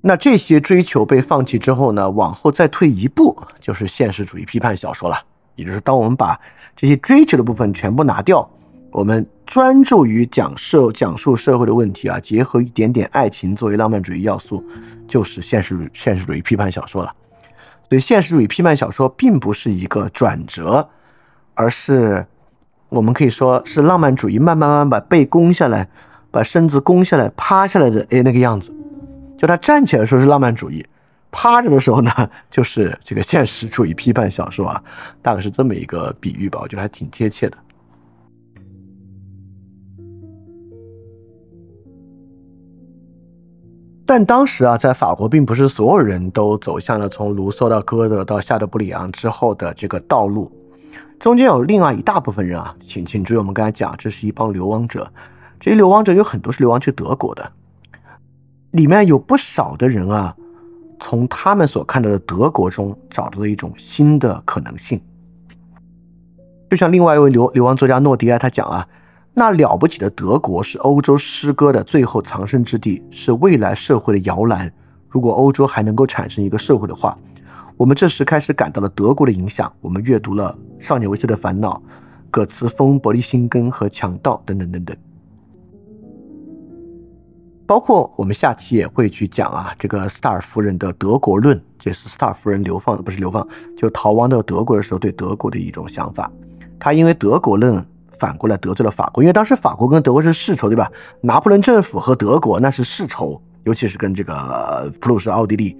[0.00, 2.08] 那这些追求被放弃之后呢？
[2.08, 5.16] 往后再退一步，就是现实主义批判小说了。
[5.56, 6.38] 也就是当我们把
[6.76, 8.48] 这些追求的部分全部拿掉，
[8.94, 14.64] 我们专注于讲社讲述社会的问题啊，结合一点点爱情作为浪漫主义要素，
[15.08, 17.12] 就是现实现实主义批判小说了。
[17.88, 20.88] 所以现实主义批判小说并不是一个转折，
[21.54, 22.24] 而是。
[22.90, 25.88] 我们可以说是浪漫主义慢慢慢慢把背弓下来，
[26.30, 28.72] 把身子弓下来，趴下来的哎那个样子，
[29.36, 30.86] 就他站起来的时候是浪漫主义，
[31.32, 32.12] 趴着的时候呢
[32.48, 34.80] 就是这个现实主义批判小说啊，
[35.20, 37.56] 大概是这么一个比喻吧，我觉得还挺贴切的。
[44.06, 50.52] 但当时啊，在法国并不是所有人都走向了从卢梭到歌德到夏德布里昂之后的这个道路。
[51.18, 55.10] 中间有另外一大部分人啊，请请注意，我们刚才讲，这是一帮流亡者，
[55.58, 57.50] 这些流亡者有很多是流亡去德国的，
[58.72, 60.36] 里面有不少的人啊，
[61.00, 65.00] 从他们所看到的德国中找到了一种新的可能性。
[66.68, 68.86] 就像另外一位流流亡作家诺迪埃他讲啊，
[69.34, 74.72] 那了不起的德国是欧洲诗歌的最后藏身之地，是未来社会的摇篮。
[75.08, 77.18] 如果欧洲还能够产生一个社会的话。
[77.76, 79.70] 我们这时开始感到了德国的影响。
[79.80, 81.82] 我们阅读了《少年维特的烦恼》、
[82.30, 84.96] 葛茨风、伯利辛根和强盗等等等等。
[87.66, 93.44] 包括我们下期也会去讲啊，这个斯塔尔夫人的德国论，这是斯塔尔夫人流放的，不是流放，
[93.76, 96.30] 就逃亡到德国的时候对德国的一种想法。
[96.78, 97.84] 他因为德国论
[98.24, 100.90] 反过来得罪了法国，因为当时法国跟德国是世仇，对吧？
[101.20, 105.76] 拿破仑政府和德国那是世仇，尤其是跟这个普鲁士、奥地利。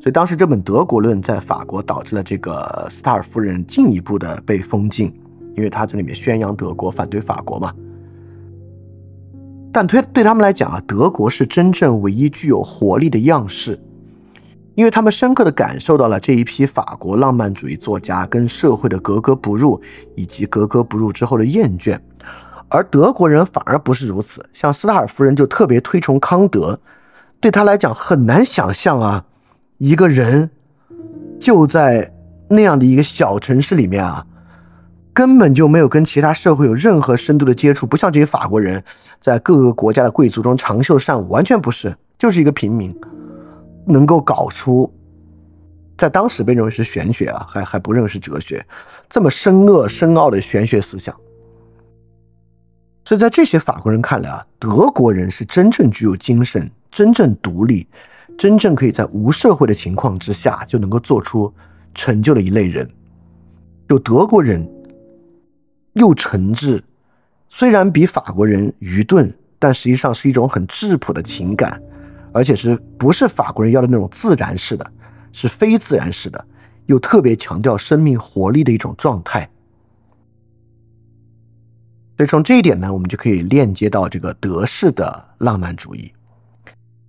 [0.00, 5.14] 所以当时这本《德国论》在法国导致了这个斯塔尔夫人进一步的被封禁，
[5.54, 7.70] 因为他在里面宣扬德国，反对法国嘛。
[9.70, 13.78] 但对对他们来讲啊，德国是真正唯一具有活力的样式，
[14.74, 19.80] 因为他们深刻的感受到了这一批法国浪漫主义作家跟社会的格格不入，
[20.14, 21.98] 以及格格不入之后的厌倦。
[22.68, 26.80] 而德国人反而不是如此，像斯塔尔夫人就特别推崇康德，
[27.38, 29.24] 对他来讲很难想象啊。
[29.76, 30.48] 一个人
[31.38, 32.14] 就在
[32.48, 34.24] 那样的一个小城市里面啊，
[35.12, 38.82] 根本就没有跟其他社会有任何深度的接触，不像这些法国人
[39.20, 42.94] 在各个国家的贵族中长袖善舞，完全不是，就是一个平民，
[43.86, 44.92] 能够搞出
[45.98, 48.64] 在当时被认为是玄学啊，还还不认为是哲学，
[49.08, 51.14] 这么深恶深奥的玄学思想。
[53.04, 57.86] 所以在这些法国人看来啊，德国人是真正具有精神，真正独立。
[58.38, 61.52] 真正可以在无社会的情况之下就能够做出
[61.94, 62.88] 成就的一类人，
[63.86, 64.66] 就德国人
[65.92, 66.82] 又诚挚，
[67.50, 71.80] 虽然比法国人愚钝，但实际上是一种很质朴的情感，
[72.32, 74.92] 而且是不是法国人要的那种自然式的，
[75.32, 76.44] 是非自然式的，
[76.86, 79.48] 又特别强调生命活力的一种状态。
[82.16, 86.12] 所以从这一点呢，我们就可以链接到这个德式的浪漫主义。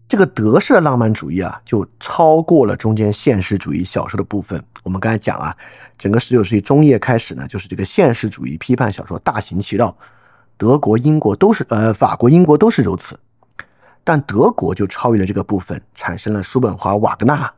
[0.07, 4.63] 这个德式的浪漫主义啊，就超过了中间现实主义小说的部分。
[4.83, 5.55] 我们刚才讲啊，
[5.97, 9.95] 整个十九世纪中叶开始呢，就是这个现实主义批判小说大行其道，
[10.57, 13.19] 德国、英国都是，呃，法国、英国都是如此。
[14.03, 17.51] 但德国就超越了这个部分，产生了叔本华、瓦格纳，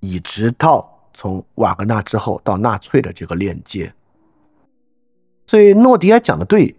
[0.00, 3.92] 一直到从瓦格纳之后到纳粹的这个链接。
[5.46, 6.74] 所以诺迪埃讲的对，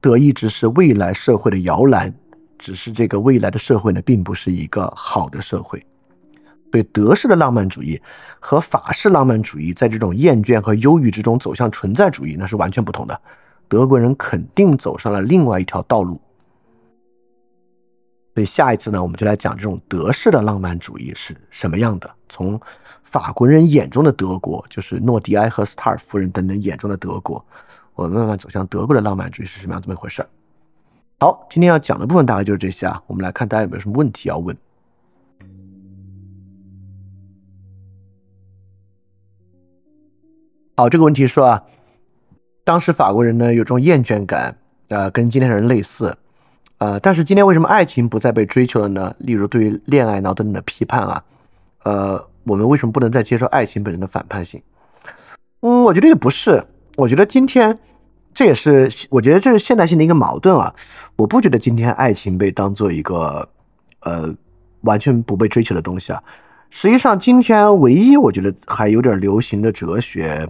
[0.00, 2.12] 德意志是未来社会的摇篮。
[2.56, 5.84] 只是这个未来的社会呢，并不是一个好的社会。
[6.70, 8.00] 所以德式的浪漫主义
[8.40, 13.20] 和法式浪漫主义在这种厌倦和忧郁之中走向存在主义，那是完全不同的。
[13.68, 16.18] 德国人肯定走上了另外一条道路。
[18.34, 22.60] 所以下一次呢，我们就来讲这种德式的浪漫主义是什么样的，从
[23.04, 27.44] 法国人眼中的德国，就是诺迪埃和斯塔尔夫人等等眼中的德国，
[27.94, 30.28] 我们慢慢走向德国的浪漫主义是什么样这么一回事儿。
[31.20, 34.56] 好，今天要讲的部分大概就是这些啊，我们来看大家有没有什么问题要问。
[40.76, 41.62] 好，这个问题说啊，
[42.64, 44.58] 当时法国人呢有种厌倦感，
[44.88, 46.18] 呃，跟今天人类似，
[46.84, 49.16] 呃，但是今天为什么爱情不再被追求了呢？
[49.20, 51.24] 例如对于恋爱脑等等的批判啊，
[51.84, 54.60] 呃，我们为什么不能再接受爱情本身的反叛性？
[55.60, 56.62] 嗯，我觉得也不是，
[56.96, 57.78] 我觉得今天
[58.34, 60.74] 这也是，我觉得这是现代性的一个矛盾啊。
[61.16, 63.48] 我不觉得今天爱情被当做一个
[64.00, 64.34] 呃
[64.82, 66.22] 完全不被追求的东西啊。
[66.68, 70.46] 实际上，今天唯一我觉得还有点流行的哲学，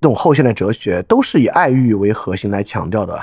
[0.00, 3.22] 这种后现代哲学都是以爱欲为核心来强调的。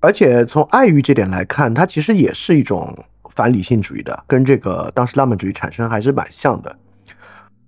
[0.00, 2.96] 而且从爱欲这点来看，它其实也是一种
[3.30, 6.76] 反理性主义的，跟这个当时浪漫主义产生还是蛮像的。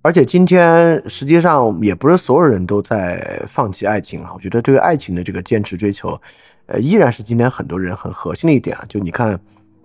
[0.01, 4.31] 而且今天实际上也不是所有人都在放弃爱情啊。
[4.35, 6.19] 我觉得对于爱情的这个坚持追求，
[6.65, 8.83] 呃，依然是今天很多人很核心的一点啊。
[8.89, 9.39] 就你看。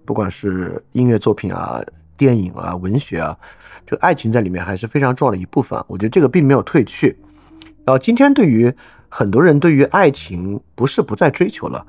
[0.08, 1.82] 不管是音乐作品啊、
[2.16, 3.36] 电影啊、文学啊，
[3.84, 5.78] 这个爱情在里面还是非常重要的一部分。
[5.86, 7.14] 我觉得这个并没有退去。
[7.84, 8.72] 然后今天对于
[9.10, 11.86] 很多人对于爱情不是不再追求了，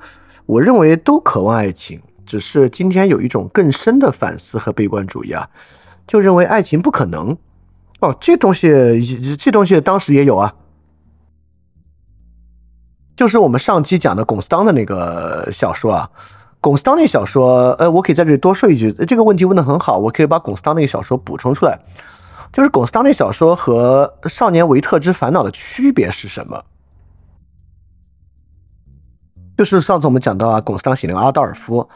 [0.50, 5.48] 我认为都渴望爱情，只是今天有一种更深的反思和悲观主义啊，
[6.08, 7.38] 就认为爱情不可能。
[8.00, 10.56] 哦，这东西这东西当时也有啊，
[13.16, 16.10] 就是我们上期讲的龚斯当的那个小说啊。
[16.60, 21.80] 龚斯当那小说，呃，我可以在这里多说一句，这个问题问的很好，我可以把龚斯当那个小说补充出来。
[22.52, 26.66] 就是龚斯当那小说和《少年维特之烦恼》的区别是什么？
[29.60, 31.90] 就是上次我们讲到啊，龚斯当写那个阿道尔夫，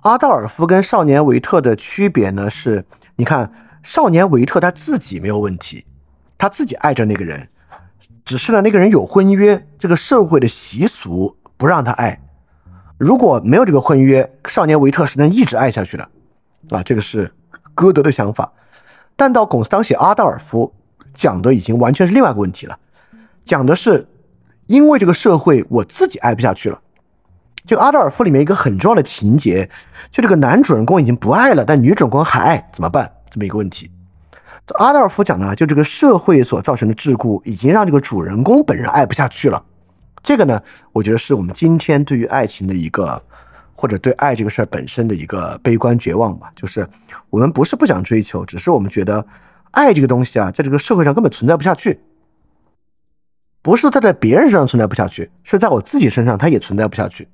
[0.00, 2.84] 阿道尔夫跟少年维特的区别呢是，
[3.14, 3.50] 你看
[3.82, 5.86] 少年维特他自己没有问题，
[6.36, 7.48] 他自己爱着那个人，
[8.22, 12.20] 只是呢那个人有婚约，这个社会的习俗不让他爱。
[12.98, 16.06] 如果没有这个婚约，少年维特是能一直爱下去的，
[16.68, 17.32] 啊，这个是
[17.74, 18.52] 歌德的想法。
[19.16, 20.70] 但到龚斯当写阿道尔夫，
[21.14, 22.78] 讲的已经完全是另外一个问题了，
[23.42, 24.06] 讲的是
[24.66, 26.78] 因为这个社会我自己爱不下去了。
[27.66, 29.68] 就阿道尔夫里面一个很重要的情节，
[30.10, 33.10] 就这个男主人公已经不爱了，但女主人公还爱，怎么办？
[33.28, 33.90] 这么一个问题。
[34.78, 39.62] 阿道尔夫讲的，就这个社会所造成的桎梏，已经让这个主人公本人爱不下去了。
[40.22, 40.60] 这个呢，
[40.92, 43.22] 我觉得是我们今天对于爱情的一个，
[43.74, 46.50] 或者对爱这个事儿本身的一个悲观绝望吧。
[46.56, 46.84] 就是
[47.30, 49.24] 我们不是不想追求，只是我们觉得
[49.70, 52.00] 爱这个东西啊，在这个社会上根本存在不下去。
[53.62, 57.28] 不是它在别人身上存在不下去，是在我自己身上它也存在不下去。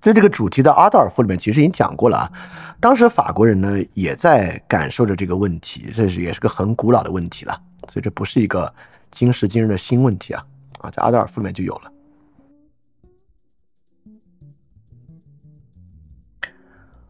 [0.00, 2.32] 就这个主题的阿道尔夫里面其实已经讲过了啊。
[2.80, 7.60] 当时法国人呢也在感受着这个问题，这是也是个很古老的问题了。
[7.88, 8.72] 所以这不是一个
[9.10, 10.44] 今时今日的新问题啊
[10.80, 11.92] 啊，在阿道尔夫里面就有了。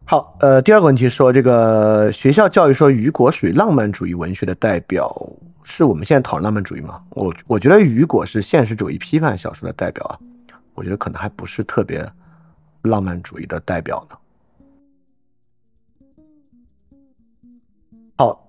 [0.05, 5.15] 好，呃，第二个问题说，这个学校教育说雨果属于浪漫主义文学的代表，
[5.63, 6.99] 是我们现在讨论浪漫主义吗？
[7.11, 10.17] 我我觉得雨果是现实主义批判小说的代表啊，
[10.73, 12.03] 我觉得可能还不是特别
[12.83, 14.17] 浪漫主义的代表呢。
[18.15, 18.47] 好，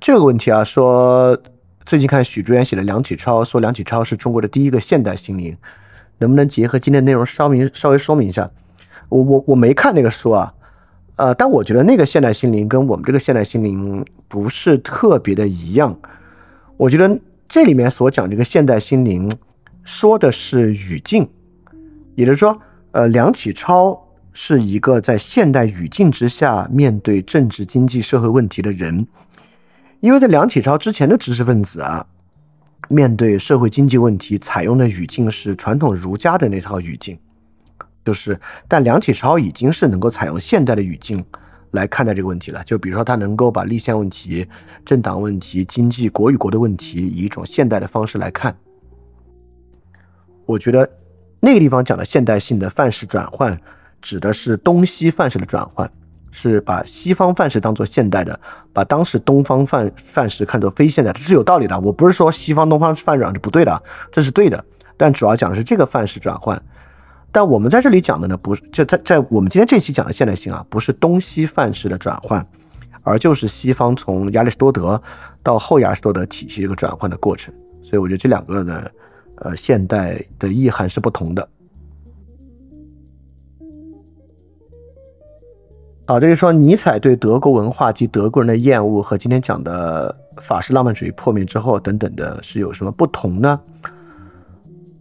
[0.00, 1.38] 这个问题啊，说
[1.84, 5.56] 最近看许知远写的梁启超，说梁启超是中国的第一个现代心灵，
[6.18, 8.50] 能不能结合今天内容稍明稍微说明一下？
[9.08, 10.52] 我我我没看那个书啊。
[11.16, 15.98] 呃，但我觉得那个现代心灵跟我们这个现代心灵不是特别的一样。
[16.76, 19.32] 我觉得这里面所讲这个现代心灵，
[19.82, 21.26] 说的是语境，
[22.16, 22.60] 也就是说，
[22.96, 29.06] 呃，梁启超是一个在现代语境之下面对政治、经济、社会问题的人，
[30.00, 32.06] 因为在梁启超之前的知识分子啊，
[32.88, 37.18] 面对社会经济问题采用的语境是传统儒家的那套语境。
[38.02, 41.22] 就是，但梁启超已经是能够采用现代的语境
[41.72, 42.64] 来看待这个问题了。
[42.64, 44.48] 就比如说，他能够把立宪问题、
[44.86, 48.56] 政党问题、经济国与国的问题以一种现代的方式来看。
[50.46, 50.88] 我觉得
[51.46, 53.56] 那个地方讲的现代性的范式转换，
[54.02, 55.88] 指的是东西范式的转换，
[56.32, 58.36] 是把西方范式当做现代的，
[58.72, 61.78] 把当时东方范范式看作非现代，这是有道理的。
[61.78, 64.64] 我不是说西方东方范式是不对的，这是对的。
[64.96, 66.60] 但主要讲的是这个范式转换。
[67.30, 72.44] 但我们在这里讲的呢，不是就在在我们今天这期讲的现代性啊，不是东西范式的转换，
[73.04, 75.00] 而就是西方从亚里士多德
[75.44, 77.54] 到后亚里士多德体系这个转换的过程。
[77.84, 78.82] 所以我觉得这两个呢
[79.36, 81.48] 呃现代的意涵是不同的。
[86.06, 93.60] 好，这就说尼采对德国文化及德国人的厌恶和今天讲的法式浪漫主义破灭之后等等的是有什么不同呢？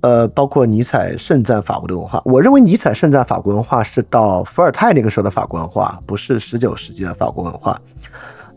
[0.01, 7.79] 呃，包括尼采盛赞法国的文化，我认为尼采盛赞法国文化是到伏尔泰那个时候的法国文化，不是十九世纪的法国文化。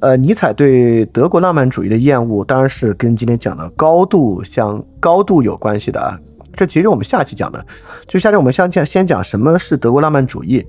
[0.01, 6.16] 呃，尼采对德国浪漫主义的厌恶，当然是跟今天讲的高度相高度有关系的啊。
[6.55, 7.65] 这其实我们下期讲的，
[8.07, 10.65] 就下期我们先讲先讲什么是德国浪漫主义，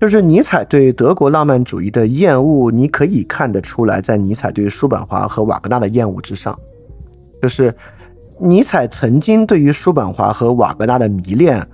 [0.00, 6.58] 就是尼采对德国浪漫主义的厌恶，你可以看得出来，在尼采对叔本华和瓦格纳的厌恶之上，
[7.42, 7.74] 就是
[8.38, 11.66] 尼采曾经对于叔本华和瓦格纳的迷恋，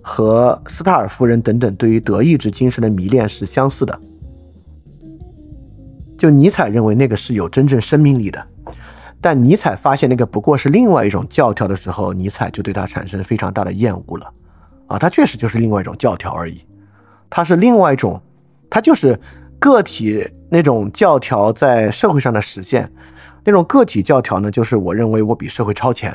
[0.00, 3.98] 和斯塔尔夫人等等对于德意志精神的迷恋是相似的，
[6.20, 8.46] 就尼采认为那个是有真正生命力的。
[9.22, 14.30] 但尼采发现那个不过是另外一种教条的时候，尼采就对他产生非常大的厌恶了。
[14.86, 16.62] 啊，他确实就是另外一种教条而已，
[17.30, 18.20] 他是另外一种，
[18.68, 19.18] 他就是
[19.58, 22.92] 个体那种教条在社会上的实现。
[23.42, 26.12] 那种个体教条呢，就是我认为我比社会超前，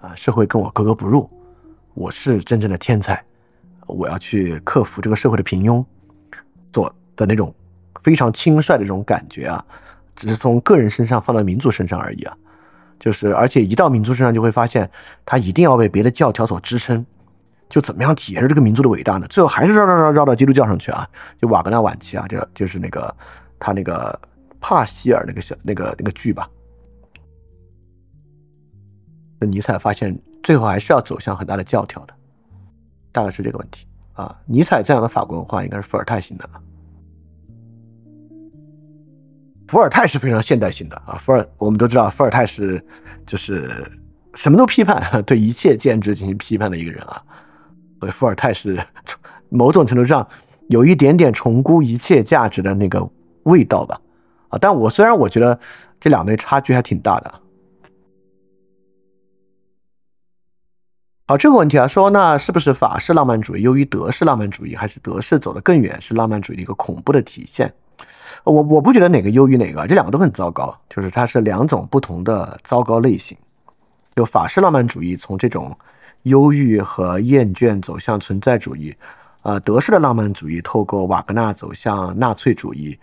[0.00, 1.30] 啊，社会跟我格格不入，
[1.94, 3.22] 我是真正的天才，
[3.86, 5.84] 我要去克服这个社会的平庸，
[6.72, 7.54] 做的那种
[8.04, 9.64] 非常轻率的这种感觉啊，
[10.14, 12.36] 只是从个人身上放到民族身上而已啊。
[13.00, 14.88] 就是，而且一到民族身上，就会发现
[15.26, 17.04] 他一定要被别的教条所支撑，
[17.68, 19.26] 就怎么样体现这个民族的伟大呢？
[19.28, 21.06] 最后还是绕绕绕绕到基督教上去啊！
[21.42, 23.14] 就瓦格纳晚期啊，就就是那个
[23.58, 24.18] 他那个
[24.60, 26.48] 帕希尔那个小那个那个剧吧。
[29.40, 32.14] 那尼采发现最后还是要走向很大的教条的，
[33.12, 34.34] 大概是这个问题啊。
[34.46, 36.48] 尼采这样的法国文化应该是伏尔泰型的。
[39.68, 42.84] 伏尔泰是非常现代性的啊，伏尔我们都知道，伏尔泰是
[43.26, 43.70] 就是
[44.34, 47.22] 什么都批判， 对一切建制进行批判的一个人啊。
[48.00, 48.78] 所以伏尔泰是
[49.48, 50.28] 某种程度上
[50.68, 53.08] 有一点点重估一切价值的那个
[53.44, 54.00] 味道吧
[54.48, 54.58] 啊。
[54.60, 55.58] 但我虽然我觉得
[55.98, 57.34] 这两类差距还挺大的。
[61.26, 67.72] 好，这个问题啊，说那是不是法式浪漫主义优于德式浪漫主义，还是德式走得更远，是浪漫主义的一个恐怖的体现？
[68.44, 73.36] 我我不觉得哪个优于哪个，这两个都很糟糕，就是它是两种不同的糟糕类型。
[74.14, 75.76] 就法式浪漫主义从这种
[76.22, 78.94] 忧郁和厌倦走向存在主义，
[79.42, 82.98] 呃，德式的浪漫主义透过瓦格纳走向纳粹主义，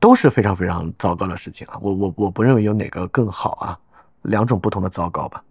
[0.00, 1.78] 都是非常非常糟糕的事情啊。
[1.80, 3.78] 我我我不认为有哪个更好啊，
[4.22, 5.42] 两种不同的糟糕吧。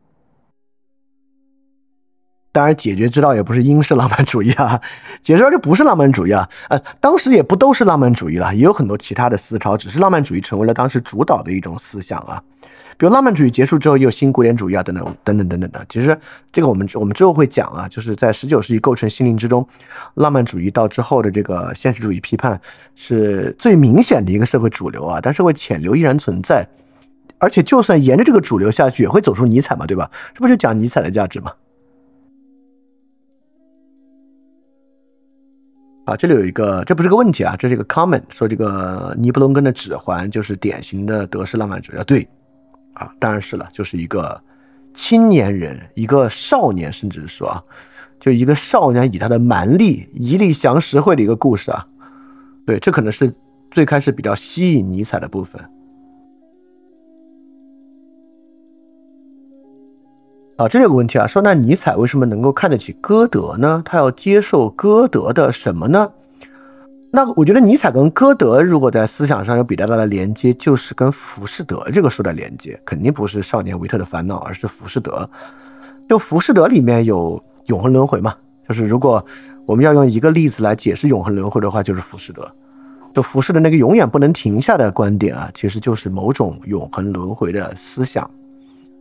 [2.58, 4.82] 当然，解决之道也不是英式浪漫主义啊，
[5.22, 6.50] 解决之道就不是浪漫主义啊。
[6.70, 12.42] 呃，当时也不都是浪漫主义了，也有很多其他的思潮，只是浪漫主义成为了当时主导的一种思想啊。
[12.98, 15.86] 比如浪漫主义结束之后，又有新古典主义啊，等等等等等等的。
[15.88, 16.18] 其实
[16.52, 19.64] 这个我们我们之后会讲啊，就是在十九世纪构成心灵之中，
[20.16, 22.60] 浪漫主义到之后的这个现实主义批判
[22.96, 26.68] 是最明显的一个社会主流啊，但社会潜流依然存在，
[27.38, 30.10] 而且就算沿着这个主流下去，也会走出尼采嘛，对吧？
[30.34, 31.52] 这不就讲尼采的价值吗？
[36.08, 42.26] 啊，这里有一个，这不是个问题啊，这是一个 comment，说这个尼布龙根的指环就是典型的德式浪漫主义啊，对，
[42.94, 44.42] 啊，当然是了，就是一个
[44.94, 47.62] 青年人，一个少年，甚至是说啊，
[48.22, 51.86] 就一个少年以他的蛮力一力降十会的一个故事啊，
[52.66, 53.30] 对，这可能是
[53.72, 55.62] 最开始比较吸引尼采的部分。
[60.58, 63.80] 啊，这里有个问题啊，说那尼采为什么能够看得起歌德呢？
[63.86, 66.12] 他要接受歌德的什么呢？
[67.12, 75.30] 那我觉得尼采跟歌德如果在思想上有比较大的连接，就是跟浮士德这个书的连接，肯定不是《少年维特的烦恼》，而是浮士德。
[76.10, 78.34] 就浮士德里面有永恒轮回嘛，
[78.68, 79.24] 就是如果
[79.68, 82.52] 我们要用一个例子来解释永恒轮回的话，就是浮士德。
[83.14, 88.28] 就浮士德那个永远不能停下的观点啊，其实就是某种永恒轮回的思想。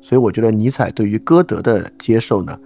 [0.08, 2.56] 所以我觉得尼采对于歌德的接受呢，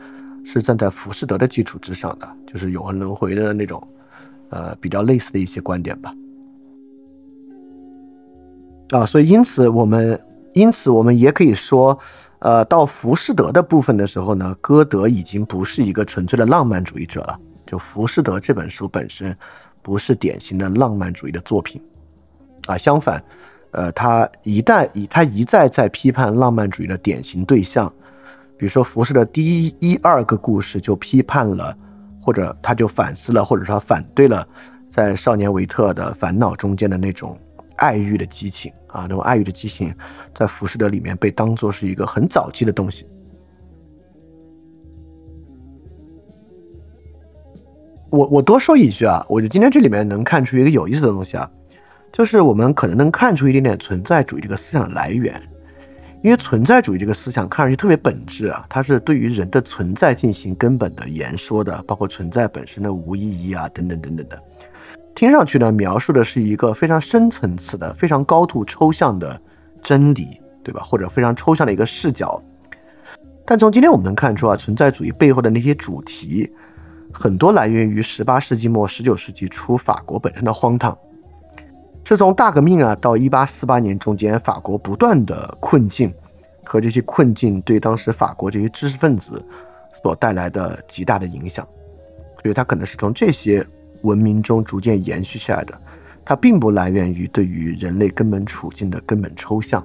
[0.44, 3.82] 是站在浮士德的基础之上的，就是永恒轮回的那种，
[4.50, 6.14] 呃，比较类似的一些观点吧。
[8.90, 10.20] 啊，所以因此我们，
[10.52, 11.98] 因此我们也可以说，
[12.40, 17.40] 呃，到浮士德的部分的时候呢，歌德已经不是一个纯粹的浪漫主义者了。
[17.66, 19.34] 就浮士德这本书本身，
[19.80, 21.80] 不是典型的浪漫主义的作品，
[22.66, 23.24] 啊，相反。
[23.72, 27.92] 呃，他一旦以他一再在批判浪漫主义的典型对象，
[28.58, 31.76] 比如说浮士的第一一二个故事就批判了，
[32.20, 34.46] 或者他就反思了，或者说反对了，
[34.90, 37.38] 在少年维特的烦恼中间的那种
[37.76, 39.94] 爱欲的激情啊，那种爱欲的激情，
[40.36, 43.06] 在浮士德里面被当做是一个很早期的东西。
[48.10, 51.48] 我我多说一句啊，我觉得今天这里面能看出一个有意思的东西啊。
[52.20, 55.40] 就是我们可能能看出一点点存在主义这个思想的来源，
[56.22, 64.38] 因为存在主义这个思想看上去特别本质啊，它是对于人的存在进行根本的言说的，包括存在本身的无意义啊等等等等的。
[65.14, 69.40] 听上去呢，描述的是一个非常深层次的、非常高度抽象的
[69.82, 70.82] 真理，对吧？
[70.82, 72.38] 或者非常抽象的一个视角。
[73.46, 76.50] 但从今天我们能看出啊，存在主义背后的那些主题，
[77.10, 80.94] 很多来源于十八世纪末、十九世纪初法国本身的荒唐。
[82.10, 86.12] 这从大革命啊到一八四八年中间，法国不断的困境
[86.64, 89.40] 和这些困境对当时法国这些知识分子
[90.02, 91.64] 所带来的极大的影响，
[92.42, 93.64] 所以它可能是从这些
[94.02, 95.80] 文明中逐渐延续下来的，
[96.24, 99.80] 它并不来源于对于人类根本处境的根本抽象。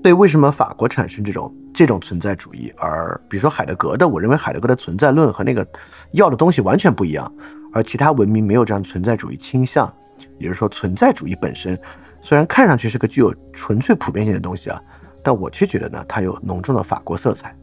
[0.00, 5.66] 所以为什么法国产生这种这种存在主义，而比如说海德格的，我认为海德格的存在论和那个
[6.12, 7.30] 要的东西完全不一样。
[7.72, 9.92] 而其他文明没有这样存在主义倾向，
[10.38, 11.78] 也就是说，存在主义本身
[12.20, 14.82] 虽然看上去是个具有纯粹普遍性的东西啊，
[15.22, 17.54] 但我却觉得呢，它有浓重的法国色彩。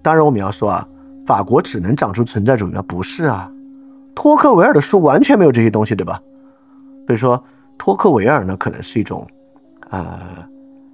[0.00, 0.88] 当然，我们要说啊，
[1.26, 2.82] 法国只能长出存在主义吗？
[2.86, 3.50] 不是啊，
[4.14, 6.20] 托克维尔的书完全没有这些东西，对吧？
[7.06, 7.42] 所以说，
[7.78, 9.26] 托克维尔呢，可能是一种
[9.90, 10.20] 呃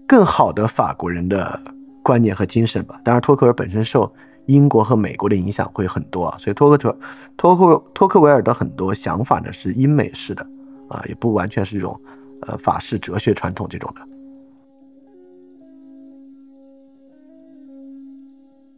[0.07, 1.61] 更好的法国人的
[2.03, 2.99] 观念和精神吧。
[3.05, 4.11] 当然，托克维尔本身受。
[4.49, 6.97] 英国和美国的影响会很多啊，所以托克托
[7.37, 10.45] 托克托克维尔的很多想法呢是英美式的
[10.89, 12.01] 啊，也不完全是这种
[12.41, 14.01] 呃法式哲学传统这种的。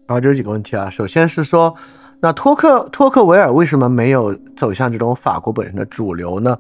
[0.09, 1.73] 好，这是几个问题啊，首先是说，
[2.19, 6.59] 那托克托克维尔为什么没有走向这种法国本身的主流呢？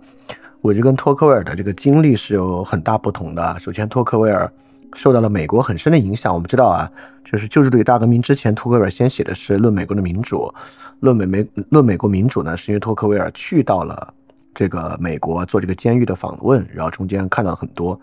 [0.60, 3.58] 我就跟托克维尔的这个经历是有很大不同的。
[3.58, 4.48] 首先，托克维尔。
[4.94, 6.32] 受到了美国很深的影响。
[6.32, 6.90] 我们知道啊，
[7.24, 10.38] 就是救治主义大革命之前，托克维尔先写的是《论美国的民主》，
[11.00, 14.12] 《论美美论美国民主》呢，是因为托克维尔去到了
[14.54, 17.98] 这个美国做这个监狱的访问，然后中间看到了很多。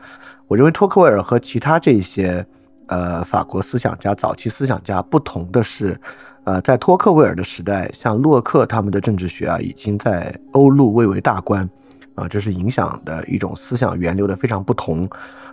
[0.47, 2.45] 我认为托克维尔和其他这些
[2.88, 5.99] 呃法国思想家、早期思想家不同的是，
[6.45, 11.69] 呃，在托克维尔的时代，像洛克他们的政治学啊，已经在欧陆蔚为大观
[12.15, 15.07] 啊，这是影响的一种思想源流的非常不同。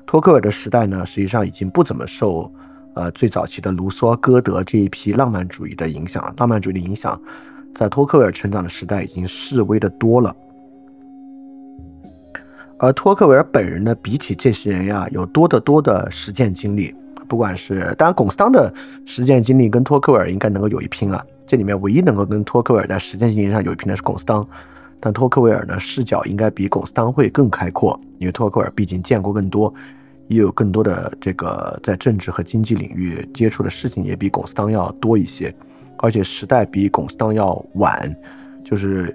[0.07, 2.53] 托克维尔的时代呢，实际上已经不怎么受，
[2.95, 6.33] 呃，最早期的卢梭、歌德这一批浪漫主义的影响。
[6.37, 7.21] 浪漫主义的影响，
[7.75, 10.35] 在托克维尔成长的时代已经示微的多了。
[12.79, 16.95] 而托克维尔本人呢，比起这些人呀，有多得多的实践经历。
[17.27, 18.73] 不管是当然，龚斯当的
[19.07, 21.25] 实践经历跟托克维尔应该能够有一拼啊。
[21.47, 24.47] 这里面唯一能够跟托克维尔在实践经历上有一拼的是龚斯当。
[25.05, 29.73] 但托克维尔呢，视角应该比龚斯当会更开阔，因为托克维尔毕竟见过更多，
[30.29, 35.55] 也有更多的这个在政治和经济领域接触的事情也比龚斯当要多一些，
[35.99, 38.17] 而且时代比龚斯当要晚，
[38.65, 39.15] 就是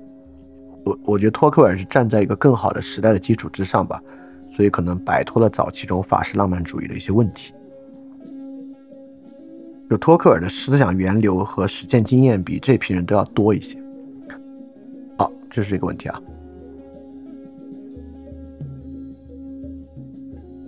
[0.86, 4.00] 我我觉得托克维尔是站在一个更好的时代的基础之上吧，
[4.56, 7.52] 所以可能摆脱了早期这种法式浪漫主义的一些问题。
[9.90, 13.76] 就托克尔的思想源流和实践经验比这批人都要多一些。
[15.50, 16.22] 这是一个问题啊。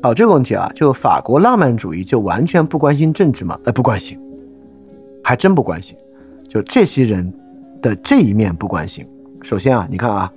[0.04, 3.60] 好，这个问题啊，就法国浪漫主义就完全不关心政治吗？
[3.66, 4.20] 呃，不关心，
[5.24, 5.96] 还真不关心。
[6.50, 7.32] 就这些人
[7.84, 9.06] 的这一面不关心。
[9.44, 10.32] 首先啊，你看啊，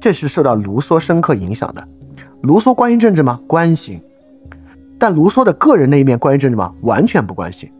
[0.00, 1.86] 这是受到卢梭深刻影响的。
[2.40, 3.38] 卢梭关心政治吗？
[3.46, 4.00] 关心。
[4.98, 6.74] 但卢梭的个人那一面关心政治吗？
[6.80, 7.70] 完全不关心。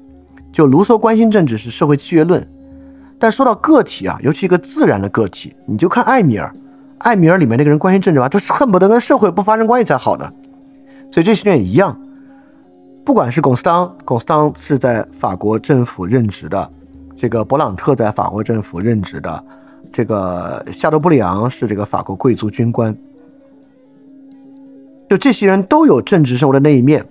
[0.52, 2.46] 就卢梭关心政治是社会契约论。
[3.22, 6.52] 但说到个体啊，尤其一个自然的个体，你就看艾米尔，
[6.98, 8.28] 艾米尔里面那个人关心政治吗？
[8.28, 10.28] 他是恨不得跟社会不发生关系才好的。
[11.08, 11.96] 所以这些人也一样，
[13.04, 16.68] 不管是龚斯当，龚斯当是在法国政府任职的，
[17.16, 19.44] 这个勃朗特在法国政府任职的，
[19.92, 22.92] 这个夏多布里昂是这个法国贵族军官，
[25.08, 27.06] 就这些人都有政治生活的那一面，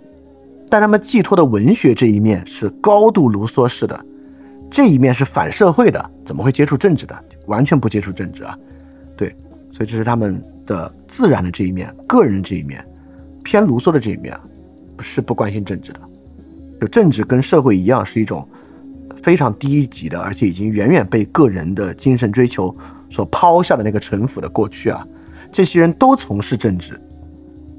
[0.69, 3.97] 但他们寄托的文学这一面是高度卢梭式的。
[4.71, 7.15] 这一面是反社会的，怎么会接触政治的？
[7.47, 8.57] 完全不接触政治啊！
[9.17, 9.35] 对，
[9.71, 12.81] 所以这是他们的自然的这一面，个人这一面，
[13.43, 14.39] 偏卢梭的这一面，
[15.01, 15.99] 是不关心政治的。
[16.79, 18.47] 就政治跟社会一样，是一种
[19.21, 22.73] 非常低级的，而且已经远远被个人的精神追求
[23.09, 25.05] 所抛下的那个城府的过去啊。
[25.51, 26.97] 这些人都从事政治，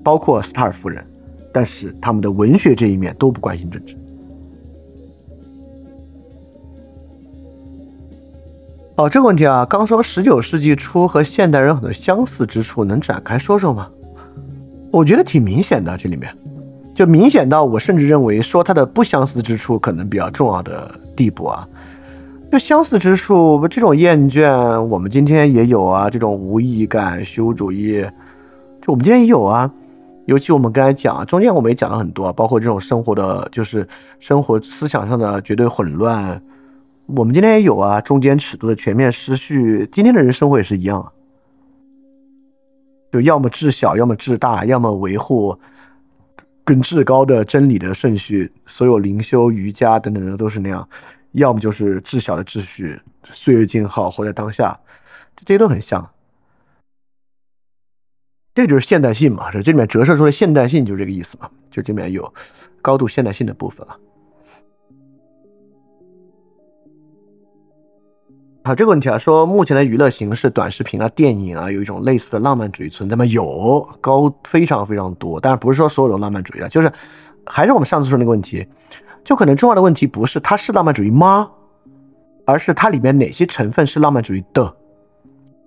[0.05, 1.02] 包括斯塔尔夫人，
[1.55, 3.97] 但是他们的文学这一面都不关心政治。
[8.97, 13.89] 哦，这个问题啊，刚说十九世纪初和现代人很多相似之处，能展开说说吗？
[14.90, 16.31] 我觉得挺明显的，这里面
[16.94, 21.66] 就明显到我甚至认为说它的不相似之处可能比较重要的地步啊。
[22.52, 28.02] 就相似之处，这种厌倦我们今天也有啊，这种无意义感、虚无主义，
[28.82, 29.70] 就我们今天也有啊。
[30.27, 33.89] 尤其我们刚才讲，中间我们也讲了很多，包括这种生活的就是
[34.20, 36.39] 生活思想上的绝对混乱。
[37.06, 39.88] 我们今天也有啊，中间尺度的全面失序。
[39.92, 41.12] 今天的人生活也是一样啊，
[43.12, 45.58] 就要么至小，要么至大，要么维护
[46.64, 48.50] 更至高的真理的顺序。
[48.66, 50.88] 所有灵修、瑜伽等等的都是那样，
[51.32, 52.98] 要么就是至小的秩序，
[53.34, 54.78] 岁月静好，活在当下，
[55.36, 56.08] 这些都很像。
[58.54, 62.32] 这就是现代性嘛，这这里面折射出的现代性就是这个意思嘛，就这里面有
[62.80, 63.98] 高度现代性的部分啊。
[68.64, 73.26] 好，这个问题啊，说目前的娱乐形式，短视频啊、电影啊，有一种类似的浪漫主义存在吗？
[73.26, 76.93] 有，高非常非常多，但是不是说所有的浪漫主义啊，就是
[77.44, 78.64] 还是我们上次说那个问题，
[79.24, 81.51] 就可能重要的问题不是它是浪漫主义吗，
[82.47, 84.72] 而是它里面哪些成分是浪漫主义的，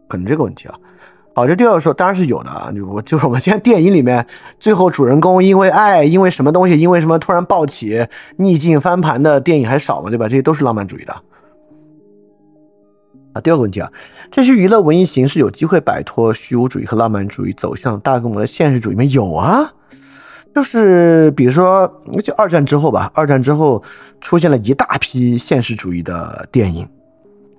[0.07, 0.75] 可能这个问题啊。
[1.33, 4.25] 好，这第二个说当然是有的啊，就我就是我们现在电影里面
[4.57, 8.07] 最后主人公因为爱，因为什么东西，因为什么突然暴起，
[8.37, 10.09] 逆境翻盘的电影还少吗？
[10.09, 10.29] 对吧？
[10.29, 11.13] 这些都是浪漫主义的。
[13.35, 13.91] 啊，第二个问题啊，
[14.31, 19.03] 这些娱乐文艺形式有机会摆脱虚无主义和浪漫主义，走向大规模的现实主义吗？
[19.03, 19.73] 有啊，
[20.55, 23.83] 就是比如说，就二战之后吧，二战之后
[24.21, 26.87] 出现了一大批现实主义的电影，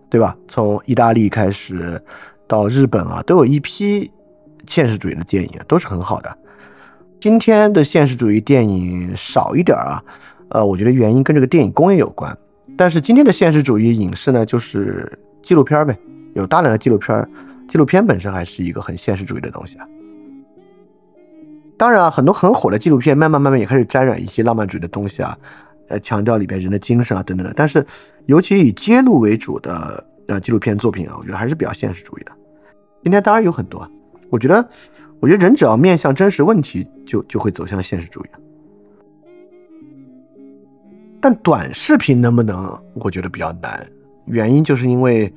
[0.09, 0.35] 对吧？
[0.49, 2.03] 从意大利开始。
[2.49, 4.09] 到日本啊，都有一批
[4.69, 6.33] 现实主义的电影，都是很好的。
[7.21, 10.01] 今天的现实主义电影少一点啊，
[10.51, 12.39] 呃，我觉得原因跟这个电影工业有关。
[12.77, 15.97] 但是今天的现实主义影视呢，就是纪录片呗，
[16.35, 17.31] 有大量的纪录片，
[17.69, 19.87] 纪录片本身还是一个很现实主义的东西啊。
[21.79, 25.39] 当然啊，很多很火的纪录片，慢慢慢慢也开始沾染一些浪漫主义的东西啊，
[25.87, 27.53] 呃，强调里边人的精神啊等等的。
[27.55, 27.87] 但是，
[28.25, 30.05] 尤其以揭露为主的。
[30.29, 32.33] 呃，纪录片作品啊，我觉得还是比较现实主义的。
[33.01, 33.89] 今天当然有很多，
[34.29, 34.69] 我觉得，
[35.21, 38.29] 我觉得人只要面向真实问题，就就会走向现实主义。
[41.21, 42.77] 但短视频能不能？
[42.95, 43.87] 我觉得比较难，
[44.27, 45.33] 原因就是因为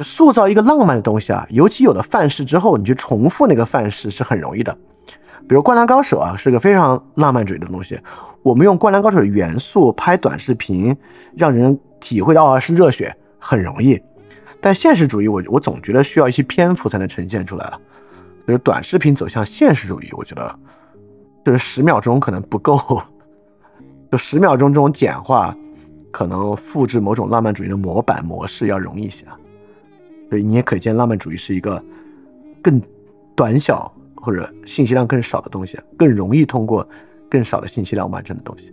[0.00, 4.76] 塑造一个浪漫的东西啊，尤其有了范式之后，你去重复那个范式是很容易的。
[5.48, 8.00] 比如《灌篮高手》啊，是个非常浪漫主义的东西，
[8.42, 10.96] 我们用《灌篮高手》的元素拍短视频，
[11.36, 13.14] 让人体会到啊是热血。
[13.44, 14.00] 很容易，
[14.60, 17.72] 但现实主义，我我总觉得需要一些篇幅才能呈现出来。
[18.46, 20.58] 就是短视频走向现实主义，我觉得
[21.44, 23.02] 就是十秒钟可能不够，
[24.12, 25.52] 就十秒钟这种简化，
[26.12, 29.24] 可能复制某种浪漫主义的模板模式要容易一些。
[30.30, 31.82] 所以你也可以见，浪漫主义是一个
[32.62, 32.80] 更
[33.34, 36.88] 短小或者信息量更少的东西，更容易通过
[37.28, 38.72] 更少的信息量完成的东西。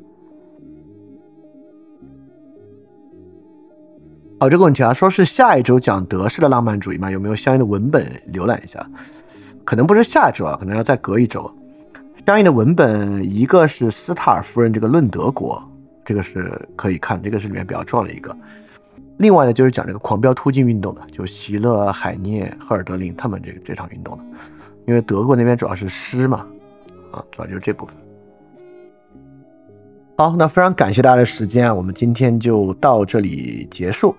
[4.40, 7.12] 好，这个问题啊，说是下一周讲德式的浪漫主义吗？
[7.12, 8.90] 有没有相应的文本浏览一下？
[9.66, 11.52] 可能不是下周啊，可能要再隔一周。
[12.26, 15.56] 相应的文本，一个是斯塔尔夫人这个《论德国》，
[16.10, 18.36] 这个是可以看，这个是里面比较重要的一个。
[19.18, 24.24] 另外呢，就是讲这个狂飙突进运动的，就席勒、海涅、赫尔德林他们这个这场运动的。
[24.88, 26.48] 因为德国那边主要是诗嘛，
[27.12, 27.94] 啊，主要就是这部分。
[30.18, 34.16] 好，那非常感谢大家的时间啊，我们今天就到这里结束。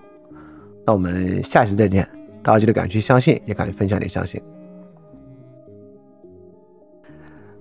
[0.87, 2.09] 那我们下期再见，
[2.41, 4.41] 大家记得敢去相信，也敢于分享点相信。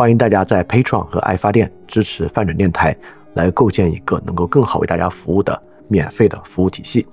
[0.00, 2.96] 欢迎大家在 Patreon 和爱发电支持泛转电台，
[3.34, 7.06] 来构建一个能够更好为大家服务的免费的服务体系。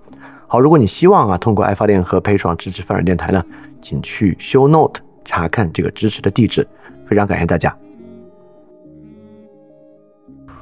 [0.47, 3.43] 好，如果你希望啊通过爱发电和 Patreon 支持泛转电台呢，
[3.81, 6.65] 请去 Show Note 查看这个支持的地址。
[7.05, 7.75] 非常感谢大家，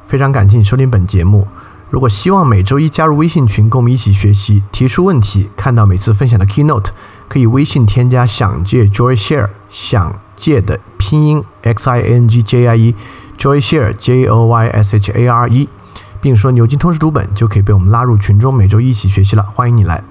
[0.08, 1.48] 非常感谢你收听本节目。
[1.92, 6.88] 如果希望每周一加入微信群，跟我们一起学习，提出问题，看到每次分享的 keynote，
[7.30, 12.96] 可以微信添加“想借 Joy Share”，想借的拼音 X I N G J I E
[13.38, 15.70] JOY SHARE J O Y S H A R E
[16.20, 20.04] 并说牛津通识读本就可以被我们拉入群中，每周一起学习了，欢迎你来。